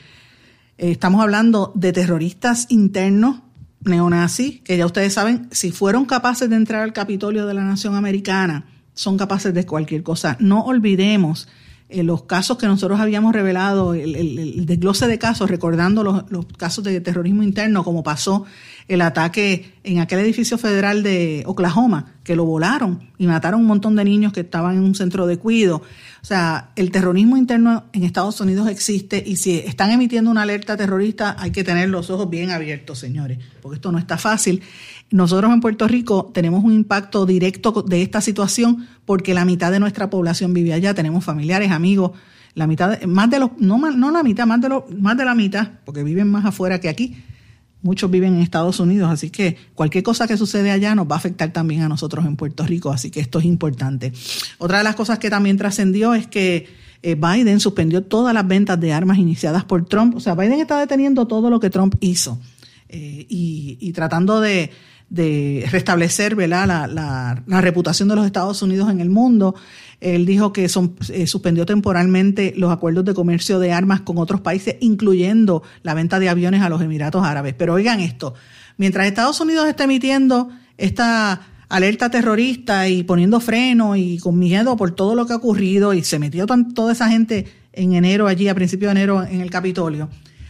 eh, 0.77 0.91
estamos 0.91 1.21
hablando 1.21 1.71
de 1.75 1.93
terroristas 1.93 2.67
internos 2.69 3.41
neonazis, 3.81 4.61
que 4.61 4.77
ya 4.77 4.85
ustedes 4.85 5.13
saben, 5.13 5.47
si 5.51 5.71
fueron 5.71 6.05
capaces 6.05 6.49
de 6.49 6.57
entrar 6.57 6.83
al 6.83 6.93
Capitolio 6.93 7.45
de 7.45 7.53
la 7.53 7.63
Nación 7.63 7.95
Americana, 7.95 8.65
son 8.93 9.17
capaces 9.17 9.53
de 9.53 9.65
cualquier 9.65 10.03
cosa. 10.03 10.37
No 10.39 10.61
olvidemos 10.61 11.47
eh, 11.89 12.03
los 12.03 12.23
casos 12.23 12.57
que 12.57 12.67
nosotros 12.67 12.99
habíamos 12.99 13.33
revelado, 13.33 13.93
el, 13.93 14.65
desglose 14.65 15.07
de 15.07 15.17
casos, 15.17 15.49
recordando 15.49 16.03
los, 16.03 16.29
los, 16.29 16.45
casos 16.57 16.83
de 16.83 16.99
terrorismo 16.99 17.43
interno, 17.43 17.83
como 17.83 18.03
pasó 18.03 18.45
el 18.87 19.01
ataque 19.01 19.73
en 19.83 19.99
aquel 19.99 20.19
edificio 20.19 20.57
federal 20.57 21.03
de 21.03 21.43
Oklahoma, 21.45 22.13
que 22.23 22.35
lo 22.35 22.45
volaron 22.45 23.11
y 23.17 23.27
mataron 23.27 23.61
un 23.61 23.67
montón 23.67 23.95
de 23.95 24.05
niños 24.05 24.31
que 24.31 24.41
estaban 24.41 24.77
en 24.77 24.83
un 24.83 24.95
centro 24.95 25.27
de 25.27 25.37
cuido. 25.37 25.77
O 26.21 26.25
sea, 26.25 26.71
el 26.75 26.91
terrorismo 26.91 27.37
interno 27.37 27.85
en 27.93 28.03
Estados 28.03 28.39
Unidos 28.39 28.69
existe 28.69 29.21
y 29.25 29.37
si 29.37 29.59
están 29.59 29.91
emitiendo 29.91 30.31
una 30.31 30.43
alerta 30.43 30.77
terrorista 30.77 31.35
hay 31.37 31.51
que 31.51 31.63
tener 31.63 31.89
los 31.89 32.09
ojos 32.09 32.29
bien 32.29 32.49
abiertos, 32.49 32.99
señores, 32.99 33.39
porque 33.61 33.75
esto 33.75 33.91
no 33.91 33.97
está 33.97 34.17
fácil. 34.17 34.61
Nosotros 35.09 35.51
en 35.53 35.61
Puerto 35.61 35.87
Rico 35.87 36.31
tenemos 36.33 36.63
un 36.63 36.73
impacto 36.73 37.25
directo 37.25 37.81
de 37.81 38.01
esta 38.01 38.21
situación 38.21 38.87
porque 39.05 39.33
la 39.33 39.45
mitad 39.45 39.71
de 39.71 39.79
nuestra 39.79 40.09
población 40.09 40.53
vive 40.53 40.73
allá, 40.73 40.93
tenemos 40.93 41.23
familiares, 41.23 41.71
amigos, 41.71 42.11
la 42.55 42.67
mitad, 42.67 43.01
más 43.03 43.29
de 43.29 43.39
los, 43.39 43.51
no, 43.59 43.77
no 43.77 44.11
la 44.11 44.23
mitad, 44.23 44.47
más 44.47 44.59
de, 44.59 44.69
los, 44.69 44.83
más 44.97 45.15
de 45.15 45.25
la 45.25 45.35
mitad, 45.35 45.69
porque 45.85 46.03
viven 46.03 46.29
más 46.29 46.43
afuera 46.43 46.79
que 46.79 46.89
aquí. 46.89 47.15
Muchos 47.81 48.09
viven 48.09 48.35
en 48.35 48.41
Estados 48.41 48.79
Unidos, 48.79 49.09
así 49.11 49.29
que 49.29 49.55
cualquier 49.75 50.03
cosa 50.03 50.27
que 50.27 50.35
sucede 50.35 50.71
allá 50.71 50.95
nos 50.95 51.07
va 51.07 51.15
a 51.15 51.19
afectar 51.19 51.53
también 51.53 51.83
a 51.83 51.89
nosotros 51.89 52.25
en 52.25 52.35
Puerto 52.35 52.65
Rico, 52.65 52.91
así 52.91 53.11
que 53.11 53.19
esto 53.19 53.39
es 53.39 53.45
importante. 53.45 54.11
Otra 54.57 54.79
de 54.79 54.83
las 54.83 54.95
cosas 54.95 55.19
que 55.19 55.29
también 55.29 55.57
trascendió 55.57 56.13
es 56.15 56.25
que 56.27 56.67
eh, 57.03 57.15
Biden 57.15 57.59
suspendió 57.59 58.03
todas 58.03 58.33
las 58.33 58.47
ventas 58.47 58.79
de 58.79 58.93
armas 58.93 59.17
iniciadas 59.17 59.63
por 59.63 59.85
Trump. 59.85 60.15
O 60.15 60.19
sea, 60.19 60.35
Biden 60.35 60.59
está 60.59 60.79
deteniendo 60.79 61.27
todo 61.27 61.49
lo 61.49 61.59
que 61.59 61.69
Trump 61.69 61.95
hizo. 61.99 62.39
y, 62.89 63.91
tratando 63.93 64.41
de, 64.41 64.71
restablecer. 65.71 66.35
La, 66.47 67.43
reputación 67.47 68.09
de 68.09 68.15
los 68.15 68.25
Estados 68.25 68.61
Unidos 68.61 68.89
en 68.89 68.99
el 69.01 69.09
mundo. 69.09 69.55
Él 69.99 70.25
dijo 70.27 70.53
que 70.53 70.69
suspendió 70.69 71.65
temporalmente 71.65 72.53
los 72.55 72.71
acuerdos 72.71 73.03
de 73.05 73.15
comercio 73.15 73.57
de 73.59 73.71
armas 73.71 74.01
con 74.01 74.19
otros 74.19 74.41
países, 74.41 74.75
incluyendo 74.79 75.63
la 75.81 75.95
venta 75.95 76.19
de 76.19 76.29
aviones 76.29 76.61
a 76.61 76.69
los 76.69 76.81
Emiratos 76.81 77.25
Árabes. 77.25 77.55
Pero 77.57 77.73
oigan 77.73 77.99
esto, 77.99 78.35
mientras 78.77 79.07
Estados 79.07 79.39
Unidos 79.41 79.67
está 79.67 79.85
emitiendo 79.85 80.49
esta 80.77 81.41
alerta 81.69 82.09
terrorista 82.09 82.87
y 82.87 83.03
poniendo 83.03 83.39
freno 83.39 83.95
y 83.95 84.19
con 84.19 84.37
miedo 84.37 84.77
por 84.77 84.91
todo 84.91 85.15
lo 85.15 85.25
que 85.25 85.33
ha 85.33 85.37
ocurrido 85.37 85.93
y 85.93 86.03
se 86.03 86.19
metió 86.19 86.45
toda 86.45 86.93
esa 86.93 87.09
gente 87.09 87.47
en 87.73 87.93
enero 87.93 88.27
allí, 88.27 88.47
a 88.47 88.55
principios 88.55 88.93
de 88.93 88.99
enero 88.99 89.23
en 89.23 89.41
el 89.41 89.49
Capitolio. 89.49 90.09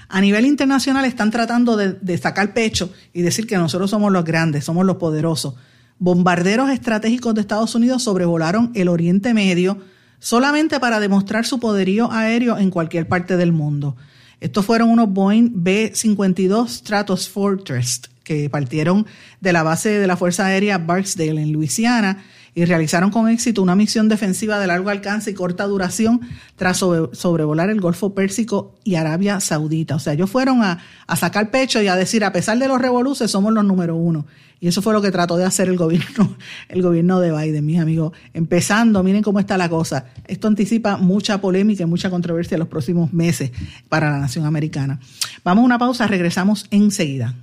A 0.09 0.21
nivel 0.21 0.45
internacional 0.45 1.05
están 1.05 1.31
tratando 1.31 1.75
de, 1.75 1.93
de 1.93 2.17
sacar 2.17 2.53
pecho 2.53 2.91
y 3.13 3.21
decir 3.21 3.47
que 3.47 3.57
nosotros 3.57 3.89
somos 3.89 4.11
los 4.11 4.23
grandes, 4.23 4.65
somos 4.65 4.85
los 4.85 4.97
poderosos. 4.97 5.55
Bombarderos 5.99 6.69
estratégicos 6.69 7.33
de 7.33 7.41
Estados 7.41 7.73
Unidos 7.75 8.03
sobrevolaron 8.03 8.71
el 8.75 8.87
Oriente 8.87 9.33
Medio 9.33 9.79
solamente 10.19 10.79
para 10.79 10.99
demostrar 10.99 11.45
su 11.45 11.59
poderío 11.59 12.11
aéreo 12.11 12.57
en 12.57 12.69
cualquier 12.69 13.07
parte 13.07 13.37
del 13.37 13.51
mundo. 13.51 13.95
Estos 14.39 14.65
fueron 14.65 14.89
unos 14.89 15.09
Boeing 15.09 15.49
B-52 15.53 16.67
Stratos 16.67 17.27
Fortress 17.29 18.01
que 18.23 18.49
partieron 18.49 19.07
de 19.41 19.53
la 19.53 19.63
base 19.63 19.89
de 19.89 20.05
la 20.05 20.17
Fuerza 20.17 20.45
Aérea 20.45 20.77
Barksdale 20.77 21.41
en 21.41 21.51
Luisiana 21.51 22.23
y 22.57 22.65
realizaron 22.65 23.11
con 23.11 23.29
éxito 23.29 23.61
una 23.61 23.75
misión 23.75 24.09
defensiva 24.09 24.57
de 24.59 24.65
largo 24.65 24.89
alcance 24.89 25.29
y 25.29 25.35
corta 25.35 25.65
duración 25.65 26.21
tras 26.55 26.77
sobrevolar 26.77 27.69
el 27.69 27.79
Golfo 27.79 28.15
Pérsico 28.15 28.73
y 28.83 28.95
Arabia 28.95 29.39
Saudita. 29.39 29.93
O 29.93 29.99
sea, 29.99 30.13
ellos 30.13 30.31
fueron 30.31 30.63
a, 30.63 30.79
sacar 31.17 31.51
pecho 31.51 31.83
y 31.83 31.87
a 31.87 31.95
decir, 31.95 32.23
a 32.23 32.33
pesar 32.33 32.57
de 32.57 32.67
los 32.67 32.81
revoluces, 32.81 33.29
somos 33.29 33.53
los 33.53 33.63
número 33.63 33.95
uno. 33.95 34.25
Y 34.59 34.67
eso 34.67 34.81
fue 34.81 34.93
lo 34.93 35.03
que 35.03 35.11
trató 35.11 35.37
de 35.37 35.45
hacer 35.45 35.69
el 35.69 35.77
gobierno, 35.77 36.35
el 36.69 36.81
gobierno 36.81 37.19
de 37.19 37.31
Biden, 37.31 37.63
mis 37.63 37.79
amigos. 37.79 38.13
Empezando, 38.33 39.03
miren 39.03 39.21
cómo 39.21 39.39
está 39.39 39.55
la 39.55 39.69
cosa. 39.69 40.05
Esto 40.25 40.47
anticipa 40.47 40.97
mucha 40.97 41.39
polémica 41.39 41.83
y 41.83 41.85
mucha 41.85 42.09
controversia 42.09 42.55
en 42.55 42.61
los 42.61 42.69
próximos 42.69 43.13
meses 43.13 43.51
para 43.87 44.09
la 44.09 44.17
nación 44.17 44.47
americana. 44.47 44.99
Vamos 45.43 45.61
a 45.61 45.65
una 45.65 45.77
pausa, 45.77 46.07
regresamos 46.07 46.65
enseguida. 46.71 47.35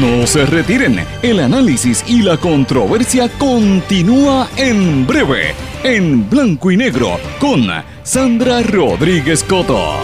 No 0.00 0.26
se 0.26 0.46
retiren, 0.46 1.04
el 1.22 1.40
análisis 1.40 2.02
y 2.06 2.22
la 2.22 2.38
controversia 2.38 3.28
continúa 3.38 4.48
en 4.56 5.06
breve, 5.06 5.54
en 5.84 6.30
blanco 6.30 6.70
y 6.70 6.78
negro, 6.78 7.18
con 7.38 7.66
Sandra 8.02 8.62
Rodríguez 8.62 9.44
Coto. 9.44 9.96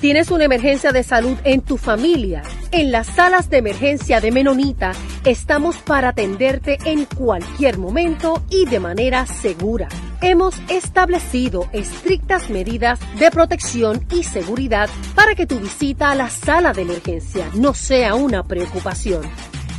¿Tienes 0.00 0.30
una 0.30 0.44
emergencia 0.44 0.92
de 0.92 1.02
salud 1.02 1.36
en 1.42 1.60
tu 1.60 1.76
familia? 1.76 2.42
En 2.72 2.92
las 2.92 3.08
salas 3.08 3.50
de 3.50 3.58
emergencia 3.58 4.20
de 4.20 4.30
Menonita 4.30 4.92
estamos 5.24 5.78
para 5.78 6.10
atenderte 6.10 6.78
en 6.84 7.04
cualquier 7.04 7.78
momento 7.78 8.44
y 8.48 8.64
de 8.66 8.78
manera 8.78 9.26
segura 9.26 9.88
hemos 10.20 10.54
establecido 10.68 11.68
estrictas 11.72 12.48
medidas 12.48 13.00
de 13.18 13.32
protección 13.32 14.06
y 14.12 14.22
seguridad 14.22 14.88
para 15.16 15.34
que 15.34 15.46
tu 15.46 15.58
visita 15.58 16.12
a 16.12 16.14
la 16.14 16.30
sala 16.30 16.72
de 16.72 16.82
emergencia 16.82 17.50
no 17.54 17.74
sea 17.74 18.14
una 18.14 18.44
preocupación. 18.44 19.22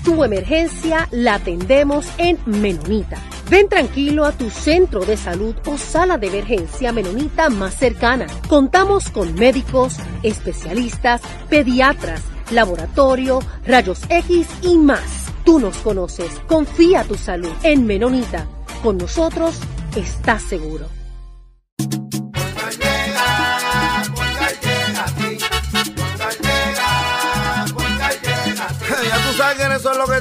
Tu 0.03 0.23
emergencia 0.25 1.07
la 1.11 1.35
atendemos 1.35 2.11
en 2.17 2.39
Menonita. 2.45 3.17
Ven 3.49 3.69
tranquilo 3.69 4.25
a 4.25 4.33
tu 4.33 4.49
centro 4.49 5.05
de 5.05 5.15
salud 5.15 5.55
o 5.65 5.77
sala 5.77 6.17
de 6.17 6.27
emergencia 6.27 6.91
menonita 6.91 7.49
más 7.49 7.75
cercana. 7.75 8.25
Contamos 8.47 9.09
con 9.09 9.35
médicos, 9.35 9.97
especialistas, 10.23 11.21
pediatras, 11.49 12.23
laboratorio, 12.51 13.39
rayos 13.65 14.01
X 14.09 14.47
y 14.61 14.77
más. 14.77 15.27
Tú 15.43 15.59
nos 15.59 15.77
conoces. 15.77 16.31
Confía 16.47 17.03
tu 17.03 17.15
salud 17.15 17.51
en 17.63 17.85
Menonita. 17.85 18.47
Con 18.83 18.97
nosotros 18.97 19.59
estás 19.95 20.41
seguro. 20.43 21.00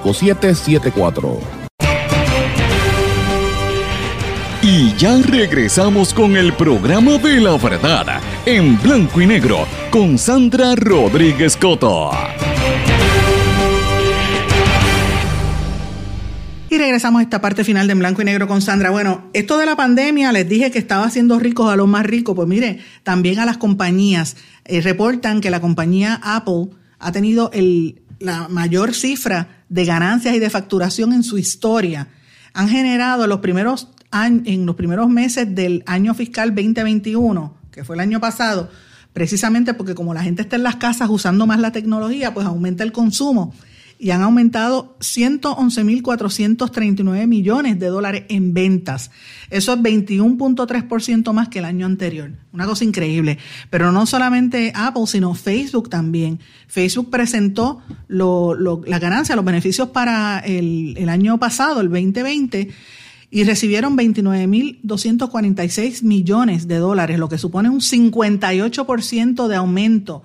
5774. 0.00 1.66
Y 4.62 4.94
ya 4.96 5.16
regresamos 5.22 6.12
con 6.12 6.36
el 6.36 6.52
programa 6.52 7.18
de 7.18 7.40
la 7.40 7.56
verdad, 7.56 8.20
en 8.44 8.80
blanco 8.82 9.20
y 9.20 9.26
negro, 9.26 9.66
con 9.92 10.18
Sandra 10.18 10.74
Rodríguez 10.74 11.56
Coto. 11.56 12.10
Y 16.68 16.78
regresamos 16.78 17.20
a 17.20 17.22
esta 17.22 17.40
parte 17.40 17.62
final 17.62 17.86
de 17.86 17.92
en 17.92 18.00
blanco 18.00 18.22
y 18.22 18.24
negro 18.24 18.48
con 18.48 18.60
Sandra. 18.60 18.90
Bueno, 18.90 19.30
esto 19.34 19.56
de 19.56 19.66
la 19.66 19.76
pandemia, 19.76 20.32
les 20.32 20.48
dije 20.48 20.72
que 20.72 20.80
estaba 20.80 21.04
haciendo 21.04 21.38
ricos 21.38 21.72
a 21.72 21.76
los 21.76 21.86
más 21.86 22.04
ricos. 22.04 22.34
Pues 22.34 22.48
mire, 22.48 22.80
también 23.04 23.38
a 23.38 23.46
las 23.46 23.58
compañías. 23.58 24.36
Eh, 24.64 24.80
reportan 24.80 25.40
que 25.40 25.50
la 25.50 25.60
compañía 25.60 26.20
Apple 26.24 26.70
ha 26.98 27.12
tenido 27.12 27.50
el, 27.52 28.02
la 28.18 28.48
mayor 28.48 28.94
cifra 28.94 29.55
de 29.68 29.84
ganancias 29.84 30.34
y 30.34 30.38
de 30.38 30.50
facturación 30.50 31.12
en 31.12 31.22
su 31.22 31.38
historia. 31.38 32.08
Han 32.52 32.68
generado 32.68 33.24
en 33.24 33.30
los 33.30 33.40
primeros, 33.40 33.88
en 34.12 34.66
los 34.66 34.76
primeros 34.76 35.08
meses 35.08 35.54
del 35.54 35.82
año 35.86 36.14
fiscal 36.14 36.54
2021, 36.54 37.54
que 37.70 37.84
fue 37.84 37.96
el 37.96 38.00
año 38.00 38.20
pasado, 38.20 38.70
precisamente 39.12 39.74
porque 39.74 39.94
como 39.94 40.14
la 40.14 40.22
gente 40.22 40.42
está 40.42 40.56
en 40.56 40.62
las 40.62 40.76
casas 40.76 41.08
usando 41.10 41.46
más 41.46 41.60
la 41.60 41.72
tecnología, 41.72 42.32
pues 42.32 42.46
aumenta 42.46 42.84
el 42.84 42.92
consumo 42.92 43.52
y 43.98 44.10
han 44.10 44.20
aumentado 44.22 44.96
111.439 45.00 47.26
millones 47.26 47.78
de 47.78 47.86
dólares 47.86 48.24
en 48.28 48.52
ventas. 48.52 49.10
Eso 49.50 49.72
es 49.72 49.78
21.3% 49.80 51.32
más 51.32 51.48
que 51.48 51.60
el 51.60 51.64
año 51.64 51.86
anterior. 51.86 52.32
Una 52.52 52.66
cosa 52.66 52.84
increíble. 52.84 53.38
Pero 53.70 53.92
no 53.92 54.04
solamente 54.04 54.72
Apple, 54.74 55.06
sino 55.06 55.32
Facebook 55.34 55.88
también. 55.88 56.40
Facebook 56.66 57.08
presentó 57.10 57.80
la 58.08 58.98
ganancia, 58.98 59.36
los 59.36 59.44
beneficios 59.44 59.88
para 59.88 60.40
el, 60.40 60.94
el 60.98 61.08
año 61.08 61.38
pasado, 61.38 61.80
el 61.80 61.88
2020 61.88 62.68
y 63.28 63.42
recibieron 63.44 63.96
29.246 63.96 66.04
millones 66.04 66.68
de 66.68 66.76
dólares, 66.76 67.18
lo 67.18 67.28
que 67.28 67.38
supone 67.38 67.68
un 67.68 67.80
58% 67.80 69.48
de 69.48 69.56
aumento 69.56 70.22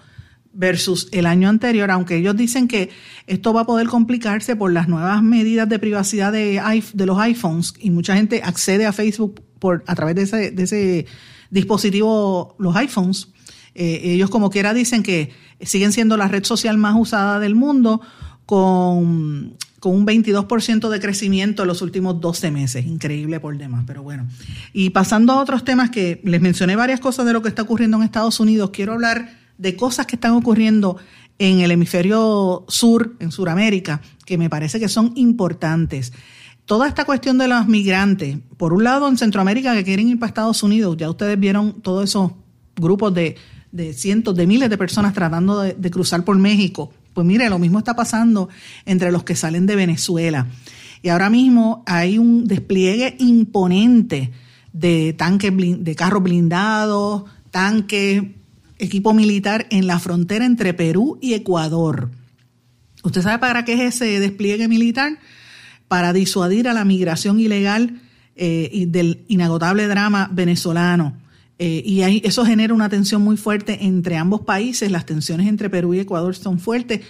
versus 0.54 1.08
el 1.12 1.26
año 1.26 1.50
anterior, 1.50 1.92
aunque 1.92 2.18
ellos 2.18 2.36
dicen 2.36 2.68
que 2.68 2.90
esto 3.28 3.54
va 3.54 3.62
a 3.62 3.66
poder 3.66 3.88
complicarse 3.88 4.56
por 4.56 4.72
las 4.72 4.88
nuevas 4.88 5.24
medidas 5.24 5.70
de 5.70 5.80
privacidad 5.80 6.32
de, 6.32 6.62
los 7.06 7.20
iPhones 7.20 7.74
y 7.80 7.90
mucha 7.90 8.16
gente 8.16 8.42
accede 8.44 8.86
a 8.86 8.94
Facebook 8.94 9.42
por, 9.60 9.84
a 9.88 9.96
través 9.96 10.16
de 10.16 10.22
ese, 10.24 10.52
de 10.52 10.64
ese 10.64 11.06
dispositivo, 11.50 12.56
los 12.60 12.76
iPhones. 12.76 13.30
Eh, 13.74 14.02
ellos 14.04 14.30
como 14.30 14.50
quiera 14.50 14.74
dicen 14.74 15.04
que 15.04 15.32
siguen 15.62 15.94
siendo 15.94 16.18
la 16.18 16.28
red 16.28 16.44
social 16.44 16.78
más 16.78 16.96
usada 16.98 17.40
del 17.40 17.56
mundo 17.56 18.02
con, 18.46 19.56
con 19.80 19.96
un 19.96 20.06
22% 20.06 20.90
de 20.90 21.00
crecimiento 21.00 21.64
en 21.64 21.68
los 21.68 21.82
últimos 21.82 22.20
12 22.20 22.52
meses. 22.52 22.86
Increíble 22.86 23.40
por 23.40 23.58
demás, 23.58 23.86
pero 23.88 24.04
bueno. 24.04 24.28
Y 24.74 24.90
pasando 24.90 25.34
a 25.34 25.42
otros 25.42 25.64
temas 25.64 25.90
que 25.90 26.22
les 26.24 26.42
mencioné 26.42 26.76
varias 26.76 27.00
cosas 27.00 27.26
de 27.26 27.34
lo 27.34 27.42
que 27.42 27.50
está 27.50 27.62
ocurriendo 27.62 27.98
en 27.98 28.04
Estados 28.04 28.40
Unidos, 28.40 28.72
quiero 28.72 28.94
hablar 28.94 29.41
de 29.62 29.76
cosas 29.76 30.08
que 30.08 30.16
están 30.16 30.32
ocurriendo 30.32 30.98
en 31.38 31.60
el 31.60 31.70
hemisferio 31.70 32.66
sur, 32.68 33.16
en 33.20 33.32
Sudamérica, 33.32 34.02
que 34.26 34.38
me 34.38 34.50
parece 34.50 34.80
que 34.80 34.90
son 34.90 35.14
importantes. 35.16 36.12
toda 36.66 36.88
esta 36.88 37.06
cuestión 37.06 37.38
de 37.38 37.48
los 37.48 37.68
migrantes, 37.68 38.38
por 38.58 38.74
un 38.74 38.84
lado 38.84 39.08
en 39.08 39.18
Centroamérica 39.18 39.74
que 39.74 39.84
quieren 39.84 40.08
ir 40.08 40.18
para 40.18 40.30
Estados 40.30 40.64
Unidos, 40.64 40.96
ya 40.98 41.10
ustedes 41.10 41.40
vieron 41.40 41.82
todos 41.82 42.06
esos 42.06 42.32
grupos 42.76 43.14
de, 43.14 43.36
cientos, 43.94 44.36
de 44.36 44.48
miles 44.48 44.70
de 44.70 44.78
personas 44.78 45.14
tratando 45.14 45.60
de, 45.62 45.92
cruzar 45.92 46.24
por 46.24 46.38
México. 46.38 46.92
Pues 47.14 47.28
mire, 47.28 47.50
lo 47.50 47.60
mismo 47.60 47.78
está 47.78 47.96
pasando 47.96 48.50
entre 48.86 49.12
los 49.12 49.24
que 49.24 49.36
salen 49.36 49.66
de 49.66 49.76
Venezuela. 49.76 50.48
Y 51.04 51.10
ahora 51.10 51.30
mismo 51.30 51.84
hay 51.86 52.18
un 52.18 52.48
despliegue 52.48 53.16
imponente 53.20 54.32
de 54.72 55.14
tanques, 55.18 55.52
de 55.56 55.96
carros 55.96 56.24
blindados, 56.24 57.24
tanques, 57.52 58.24
equipo 58.82 59.14
militar 59.14 59.68
en 59.70 59.88
la 59.88 60.00
frontera 60.00 60.46
entre 60.46 60.74
Perú 60.74 61.18
y 61.22 61.34
Ecuador. 61.34 62.10
¿Usted 63.04 63.22
sabe 63.22 63.40
para 63.40 63.64
qué 63.64 63.74
es 63.74 63.96
ese 63.96 64.20
despliegue 64.20 64.68
militar? 64.68 65.20
Para 65.88 66.14
disuadir 66.14 66.68
a 66.68 66.74
la 66.74 66.84
migración 66.84 67.40
ilegal 67.40 68.02
eh, 68.36 68.70
y 68.72 68.86
del 68.86 69.24
inagotable 69.28 69.88
drama 69.88 70.30
venezolano. 70.32 71.18
Eh, 71.60 71.84
y 71.86 72.02
eso 72.26 72.44
genera 72.44 72.74
una 72.74 72.90
tensión 72.90 73.22
muy 73.22 73.38
fuerte 73.38 73.86
entre 73.86 74.18
ambos 74.18 74.42
países. 74.42 74.92
Las 74.92 75.06
tensiones 75.06 75.48
entre 75.48 75.70
Perú 75.70 75.94
y 75.94 76.00
Ecuador 76.00 76.36
son 76.36 76.60
fuertes 76.60 77.02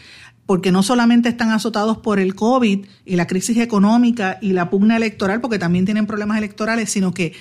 porque 0.45 0.73
no 0.73 0.83
solamente 0.83 1.29
están 1.29 1.51
azotados 1.51 1.99
por 1.99 2.19
el 2.19 2.35
COVID 2.35 2.85
y 3.05 3.15
la 3.15 3.27
crisis 3.27 3.57
económica 3.57 4.37
y 4.41 4.51
la 4.51 4.69
pugna 4.69 4.97
electoral, 4.97 5.39
porque 5.39 5.59
también 5.59 5.85
tienen 5.85 6.07
problemas 6.07 6.37
electorales, 6.37 6.89
sino 6.89 7.13
que 7.13 7.31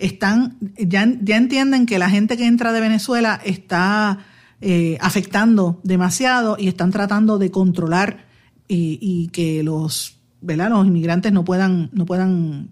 están, 0.00 0.58
ya, 0.76 1.06
ya 1.22 1.36
entienden 1.36 1.86
que 1.86 1.98
la 1.98 2.10
gente 2.10 2.36
que 2.36 2.46
entra 2.46 2.72
de 2.72 2.80
Venezuela 2.80 3.40
está 3.44 4.18
eh, 4.60 4.98
afectando 5.00 5.80
demasiado 5.84 6.56
y 6.58 6.68
están 6.68 6.90
tratando 6.90 7.38
de 7.38 7.50
controlar 7.50 8.26
y, 8.72 9.28
que 9.32 9.62
los, 9.64 10.18
¿verdad? 10.40 10.70
los 10.70 10.86
inmigrantes 10.86 11.32
no 11.32 11.44
puedan, 11.44 11.90
no 11.92 12.06
puedan 12.06 12.70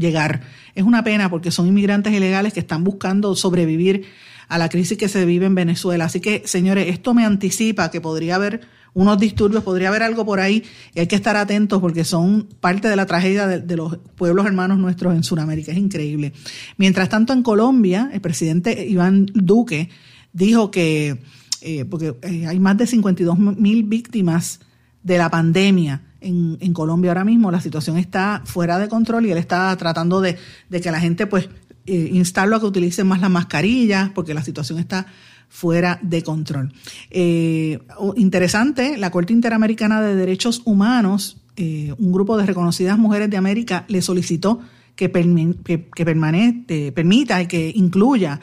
llegar. 0.00 0.40
Es 0.74 0.82
una 0.84 1.04
pena 1.04 1.30
porque 1.30 1.50
son 1.50 1.68
inmigrantes 1.68 2.12
ilegales 2.12 2.52
que 2.52 2.60
están 2.60 2.82
buscando 2.82 3.36
sobrevivir 3.36 4.06
a 4.48 4.58
la 4.58 4.68
crisis 4.68 4.98
que 4.98 5.08
se 5.08 5.24
vive 5.24 5.46
en 5.46 5.54
Venezuela. 5.54 6.06
Así 6.06 6.20
que, 6.20 6.42
señores, 6.44 6.88
esto 6.88 7.14
me 7.14 7.24
anticipa 7.24 7.90
que 7.90 8.00
podría 8.00 8.34
haber 8.34 8.62
unos 8.94 9.18
disturbios, 9.18 9.62
podría 9.62 9.88
haber 9.88 10.02
algo 10.02 10.24
por 10.24 10.40
ahí 10.40 10.64
y 10.94 11.00
hay 11.00 11.06
que 11.06 11.14
estar 11.14 11.36
atentos 11.36 11.80
porque 11.80 12.02
son 12.02 12.48
parte 12.60 12.88
de 12.88 12.96
la 12.96 13.06
tragedia 13.06 13.46
de, 13.46 13.76
los 13.76 13.98
pueblos 14.16 14.46
hermanos 14.46 14.78
nuestros 14.78 15.14
en 15.14 15.22
Sudamérica. 15.22 15.70
Es 15.70 15.78
increíble. 15.78 16.32
Mientras 16.76 17.08
tanto, 17.08 17.32
en 17.32 17.44
Colombia, 17.44 18.10
el 18.12 18.20
presidente 18.20 18.84
Iván 18.86 19.26
Duque 19.32 19.90
dijo 20.32 20.72
que, 20.72 21.22
eh, 21.60 21.84
porque 21.84 22.16
eh, 22.22 22.46
hay 22.48 22.58
más 22.58 22.76
de 22.76 22.88
52 22.88 23.38
mil 23.38 23.84
víctimas 23.84 24.60
de 25.02 25.18
la 25.18 25.30
pandemia 25.30 26.02
en, 26.20 26.72
Colombia 26.72 27.10
ahora 27.10 27.24
mismo, 27.24 27.50
la 27.50 27.60
situación 27.60 27.96
está 27.96 28.42
fuera 28.44 28.78
de 28.78 28.88
control 28.88 29.26
y 29.26 29.32
él 29.32 29.38
está 29.38 29.76
tratando 29.76 30.20
de, 30.20 30.36
de 30.68 30.80
que 30.80 30.90
la 30.90 31.00
gente 31.00 31.26
pues 31.26 31.48
eh, 31.86 32.10
instarlo 32.12 32.56
a 32.56 32.60
que 32.60 32.66
utilicen 32.66 33.06
más 33.06 33.20
las 33.20 33.30
mascarillas 33.30 34.10
porque 34.10 34.34
la 34.34 34.44
situación 34.44 34.78
está 34.78 35.06
fuera 35.48 35.98
de 36.02 36.22
control. 36.22 36.72
Eh, 37.10 37.80
interesante, 38.16 38.96
la 38.96 39.10
Corte 39.10 39.32
Interamericana 39.32 40.00
de 40.00 40.14
Derechos 40.14 40.62
Humanos, 40.64 41.38
eh, 41.56 41.92
un 41.98 42.12
grupo 42.12 42.36
de 42.36 42.46
reconocidas 42.46 42.98
mujeres 42.98 43.28
de 43.30 43.36
América, 43.36 43.84
le 43.88 44.02
solicitó 44.02 44.60
que, 44.94 45.10
que, 45.10 46.04
permita 46.04 47.42
y 47.42 47.46
que 47.46 47.72
incluya 47.74 48.40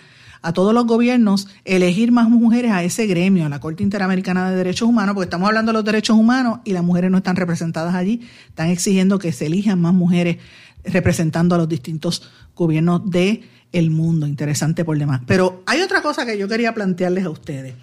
a 0.47 0.53
todos 0.53 0.73
los 0.73 0.85
gobiernos 0.85 1.49
elegir 1.65 2.13
más 2.13 2.29
mujeres 2.29 2.71
a 2.71 2.81
ese 2.81 3.05
gremio, 3.05 3.45
a 3.45 3.49
la 3.49 3.59
Corte 3.59 3.83
Interamericana 3.83 4.49
de 4.49 4.55
Derechos 4.55 4.87
Humanos, 4.87 5.13
porque 5.13 5.25
estamos 5.25 5.49
hablando 5.49 5.73
de 5.73 5.73
los 5.73 5.83
derechos 5.83 6.15
humanos 6.15 6.59
y 6.63 6.71
las 6.71 6.85
mujeres 6.85 7.11
no 7.11 7.17
están 7.17 7.35
representadas 7.35 7.93
allí, 7.93 8.21
están 8.47 8.69
exigiendo 8.69 9.19
que 9.19 9.33
se 9.33 9.47
elijan 9.47 9.81
más 9.81 9.93
mujeres 9.93 10.37
representando 10.85 11.53
a 11.55 11.57
los 11.57 11.67
distintos 11.67 12.29
gobiernos 12.55 13.11
de 13.11 13.43
el 13.73 13.89
mundo. 13.89 14.25
Interesante 14.25 14.85
por 14.85 14.97
demás. 14.97 15.19
Pero 15.27 15.63
hay 15.65 15.81
otra 15.81 16.01
cosa 16.01 16.25
que 16.25 16.37
yo 16.37 16.47
quería 16.47 16.73
plantearles 16.73 17.25
a 17.25 17.29
ustedes. 17.29 17.75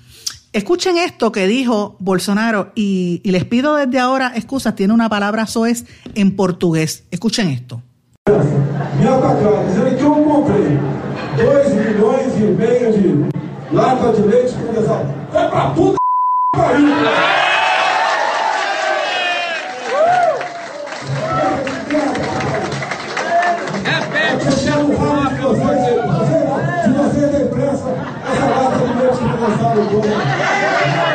Escuchen 0.54 0.96
esto 0.96 1.32
que 1.32 1.46
dijo 1.46 1.96
Bolsonaro 1.98 2.72
y, 2.74 3.20
les 3.24 3.44
pido 3.44 3.76
desde 3.76 3.98
ahora 3.98 4.32
excusas, 4.36 4.74
tiene 4.74 4.94
una 4.94 5.10
palabra 5.10 5.46
soez 5.46 5.84
en 6.14 6.34
portugués. 6.34 7.04
Escuchen 7.10 7.48
esto. 7.48 7.82
2 11.36 11.74
milhões 11.74 12.34
e 12.36 12.42
meio 12.42 12.92
de 12.92 13.74
lata 13.74 14.12
de 14.12 14.22
leite 14.22 14.54
condensado. 14.54 15.06
Vai 15.32 15.46
é 15.46 15.48
pra 15.48 15.70
puta 15.70 15.96
pariu! 16.54 16.88
Repete 23.84 24.48
o 24.48 24.52
seu 24.52 24.82
nome, 24.84 25.30
de 25.30 25.40
vocês, 25.40 25.84
de 25.84 26.06
vocês, 26.06 26.44
Você 26.82 27.18
vocês 27.18 27.30
depressa, 27.32 27.88
essa 28.32 28.46
lata 28.46 28.78
de 28.78 28.92
leite 28.94 29.18
condensado 29.18 29.80
toda. 29.90 31.13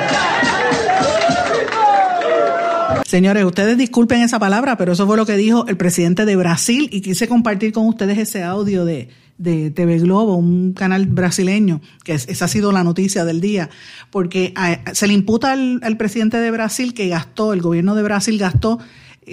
Señores, 3.10 3.44
ustedes 3.44 3.76
disculpen 3.76 4.22
esa 4.22 4.38
palabra, 4.38 4.78
pero 4.78 4.92
eso 4.92 5.08
fue 5.08 5.18
lo 5.18 5.26
que 5.26 5.36
dijo 5.36 5.66
el 5.68 5.78
presidente 5.78 6.26
de 6.26 6.36
Brasil 6.36 6.90
y 6.92 7.02
quise 7.02 7.28
compartir 7.28 7.74
con 7.74 7.88
ustedes 7.88 8.20
ese 8.20 8.44
audio 8.44 8.86
de, 8.86 9.10
de 9.40 9.72
TV 9.72 9.98
Globo, 9.98 10.36
un 10.36 10.74
canal 10.74 11.08
brasileño, 11.08 11.82
que 12.04 12.14
esa 12.14 12.46
ha 12.46 12.48
sido 12.48 12.72
la 12.72 12.84
noticia 12.84 13.26
del 13.26 13.42
día, 13.42 13.72
porque 14.12 14.54
se 14.94 15.08
le 15.08 15.14
imputa 15.14 15.54
al, 15.54 15.80
al 15.82 15.98
presidente 15.98 16.38
de 16.38 16.52
Brasil 16.52 16.94
que 16.94 17.08
gastó, 17.08 17.54
el 17.54 17.64
gobierno 17.64 17.96
de 17.96 18.04
Brasil 18.04 18.38
gastó 18.38 18.78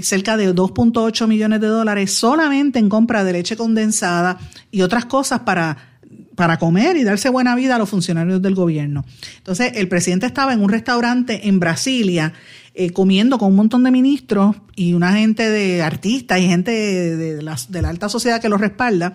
cerca 0.00 0.38
de 0.38 0.54
2.8 0.54 1.26
millones 1.26 1.60
de 1.60 1.66
dólares 1.66 2.14
solamente 2.14 2.78
en 2.78 2.88
compra 2.88 3.24
de 3.24 3.34
leche 3.34 3.58
condensada 3.58 4.38
y 4.70 4.80
otras 4.80 5.04
cosas 5.04 5.40
para 5.40 5.96
para 6.36 6.58
comer 6.58 6.96
y 6.96 7.02
darse 7.02 7.30
buena 7.30 7.56
vida 7.56 7.74
a 7.74 7.78
los 7.78 7.88
funcionarios 7.88 8.40
del 8.40 8.54
gobierno. 8.54 9.04
Entonces, 9.38 9.72
el 9.74 9.88
presidente 9.88 10.26
estaba 10.26 10.52
en 10.52 10.62
un 10.62 10.68
restaurante 10.68 11.48
en 11.48 11.58
Brasilia 11.58 12.34
eh, 12.78 12.90
comiendo 12.90 13.38
con 13.38 13.48
un 13.48 13.56
montón 13.56 13.84
de 13.84 13.90
ministros 13.90 14.54
y 14.74 14.92
una 14.92 15.14
gente 15.14 15.48
de 15.48 15.82
artistas 15.82 16.40
y 16.40 16.46
gente 16.46 16.70
de, 16.70 17.42
la, 17.42 17.56
de 17.70 17.80
la 17.80 17.88
alta 17.88 18.10
sociedad 18.10 18.38
que 18.38 18.50
lo 18.50 18.58
respalda. 18.58 19.14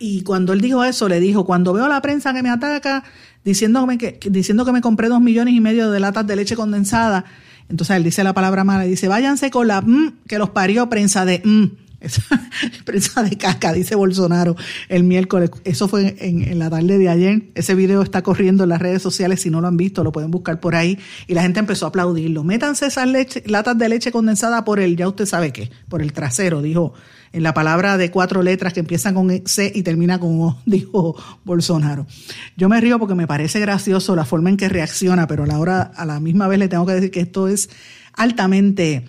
Y 0.00 0.22
cuando 0.22 0.52
él 0.52 0.60
dijo 0.60 0.82
eso, 0.82 1.08
le 1.08 1.20
dijo, 1.20 1.46
cuando 1.46 1.72
veo 1.72 1.84
a 1.84 1.88
la 1.88 2.02
prensa 2.02 2.34
que 2.34 2.42
me 2.42 2.50
ataca 2.50 3.04
diciéndome 3.44 3.98
que, 3.98 4.18
diciendo 4.28 4.64
que 4.64 4.72
me 4.72 4.80
compré 4.80 5.06
dos 5.06 5.20
millones 5.20 5.54
y 5.54 5.60
medio 5.60 5.92
de 5.92 6.00
latas 6.00 6.26
de 6.26 6.34
leche 6.34 6.56
condensada, 6.56 7.24
entonces 7.68 7.96
él 7.96 8.02
dice 8.02 8.24
la 8.24 8.34
palabra 8.34 8.64
mala, 8.64 8.82
dice, 8.82 9.06
váyanse 9.06 9.52
con 9.52 9.68
la 9.68 9.80
mm, 9.80 10.24
que 10.26 10.38
los 10.38 10.50
parió 10.50 10.88
prensa 10.88 11.24
de 11.24 11.40
mm. 11.44 11.66
Esa 12.00 12.22
prensa 12.84 13.22
de 13.22 13.36
caca, 13.36 13.72
dice 13.72 13.94
Bolsonaro 13.94 14.56
el 14.88 15.04
miércoles. 15.04 15.50
Eso 15.64 15.88
fue 15.88 16.16
en, 16.20 16.58
la 16.58 16.70
tarde 16.70 16.98
de 16.98 17.08
ayer. 17.08 17.42
Ese 17.54 17.74
video 17.74 18.02
está 18.02 18.22
corriendo 18.22 18.62
en 18.62 18.70
las 18.70 18.80
redes 18.80 19.02
sociales. 19.02 19.40
Si 19.42 19.50
no 19.50 19.60
lo 19.60 19.68
han 19.68 19.76
visto, 19.76 20.04
lo 20.04 20.12
pueden 20.12 20.30
buscar 20.30 20.60
por 20.60 20.76
ahí. 20.76 20.98
Y 21.26 21.34
la 21.34 21.42
gente 21.42 21.58
empezó 21.60 21.86
a 21.86 21.88
aplaudirlo. 21.88 22.44
Métanse 22.44 22.86
esas 22.86 23.08
latas 23.46 23.78
de 23.78 23.88
leche 23.88 24.12
condensada 24.12 24.64
por 24.64 24.78
el, 24.78 24.96
ya 24.96 25.08
usted 25.08 25.26
sabe 25.26 25.52
qué, 25.52 25.70
por 25.88 26.02
el 26.02 26.12
trasero, 26.12 26.62
dijo 26.62 26.94
en 27.32 27.42
la 27.42 27.52
palabra 27.52 27.98
de 27.98 28.10
cuatro 28.10 28.42
letras 28.42 28.72
que 28.72 28.80
empiezan 28.80 29.14
con 29.14 29.30
C 29.46 29.70
y 29.74 29.82
termina 29.82 30.18
con 30.18 30.40
O, 30.40 30.62
dijo 30.66 31.16
Bolsonaro. 31.44 32.06
Yo 32.56 32.68
me 32.68 32.80
río 32.80 32.98
porque 32.98 33.14
me 33.14 33.26
parece 33.26 33.60
gracioso 33.60 34.16
la 34.16 34.24
forma 34.24 34.50
en 34.50 34.56
que 34.56 34.68
reacciona, 34.68 35.26
pero 35.26 35.44
a 35.44 35.46
la 35.46 35.58
hora, 35.58 35.82
a 35.82 36.06
la 36.06 36.20
misma 36.20 36.48
vez 36.48 36.58
le 36.58 36.68
tengo 36.68 36.86
que 36.86 36.94
decir 36.94 37.10
que 37.10 37.20
esto 37.20 37.48
es 37.48 37.70
altamente 38.14 39.04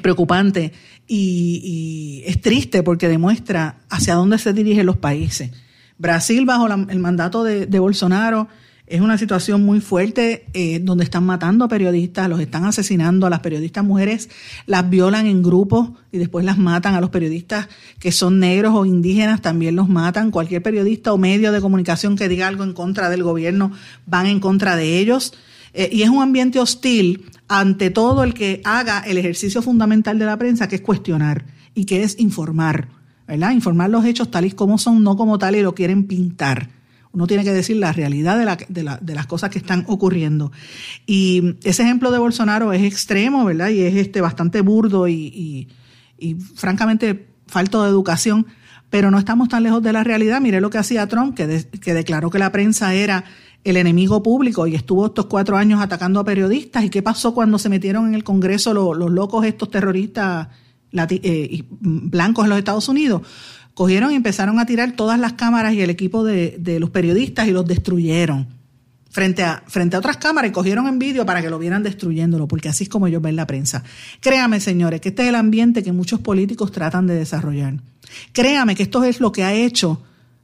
preocupante 0.00 0.72
y, 1.14 2.22
es 2.26 2.40
triste 2.40 2.82
porque 2.82 3.08
demuestra 3.08 3.76
hacia 3.90 4.14
dónde 4.14 4.38
se 4.38 4.52
dirigen 4.52 4.86
los 4.86 4.96
países. 4.96 5.50
Brasil, 5.98 6.46
bajo 6.46 6.66
el 6.66 6.98
mandato 6.98 7.44
de, 7.44 7.78
Bolsonaro, 7.78 8.48
es 8.86 9.00
una 9.00 9.16
situación 9.16 9.62
muy 9.62 9.80
fuerte 9.80 10.46
eh, 10.54 10.80
donde 10.80 11.04
están 11.04 11.24
matando 11.24 11.64
a 11.64 11.68
periodistas, 11.68 12.28
los 12.28 12.40
están 12.40 12.64
asesinando 12.64 13.26
a 13.26 13.30
las 13.30 13.40
periodistas 13.40 13.84
mujeres, 13.84 14.28
las 14.66 14.88
violan 14.88 15.26
en 15.26 15.42
grupos 15.42 15.90
y 16.10 16.18
después 16.18 16.44
las 16.44 16.58
matan 16.58 16.94
a 16.94 17.00
los 17.00 17.10
periodistas 17.10 17.68
que 17.98 18.10
son 18.10 18.38
negros 18.38 18.74
o 18.74 18.84
indígenas, 18.84 19.40
también 19.40 19.76
los 19.76 19.88
matan. 19.88 20.30
Cualquier 20.30 20.62
periodista 20.62 21.12
o 21.12 21.18
medio 21.18 21.52
de 21.52 21.60
comunicación 21.60 22.16
que 22.16 22.28
diga 22.28 22.48
algo 22.48 22.64
en 22.64 22.72
contra 22.72 23.10
del 23.10 23.22
gobierno 23.22 23.72
van 24.06 24.26
en 24.26 24.40
contra 24.40 24.76
de 24.76 24.98
ellos. 24.98 25.32
Eh, 25.74 25.88
y 25.92 26.02
es 26.02 26.10
un 26.10 26.22
ambiente 26.22 26.58
hostil 26.58 27.24
ante 27.48 27.90
todo 27.90 28.24
el 28.24 28.34
que 28.34 28.60
haga 28.64 29.00
el 29.00 29.18
ejercicio 29.18 29.62
fundamental 29.62 30.18
de 30.18 30.26
la 30.26 30.38
prensa, 30.38 30.68
que 30.68 30.76
es 30.76 30.82
cuestionar 30.82 31.44
y 31.74 31.84
que 31.84 32.02
es 32.02 32.18
informar, 32.18 32.88
¿verdad? 33.26 33.52
Informar 33.52 33.90
los 33.90 34.04
hechos 34.04 34.30
tal 34.30 34.44
y 34.44 34.52
como 34.52 34.78
son, 34.78 35.02
no 35.02 35.16
como 35.16 35.38
tal 35.38 35.56
y 35.56 35.62
lo 35.62 35.74
quieren 35.74 36.06
pintar. 36.06 36.68
Uno 37.12 37.26
tiene 37.26 37.44
que 37.44 37.52
decir 37.52 37.76
la 37.76 37.92
realidad 37.92 38.38
de, 38.68 39.14
las 39.14 39.26
cosas 39.26 39.50
que 39.50 39.58
están 39.58 39.84
ocurriendo. 39.86 40.50
Y 41.06 41.56
ese 41.62 41.82
ejemplo 41.82 42.10
de 42.10 42.18
Bolsonaro 42.18 42.72
es 42.72 42.82
extremo, 42.82 43.44
¿verdad? 43.44 43.68
Y 43.68 43.82
es 43.82 43.94
este, 43.96 44.22
bastante 44.22 44.62
burdo 44.62 45.08
y, 45.08 45.68
francamente 46.54 47.28
falto 47.46 47.82
de 47.82 47.90
educación, 47.90 48.46
pero 48.88 49.10
no 49.10 49.18
estamos 49.18 49.50
tan 49.50 49.62
lejos 49.62 49.82
de 49.82 49.92
la 49.92 50.04
realidad. 50.04 50.40
Mire 50.40 50.62
lo 50.62 50.70
que 50.70 50.78
hacía 50.78 51.06
Trump, 51.06 51.34
que 51.36 51.94
declaró 51.94 52.30
que 52.30 52.38
la 52.38 52.50
prensa 52.50 52.94
era 52.94 53.24
el 53.64 53.76
enemigo 53.76 54.22
público 54.22 54.66
y 54.66 54.74
estuvo 54.74 55.06
estos 55.06 55.26
cuatro 55.26 55.56
años 55.56 55.80
atacando 55.80 56.20
a 56.20 56.24
periodistas. 56.24 56.84
¿Y 56.84 56.90
qué 56.90 57.02
pasó 57.02 57.34
cuando 57.34 57.58
se 57.58 57.68
metieron 57.68 58.08
en 58.08 58.14
el 58.14 58.24
Congreso 58.24 58.74
los, 58.74 59.10
locos 59.10 59.44
estos 59.44 59.70
terroristas 59.70 60.48
eh, 60.92 61.64
blancos 61.80 62.44
en 62.44 62.50
los 62.50 62.58
Estados 62.58 62.88
Unidos, 62.88 63.22
cogieron 63.74 64.12
y 64.12 64.16
empezaron 64.16 64.58
a 64.58 64.66
tirar 64.66 64.92
todas 64.92 65.18
las 65.18 65.34
cámaras 65.34 65.74
y 65.74 65.80
el 65.80 65.90
equipo 65.90 66.24
de, 66.24 66.58
los 66.78 66.90
periodistas 66.90 67.48
y 67.48 67.52
los 67.52 67.66
destruyeron 67.66 68.46
frente 69.08 69.42
a, 69.42 69.62
frente 69.66 69.96
a 69.96 70.00
otras 70.00 70.18
cámaras 70.18 70.50
y 70.50 70.52
cogieron 70.52 70.86
en 70.86 70.98
vídeo 70.98 71.24
para 71.24 71.40
que 71.40 71.50
lo 71.50 71.58
vieran 71.58 71.82
destruyéndolo, 71.82 72.48
porque 72.48 72.68
así 72.68 72.84
es 72.84 72.90
como 72.90 73.06
ellos 73.06 73.22
ven 73.22 73.36
la 73.36 73.46
prensa. 73.46 73.84
Créame, 74.20 74.60
señores, 74.60 75.00
que 75.00 75.10
este 75.10 75.22
es 75.22 75.28
el 75.28 75.34
ambiente 75.34 75.82
que 75.82 75.92
muchos 75.92 76.20
políticos 76.20 76.72
tratan 76.72 77.06
de 77.06 77.14
desarrollar. 77.14 77.74
Créame 78.32 78.74
que 78.74 78.82
esto 78.82 79.04
es 79.04 79.20
lo 79.20 79.32
que 79.32 79.44
ha 79.44 79.54
hecho 79.54 80.02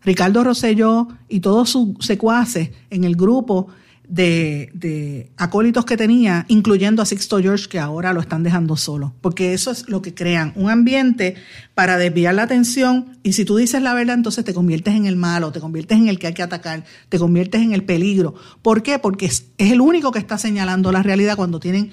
Ricardo 0.09 0.42
Rosselló 0.42 1.06
y 1.28 1.40
todos 1.40 1.68
sus 1.68 1.96
secuaces 2.00 2.70
en 2.88 3.04
el 3.04 3.14
grupo 3.14 3.68
de, 4.09 5.30
acólitos 5.36 5.84
que 5.84 5.98
tenía, 5.98 6.46
incluyendo 6.48 7.02
a 7.02 7.04
Sixto 7.04 7.40
George, 7.40 7.68
que 7.68 7.78
ahora 7.78 8.14
lo 8.14 8.20
están 8.22 8.42
dejando 8.42 8.78
solo. 8.78 9.12
Porque 9.20 9.52
eso 9.52 9.70
es 9.70 9.86
lo 9.86 10.00
que 10.00 10.14
crean, 10.14 10.54
un 10.56 10.70
ambiente 10.70 11.34
para 11.74 11.98
desviar 11.98 12.34
la 12.36 12.44
atención. 12.44 13.18
Y 13.22 13.34
si 13.34 13.44
tú 13.44 13.59
dices 13.59 13.82
la 13.82 13.92
verdad, 13.92 14.14
entonces 14.14 14.46
te 14.46 14.54
conviertes 14.54 14.94
en 14.94 15.04
el 15.04 15.16
malo, 15.16 15.52
te 15.52 15.61
conviertes 15.61 15.98
en 15.98 16.09
el 16.09 16.18
que 16.18 16.28
hay 16.28 16.32
que 16.32 16.42
atacar, 16.42 16.84
te 17.11 17.18
conviertes 17.18 17.61
en 17.61 17.74
el 17.74 17.84
peligro. 17.84 18.34
¿Por 18.62 18.82
qué? 18.82 18.98
Porque 18.98 19.26
es, 19.26 19.44
el 19.59 19.82
único 19.82 20.11
que 20.11 20.20
está 20.20 20.38
señalando 20.38 20.90
la 20.90 21.02
realidad 21.02 21.36
cuando 21.36 21.61
tienen 21.61 21.90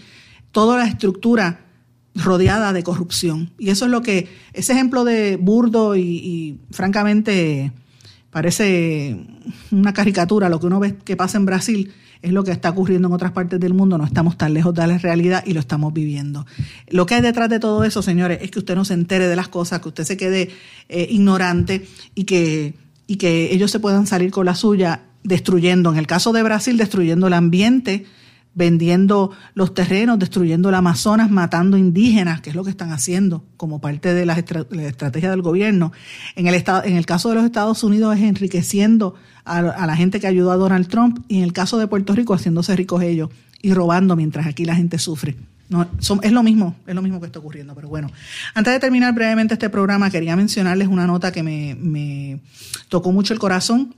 toda 0.53 0.77
la 0.77 0.87
estructura 0.87 1.65
rodeada 2.15 2.71
de 2.71 2.81
corrupción. 2.81 3.51
Y 3.59 3.71
eso 3.71 3.83
es 3.83 3.91
lo 3.91 4.01
que, 4.01 4.29
ese 4.53 4.71
ejemplo 4.71 5.03
de 5.03 5.35
burdo 5.35 5.97
y 5.97 6.61
francamente 6.71 7.73
parece 8.35 9.15
una 9.71 9.93
caricatura 9.93 10.49
lo 10.49 10.59
que 10.59 10.65
uno 10.65 10.81
ve 10.81 10.97
que 11.05 11.15
pasa 11.15 11.37
en 11.37 11.45
Brasil 11.45 11.93
es 12.21 12.33
lo 12.33 12.43
que 12.43 12.51
está 12.51 12.71
ocurriendo 12.71 13.07
en 13.07 13.13
otras 13.13 13.31
partes 13.31 13.61
del 13.61 13.73
mundo, 13.73 13.97
no 13.97 14.03
estamos 14.03 14.37
tan 14.37 14.53
lejos 14.53 14.73
de 14.73 14.85
la 14.85 14.97
realidad 14.97 15.41
y 15.47 15.53
lo 15.53 15.61
estamos 15.61 15.93
viviendo. 15.93 16.45
Lo 16.89 17.05
que 17.05 17.15
hay 17.15 17.21
detrás 17.21 17.49
de 17.49 17.61
todo 17.61 17.85
eso, 17.85 18.01
señores, 18.01 18.39
es 18.41 18.51
que 18.51 18.59
usted 18.59 18.75
no 18.75 18.83
se 18.83 18.93
entere 18.93 19.29
de 19.29 19.37
las 19.37 19.47
cosas, 19.47 19.79
que 19.79 19.87
usted 19.87 20.03
se 20.03 20.17
quede 20.17 20.49
eh, 20.89 21.07
ignorante 21.09 21.87
y 22.13 22.25
que, 22.25 22.73
y 23.07 23.15
que 23.15 23.53
ellos 23.53 23.71
se 23.71 23.79
puedan 23.79 24.05
salir 24.05 24.31
con 24.31 24.45
la 24.45 24.55
suya 24.55 25.03
destruyendo, 25.23 25.93
en 25.93 25.97
el 25.97 26.05
caso 26.05 26.33
de 26.33 26.43
Brasil, 26.43 26.75
destruyendo 26.75 27.27
el 27.27 27.33
ambiente, 27.33 28.05
vendiendo 28.55 29.31
los 29.53 29.73
terrenos, 29.73 30.17
destruyendo 30.17 30.69
el 30.69 30.75
Amazonas, 30.75 31.29
matando 31.29 31.77
indígenas, 31.77 32.41
que 32.41 32.49
es 32.49 32.55
lo 32.55 32.63
que 32.63 32.69
están 32.69 32.91
haciendo 32.91 33.43
como 33.57 33.79
parte 33.79 34.13
de 34.13 34.25
la, 34.25 34.33
estrategia 34.33 35.29
del 35.29 35.41
gobierno. 35.41 35.91
En 36.35 36.47
el, 36.47 36.55
estado, 36.55 36.83
en 36.85 36.95
el 36.95 37.05
caso 37.05 37.29
de 37.29 37.35
los 37.35 37.43
Estados 37.43 37.83
Unidos 37.83 38.15
es 38.15 38.23
enriqueciendo 38.23 39.15
a, 39.43 39.61
la 39.61 39.95
gente 39.95 40.19
que 40.19 40.27
ayudó 40.27 40.51
a 40.51 40.55
Donald 40.55 40.87
Trump 40.87 41.19
y 41.27 41.37
en 41.37 41.43
el 41.43 41.53
caso 41.53 41.77
de 41.77 41.87
Puerto 41.87 42.15
Rico 42.15 42.33
haciéndose 42.33 42.75
ricos 42.75 43.03
ellos 43.03 43.29
y 43.61 43.73
robando 43.73 44.15
mientras 44.15 44.47
aquí 44.47 44.63
la 44.63 44.75
gente 44.75 44.97
sufre. 44.97 45.35
No, 45.67 45.87
es 46.21 46.31
lo 46.31 46.43
mismo, 46.43 46.75
es 46.87 46.95
lo 46.95 47.01
mismo 47.01 47.19
que 47.19 47.25
está 47.25 47.39
ocurriendo. 47.39 47.75
Pero 47.75 47.89
bueno, 47.89 48.09
antes 48.53 48.71
de 48.71 48.79
terminar 48.79 49.13
brevemente 49.13 49.55
este 49.55 49.69
programa, 49.69 50.09
quería 50.09 50.35
mencionarles 50.35 50.87
una 50.87 51.07
nota 51.07 51.31
que 51.31 51.43
me, 51.43 52.39
tocó 52.87 53.11
mucho 53.11 53.33
el 53.33 53.39
corazón. 53.39 53.95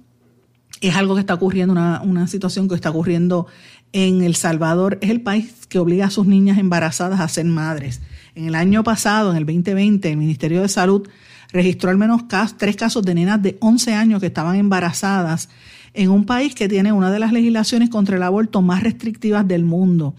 Es 0.80 0.96
algo 0.96 1.16
que 1.16 1.22
está 1.22 1.34
ocurriendo, 1.34 1.74
una 1.74 2.28
situación 2.28 2.70
que 2.70 2.76
está 2.76 2.92
ocurriendo 2.92 3.48
en 3.94 4.22
El 4.22 4.36
Salvador 4.36 4.98
es 5.02 5.10
el 5.10 5.22
país 5.22 5.66
que 5.68 5.80
obliga 5.80 6.08
a 6.08 6.12
sus 6.12 6.28
niñas 6.28 6.58
embarazadas 6.58 7.20
a 7.20 7.28
ser 7.28 7.46
madres. 7.46 8.02
En 8.36 8.46
el 8.46 8.56
año 8.56 8.84
pasado, 8.84 9.32
en 9.32 9.38
el 9.38 9.46
2020, 9.46 10.12
el 10.12 10.18
Ministerio 10.18 10.62
de 10.62 10.70
Salud 10.70 11.08
registró 11.52 11.90
al 11.90 11.98
menos 11.98 12.24
tres 12.58 12.76
casos 12.76 13.04
de 13.04 13.16
nenas 13.16 13.42
de 13.42 13.58
11 13.60 13.94
años 13.94 14.20
que 14.20 14.28
estaban 14.28 14.56
embarazadas 14.56 15.50
en 15.94 16.12
un 16.12 16.26
país 16.26 16.54
que 16.54 16.68
tiene 16.68 16.92
una 16.92 17.12
de 17.12 17.20
las 17.20 17.32
legislaciones 17.32 17.90
contra 17.90 18.18
el 18.18 18.24
aborto 18.24 18.62
más 18.62 18.84
restrictivas 18.84 19.48
del 19.48 19.64
mundo. 19.64 20.14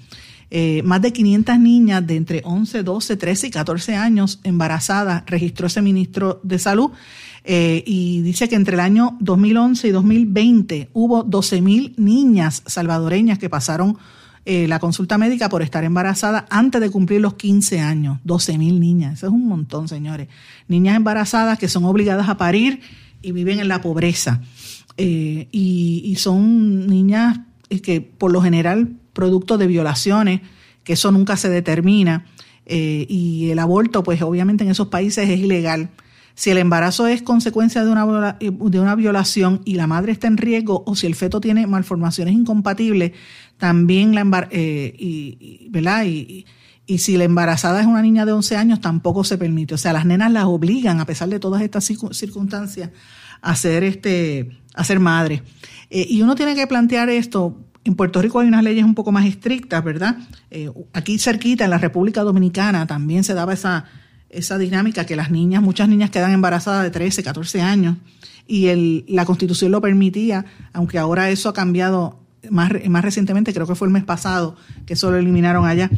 Eh, 0.51 0.83
más 0.83 1.03
de 1.03 1.13
500 1.13 1.59
niñas 1.59 2.07
de 2.07 2.17
entre 2.17 2.43
11, 2.45 2.83
12, 2.83 3.17
13 3.17 3.47
y 3.49 3.51
14 3.51 3.97
años 3.97 4.41
embarazadas 4.45 5.23
registró 5.27 5.67
ese 5.67 5.83
ministro 5.83 6.41
de 6.43 6.59
Salud 6.59 6.91
eh, 7.51 7.83
y 7.87 8.21
dice 8.21 8.47
que 8.47 8.57
entre 8.57 8.75
el 8.75 8.81
año 8.81 9.17
2011 9.21 9.89
y 9.89 9.91
2020 9.91 10.91
hubo 10.93 11.25
12.000 11.25 11.95
niñas 11.97 12.63
salvadoreñas 12.67 13.39
que 13.39 13.49
pasaron 13.49 13.97
eh, 14.45 14.69
la 14.69 14.79
consulta 14.79 15.17
médica 15.17 15.49
por 15.49 15.63
estar 15.63 15.83
embarazada 15.83 16.45
antes 16.51 16.79
de 16.79 16.91
cumplir 16.91 17.23
los 17.23 17.35
15 17.35 17.81
años. 17.81 18.19
12.000 18.27 18.79
niñas, 18.79 19.15
eso 19.15 19.29
es 19.29 19.33
un 19.33 19.49
montón, 19.49 19.89
señores. 19.89 20.29
Niñas 20.69 20.97
embarazadas 20.97 21.59
que 21.59 21.69
son 21.69 21.87
obligadas 21.87 22.29
a 22.29 22.37
parir 22.37 22.83
y 23.23 23.33
viven 23.33 23.61
en 23.61 23.69
la 23.69 23.81
pobreza. 23.81 24.43
Eh, 24.99 25.49
y, 25.51 26.15
son 26.19 26.87
niñas 26.87 27.41
que 27.83 28.03
por 28.03 28.31
lo 28.31 28.43
general 28.43 28.91
producto 29.15 29.57
de 29.57 29.69
violaciones, 29.69 30.43
que 30.85 30.93
eso 30.93 31.11
nunca 31.13 31.39
se 31.39 31.49
determina. 31.49 32.27
y 32.67 33.49
el 33.51 33.59
aborto, 33.59 34.03
pues 34.03 34.21
obviamente 34.21 34.65
en 34.65 34.71
esos 34.71 34.89
países 34.89 35.31
es 35.31 35.41
ilegal. 35.41 35.89
Si 36.39 36.51
el 36.51 36.59
embarazo 36.59 37.09
es 37.09 37.21
consecuencia 37.21 37.85
de 37.85 37.91
una, 37.91 38.37
de 38.39 38.81
una 38.81 38.95
violación 38.95 39.61
y 39.65 39.75
la 39.75 39.89
madre 39.89 40.13
está 40.13 40.29
en 40.29 40.37
riesgo 40.37 40.85
o 40.87 40.95
si 40.95 41.09
el 41.09 41.17
feto 41.17 41.41
tiene 41.41 41.67
malformaciones 41.67 42.33
incompatibles, 42.33 43.11
también 43.57 44.15
la 44.15 44.47
eh, 44.53 44.95
y, 44.97 45.67
¿verdad? 45.71 46.05
Y, 46.05 46.47
y, 46.87 46.99
si 46.99 47.17
la 47.17 47.25
embarazada 47.25 47.81
es 47.81 47.89
una 47.89 48.03
niña 48.03 48.25
de 48.25 48.31
11 48.31 48.57
años, 48.57 48.81
tampoco 48.81 49.25
se 49.25 49.37
permite. 49.37 49.75
O 49.75 49.79
sea, 49.79 49.93
las 49.93 50.07
nenas 50.07 50.31
las 50.31 50.45
obligan, 50.45 51.01
a 51.01 51.07
pesar 51.07 51.29
de 51.29 51.41
todas 51.41 51.61
estas 51.61 51.85
circunstancias, 51.85 52.91
a 53.43 53.57
ser, 53.57 53.83
este, 53.83 54.61
a 54.75 54.85
ser 54.85 55.01
madre. 55.01 55.43
Eh, 55.91 56.07
y 56.09 56.23
uno 56.23 56.37
tiene 56.37 56.55
que 56.55 56.69
plantear 56.69 57.11
esto. 57.11 57.59
En 57.83 57.97
Puerto 57.97 58.23
Rico 58.23 58.39
hay 58.39 58.47
unas 58.47 58.63
leyes 58.63 58.85
un 58.85 58.95
poco 58.95 59.11
más 59.11 59.27
estrictas, 59.27 59.83
¿verdad? 59.83 60.17
Eh, 60.53 60.71
aquí 60.93 61.19
cerquita, 61.19 61.65
en 61.65 61.71
la 61.71 61.79
República 61.79 62.23
Dominicana, 62.23 62.87
también 62.87 63.25
se 63.25 63.35
daba 63.35 63.55
esa 63.55 63.87
esa 64.31 64.59
dinámica 64.59 65.07
que 65.07 65.17
las 65.17 65.31
niñas, 65.31 65.63
muchas 65.63 65.89
niñas 65.89 66.11
quedan 66.11 66.33
embarazadas 66.33 66.85
de 66.85 66.91
13, 66.91 67.23
14 67.23 67.63
años 67.63 67.97
y 68.47 68.67
el, 68.67 69.05
la 69.09 69.25
constitución 69.25 69.71
lo 69.71 69.81
permitía, 69.81 70.45
aunque 70.73 70.99
ahora 70.99 71.31
eso 71.31 71.49
ha 71.49 71.55
cambiado 71.55 72.19
más, 72.51 72.71
más 72.89 73.05
recientemente, 73.05 73.53
creo 73.53 73.67
que 73.67 73.75
fue 73.75 73.89
el 73.89 73.93
mes 73.93 74.05
pasado, 74.05 74.57
que 74.87 74.95
eso 74.95 75.11
lo 75.11 75.19
eliminaron 75.19 75.67
allá. 75.67 75.91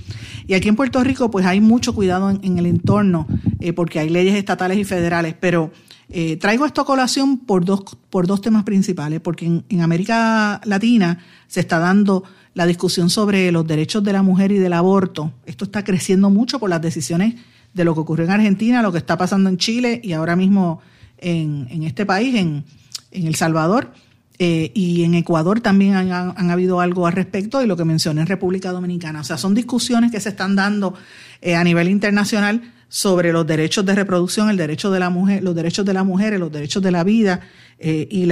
Y 0.47 0.55
aquí 0.55 0.69
en 0.69 0.77
Puerto 0.77 1.03
Rico 1.03 1.31
pues 1.31 1.47
hay 1.47 1.61
mucho 1.61 1.95
cuidado 1.95 2.31
en, 2.31 2.59
el 2.59 2.67
entorno 2.67 3.27
eh, 3.61 3.73
porque 3.73 4.01
hay 4.01 4.09
leyes 4.09 4.35
estatales 4.35 4.79
y 4.79 4.85
federales, 4.85 5.35
pero 5.39 5.71
eh, 6.09 6.37
traigo 6.37 6.67
esto 6.67 6.81
a 6.81 6.85
colación 6.87 7.39
por 7.39 7.65
dos, 7.65 7.83
por 8.11 8.27
dos 8.27 8.41
temas 8.41 8.65
principales, 8.65 9.21
porque 9.21 9.47
en, 9.47 9.65
en 9.69 9.81
América 9.83 10.61
Latina 10.65 11.19
se 11.47 11.61
está 11.61 11.79
dando 11.79 12.25
la 12.55 12.67
discusión 12.67 13.11
sobre 13.11 13.53
los 13.53 13.65
derechos 13.65 14.03
de 14.03 14.13
la 14.13 14.23
mujer 14.23 14.51
y 14.51 14.59
del 14.59 14.73
aborto. 14.73 15.33
Esto 15.47 15.65
está 15.65 15.85
creciendo 15.85 16.31
mucho 16.31 16.59
por 16.59 16.69
las 16.69 16.83
decisiones 16.83 17.35
de 17.75 17.85
lo 17.85 17.95
que 17.95 18.01
ocurrió 18.01 18.25
en 18.25 18.33
Argentina, 18.33 18.83
lo 18.83 18.93
que 18.93 18.99
está 18.99 19.17
pasando 19.17 19.49
en 19.49 19.57
Chile 19.57 20.01
y 20.03 20.13
ahora 20.13 20.37
mismo 20.37 20.81
en, 21.19 21.69
en 21.71 21.83
este 21.85 22.07
país, 22.07 22.35
en, 22.35 22.65
en 23.11 23.27
El 23.27 23.35
Salvador. 23.35 23.93
Eh, 24.43 24.73
y 24.75 25.05
en 25.05 25.13
Ecuador 25.13 25.61
también 25.61 25.95
han, 25.97 26.11
han, 26.11 26.51
habido 26.51 26.81
algo 26.81 27.07
al 27.07 27.13
respecto 27.13 27.63
y 27.63 27.67
lo 27.67 27.77
que 27.77 27.85
mencioné 27.85 28.23
en 28.23 28.27
República 28.27 28.73
Dominicana. 28.73 29.21
O 29.21 29.25
sea, 29.25 29.37
son 29.37 29.55
discusiones 29.55 30.11
que 30.11 30.19
se 30.19 30.31
están 30.31 30.57
dando 30.57 30.95
eh, 31.43 31.57
a 31.57 31.63
nivel 31.63 31.91
internacional 31.91 32.73
sobre 32.89 33.35
los 33.35 33.47
derechos 33.47 33.85
de 33.85 33.95
reproducción, 33.95 34.49
el 34.49 34.57
derecho 34.57 34.91
de 34.91 34.99
la 34.99 35.11
mujer, 35.11 35.43
los 35.43 35.55
derechos 35.55 35.85
de 35.85 35.93
las 35.93 36.07
mujeres, 36.07 36.41
los 36.41 36.51
derechos 36.51 36.83
de 36.83 36.91
la 36.91 37.05
vida 37.05 37.41
eh, 37.79 38.09
y, 38.11 38.23
y 38.23 38.27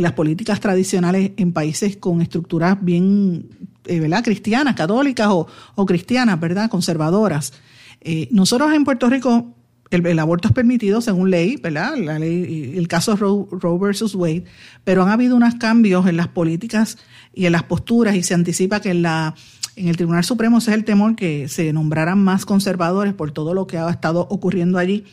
las 0.00 0.12
políticas 0.16 0.58
tradicionales 0.58 1.30
en 1.36 1.52
países 1.52 1.96
con 1.96 2.22
estructuras 2.22 2.76
bien, 2.80 3.46
¿verdad? 3.84 4.24
Cristianas, 4.24 4.74
católicas 4.74 5.28
o, 5.30 5.46
o 5.76 5.86
cristianas, 5.86 6.40
¿verdad? 6.40 6.68
Conservadoras. 6.68 7.52
Eh, 8.00 8.28
nosotros 8.30 8.72
en 8.72 8.84
Puerto 8.84 9.08
Rico 9.08 9.54
el, 9.90 10.18
aborto 10.18 10.48
es 10.48 10.54
permitido 10.54 11.00
según 11.00 11.30
ley, 11.30 11.56
¿verdad? 11.56 11.96
La 11.96 12.18
ley, 12.18 12.74
el 12.76 12.86
caso 12.86 13.16
Roe, 13.16 13.46
Roe 13.50 13.78
versus 13.78 14.14
Wade, 14.14 14.44
pero 14.84 15.02
han 15.02 15.08
habido 15.08 15.36
unos 15.36 15.56
cambios 15.56 16.06
en 16.06 16.16
las 16.16 16.28
políticas 16.28 16.96
y 17.34 17.46
en 17.46 17.52
las 17.52 17.64
posturas 17.64 18.14
y 18.14 18.22
se 18.22 18.34
anticipa 18.34 18.80
que 18.80 18.90
en, 18.90 19.02
la, 19.02 19.34
en 19.74 19.88
el 19.88 19.96
Tribunal 19.96 20.24
Supremo 20.24 20.58
ese 20.58 20.70
es 20.70 20.76
el 20.76 20.84
temor 20.84 21.16
que 21.16 21.48
se 21.48 21.72
nombraran 21.72 22.22
más 22.22 22.46
conservadores 22.46 23.14
por 23.14 23.32
todo 23.32 23.52
lo 23.52 23.66
que 23.66 23.78
ha 23.78 23.90
estado 23.90 24.20
ocurriendo 24.30 24.78
allí. 24.78 25.04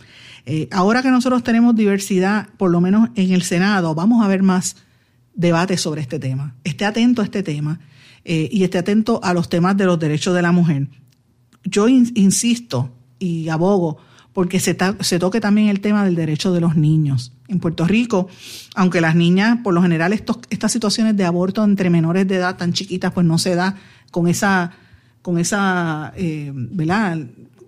Eh, 0.45 0.67
ahora 0.71 1.01
que 1.01 1.09
nosotros 1.09 1.43
tenemos 1.43 1.75
diversidad, 1.75 2.47
por 2.57 2.69
lo 2.69 2.79
menos 2.79 3.09
en 3.15 3.31
el 3.31 3.41
Senado, 3.41 3.95
vamos 3.95 4.23
a 4.23 4.27
ver 4.27 4.43
más 4.43 4.77
debate 5.33 5.77
sobre 5.77 6.01
este 6.01 6.19
tema. 6.19 6.55
Esté 6.63 6.85
atento 6.85 7.21
a 7.23 7.25
este 7.25 7.41
tema 7.41 7.79
eh, 8.23 8.47
y 8.51 8.63
esté 8.63 8.77
atento 8.77 9.19
a 9.23 9.33
los 9.33 9.49
temas 9.49 9.75
de 9.75 9.85
los 9.85 9.99
derechos 9.99 10.35
de 10.35 10.41
la 10.43 10.51
mujer 10.51 10.87
yo 11.69 11.87
insisto 11.87 12.91
y 13.19 13.49
abogo 13.49 13.97
porque 14.33 14.59
se, 14.59 14.77
se, 14.99 15.17
toque 15.19 15.41
también 15.41 15.69
el 15.69 15.79
tema 15.79 16.05
del 16.05 16.13
derecho 16.13 16.53
de 16.53 16.61
los 16.61 16.75
niños. 16.75 17.33
En 17.47 17.59
Puerto 17.59 17.87
Rico, 17.87 18.27
aunque 18.75 19.01
las 19.01 19.15
niñas, 19.15 19.59
por 19.63 19.73
lo 19.73 19.81
general, 19.81 20.13
estas 20.13 20.71
situaciones 20.71 21.17
de 21.17 21.25
aborto 21.25 21.63
entre 21.63 21.89
menores 21.89 22.27
de 22.27 22.35
edad 22.35 22.55
tan 22.55 22.71
chiquitas, 22.71 23.11
pues 23.13 23.25
no 23.25 23.39
se 23.39 23.55
da 23.55 23.77
con 24.11 24.27
esa, 24.27 24.73
con 25.23 25.39
esa 25.39 26.13
eh, 26.15 26.53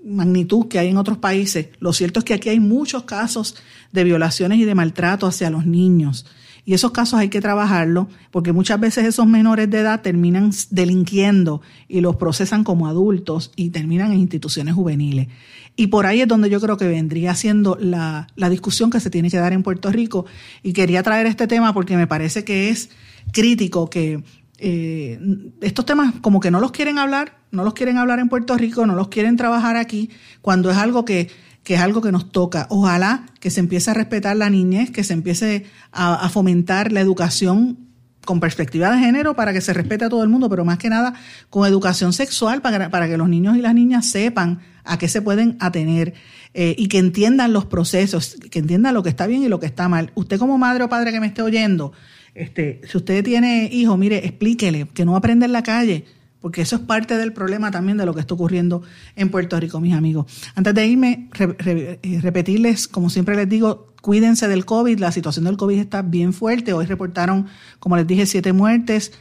magnitud 0.06 0.68
que 0.68 0.78
hay 0.78 0.90
en 0.90 0.98
otros 0.98 1.18
países. 1.18 1.70
Lo 1.80 1.92
cierto 1.92 2.20
es 2.20 2.26
que 2.26 2.36
aquí 2.36 2.50
hay 2.50 2.60
muchos 2.60 3.04
casos 3.04 3.56
de 3.92 4.04
violaciones 4.04 4.60
y 4.60 4.66
de 4.66 4.76
maltrato 4.76 5.26
hacia 5.26 5.50
los 5.50 5.66
niños. 5.66 6.28
Y 6.66 6.74
esos 6.74 6.92
casos 6.92 7.20
hay 7.20 7.30
que 7.30 7.42
trabajarlo 7.42 8.08
porque 8.32 8.54
muchas 8.54 8.80
veces 8.80 9.06
esos 9.06 9.28
menores 9.28 9.70
de 9.70 9.80
edad 9.80 10.02
terminan 10.02 10.52
delinquiendo 10.70 11.62
y 11.88 12.02
los 12.02 12.16
procesan 12.16 12.64
como 12.64 12.88
adultos 12.88 13.52
y 13.56 13.70
terminan 13.70 14.12
en 14.12 14.20
instituciones 14.20 14.76
juveniles. 14.76 15.28
Y 15.76 15.88
por 15.88 16.06
ahí 16.06 16.22
es 16.22 16.28
donde 16.28 16.50
yo 16.50 16.60
creo 16.60 16.78
que 16.78 16.88
vendría 16.88 17.34
siendo 17.36 17.78
la, 17.80 18.28
la 18.36 18.50
discusión 18.50 18.90
que 18.90 19.00
se 19.00 19.10
tiene 19.10 19.30
que 19.30 19.38
dar 19.38 19.54
en 19.54 19.64
Puerto 19.64 19.92
Rico. 19.92 20.26
Y 20.62 20.74
quería 20.74 21.04
traer 21.04 21.26
este 21.26 21.48
tema 21.48 21.74
porque 21.74 21.96
me 21.96 22.08
parece 22.08 22.44
que 22.44 22.70
es 22.70 22.90
crítico 23.32 23.90
que 23.90 24.24
eh, 24.62 25.20
estos 25.62 25.86
temas 25.86 26.14
como 26.22 26.42
que 26.42 26.52
no 26.52 26.60
los 26.60 26.72
quieren 26.72 26.98
hablar, 26.98 27.38
no 27.52 27.64
los 27.64 27.74
quieren 27.74 27.98
hablar 27.98 28.20
en 28.20 28.28
Puerto 28.28 28.58
Rico, 28.58 28.86
no 28.86 28.94
los 28.94 29.08
quieren 29.08 29.38
trabajar 29.38 29.78
aquí, 29.78 30.10
cuando 30.42 30.70
es 30.70 30.78
algo 30.78 31.06
que, 31.06 31.30
que 31.64 31.76
es 31.76 31.82
algo 31.82 32.02
que 32.02 32.12
nos 32.12 32.32
toca. 32.32 32.68
Ojalá 32.70 33.26
que 33.40 33.50
se 33.50 33.60
empiece 33.60 33.92
a 33.92 33.94
respetar 33.94 34.36
la 34.36 34.50
niñez, 34.50 34.92
que 34.92 35.04
se 35.04 35.14
empiece 35.14 35.66
a, 35.92 36.28
fomentar 36.30 36.92
la 36.92 37.02
educación 37.02 37.78
con 38.26 38.40
perspectiva 38.40 38.92
de 38.92 39.00
género 39.00 39.36
para 39.36 39.54
que 39.54 39.62
se 39.62 39.74
respete 39.74 40.06
a 40.06 40.10
todo 40.10 40.24
el 40.24 40.30
mundo, 40.30 40.50
pero 40.50 40.66
más 40.66 40.78
que 40.78 40.90
nada 40.90 41.14
con 41.50 41.68
educación 41.68 42.14
sexual 42.14 42.62
para, 42.62 42.90
para 42.90 43.08
que 43.08 43.18
los 43.18 43.30
niños 43.30 43.58
y 43.58 43.62
las 43.62 43.74
niñas 43.74 44.06
sepan 44.06 44.60
a 44.84 44.98
qué 44.98 45.08
se 45.08 45.22
pueden 45.22 45.58
atener 45.60 46.14
eh, 46.54 46.76
y 46.78 46.88
que 46.88 46.98
entiendan 46.98 47.54
los 47.54 47.66
procesos, 47.66 48.38
que 48.52 48.60
entiendan 48.60 48.94
lo 48.94 49.04
que 49.04 49.10
está 49.10 49.28
bien 49.28 49.44
y 49.44 49.48
lo 49.48 49.60
que 49.60 49.68
está 49.68 49.88
mal. 49.88 50.12
Usted 50.16 50.38
como 50.40 50.58
madre 50.58 50.84
o 50.84 50.90
padre 50.90 51.12
que 51.12 51.20
me 51.20 51.28
esté 51.28 51.42
oyendo, 51.42 51.94
este, 52.34 52.82
si 52.88 52.98
usted 52.98 53.24
tiene 53.24 53.70
hijos, 53.72 53.98
mire, 53.98 54.26
explíquele 54.26 54.88
que 54.94 55.06
no 55.06 55.16
aprende 55.16 55.46
en 55.46 55.52
la 55.52 55.64
calle, 55.64 56.06
porque 56.42 56.62
eso 56.62 56.78
es 56.78 56.82
parte 56.82 57.18
del 57.18 57.34
problema 57.34 57.72
también 57.72 57.98
de 57.98 58.06
lo 58.06 58.14
que 58.14 58.22
está 58.22 58.34
ocurriendo 58.34 58.82
en 59.16 59.30
Puerto 59.30 59.60
Rico, 59.60 59.80
mis 59.80 59.94
amigos. 59.94 60.26
Antes 60.56 60.74
de 60.74 60.88
irme, 60.88 61.30
eh, 61.40 62.20
repetirles, 62.22 62.88
como 62.88 63.10
siempre 63.10 63.36
les 63.36 63.50
digo, 63.50 63.94
cuídense 64.02 64.48
del 64.48 64.66
COVID, 64.66 65.00
la 65.00 65.12
situación 65.12 65.46
del 65.46 65.58
COVID 65.58 65.78
está 65.78 66.02
bien 66.02 66.32
fuerte. 66.34 66.74
Hoy 66.74 66.86
reportaron, 66.86 67.48
como 67.80 67.98
les 67.98 68.08
dije, 68.08 68.26
siete 68.26 68.54
muertes, 68.54 69.12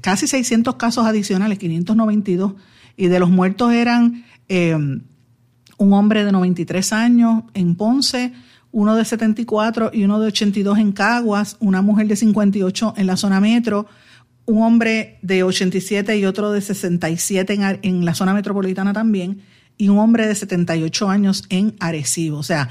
casi 0.00 0.26
600 0.26 0.76
casos 0.76 1.06
adicionales, 1.06 1.58
592, 1.58 2.54
y 2.96 3.08
de 3.08 3.18
los 3.18 3.30
muertos 3.30 3.72
eran 3.72 4.24
eh, 4.48 4.74
un 5.78 5.92
hombre 5.92 6.24
de 6.24 6.32
93 6.32 6.92
años 6.92 7.44
en 7.54 7.74
Ponce, 7.74 8.32
uno 8.72 8.94
de 8.94 9.04
74 9.04 9.90
y 9.92 10.04
uno 10.04 10.20
de 10.20 10.28
82 10.28 10.78
en 10.78 10.92
Caguas, 10.92 11.56
una 11.60 11.82
mujer 11.82 12.08
de 12.08 12.16
58 12.16 12.94
en 12.96 13.06
la 13.06 13.16
zona 13.16 13.40
metro, 13.40 13.86
un 14.46 14.62
hombre 14.62 15.18
de 15.22 15.42
87 15.42 16.16
y 16.16 16.24
otro 16.24 16.52
de 16.52 16.60
67 16.60 17.52
en, 17.52 17.78
en 17.82 18.04
la 18.04 18.14
zona 18.14 18.32
metropolitana 18.32 18.92
también, 18.92 19.42
y 19.76 19.88
un 19.88 19.98
hombre 19.98 20.26
de 20.26 20.34
78 20.34 21.08
años 21.08 21.44
en 21.50 21.74
Arecibo. 21.80 22.38
O 22.38 22.42
sea, 22.42 22.70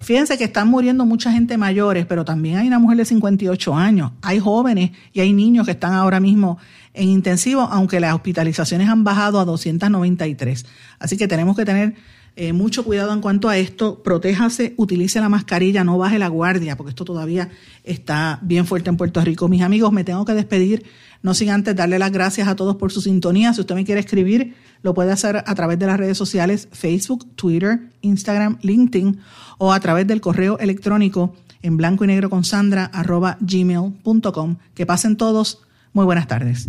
fíjense 0.00 0.36
que 0.36 0.44
están 0.44 0.68
muriendo 0.68 1.06
mucha 1.06 1.32
gente 1.32 1.56
mayores, 1.56 2.06
pero 2.06 2.24
también 2.24 2.58
hay 2.58 2.66
una 2.66 2.78
mujer 2.78 2.98
de 2.98 3.04
58 3.04 3.74
años, 3.74 4.12
hay 4.20 4.38
jóvenes 4.38 4.90
y 5.12 5.20
hay 5.20 5.32
niños 5.32 5.64
que 5.64 5.72
están 5.72 5.94
ahora 5.94 6.20
mismo 6.20 6.58
en 6.94 7.08
intensivo, 7.08 7.62
aunque 7.62 8.00
las 8.00 8.14
hospitalizaciones 8.14 8.88
han 8.88 9.04
bajado 9.04 9.40
a 9.40 9.44
293. 9.44 10.66
Así 10.98 11.16
que 11.16 11.26
tenemos 11.28 11.56
que 11.56 11.64
tener 11.64 11.94
eh, 12.34 12.54
mucho 12.54 12.82
cuidado 12.82 13.12
en 13.12 13.20
cuanto 13.20 13.50
a 13.50 13.58
esto, 13.58 14.02
protéjase, 14.02 14.72
utilice 14.78 15.20
la 15.20 15.28
mascarilla, 15.28 15.84
no 15.84 15.98
baje 15.98 16.18
la 16.18 16.28
guardia, 16.28 16.76
porque 16.76 16.90
esto 16.90 17.04
todavía 17.04 17.50
está 17.84 18.38
bien 18.40 18.66
fuerte 18.66 18.88
en 18.88 18.96
Puerto 18.96 19.20
Rico. 19.20 19.48
Mis 19.48 19.60
amigos, 19.60 19.92
me 19.92 20.02
tengo 20.02 20.24
que 20.24 20.32
despedir, 20.32 20.84
no 21.22 21.34
sin 21.34 21.50
antes 21.50 21.74
darle 21.76 21.98
las 21.98 22.12
gracias 22.12 22.48
a 22.48 22.56
todos 22.56 22.76
por 22.76 22.92
su 22.92 23.00
sintonía. 23.00 23.54
Si 23.54 23.60
usted 23.60 23.74
me 23.74 23.84
quiere 23.84 24.00
escribir, 24.00 24.54
lo 24.82 24.94
puede 24.94 25.12
hacer 25.12 25.42
a 25.46 25.54
través 25.54 25.78
de 25.78 25.86
las 25.86 25.98
redes 25.98 26.18
sociales 26.18 26.68
Facebook, 26.72 27.26
Twitter, 27.36 27.90
Instagram, 28.02 28.58
LinkedIn 28.62 29.20
o 29.58 29.72
a 29.72 29.80
través 29.80 30.06
del 30.06 30.20
correo 30.20 30.58
electrónico 30.58 31.34
en 31.62 31.76
blanco 31.76 32.04
y 32.04 32.08
negro 32.08 32.28
con 32.28 32.44
Sandra 32.44 32.86
arroba 32.86 33.38
gmail.com. 33.40 34.56
Que 34.74 34.86
pasen 34.86 35.16
todos. 35.16 35.62
Muy 35.92 36.04
buenas 36.04 36.26
tardes. 36.26 36.68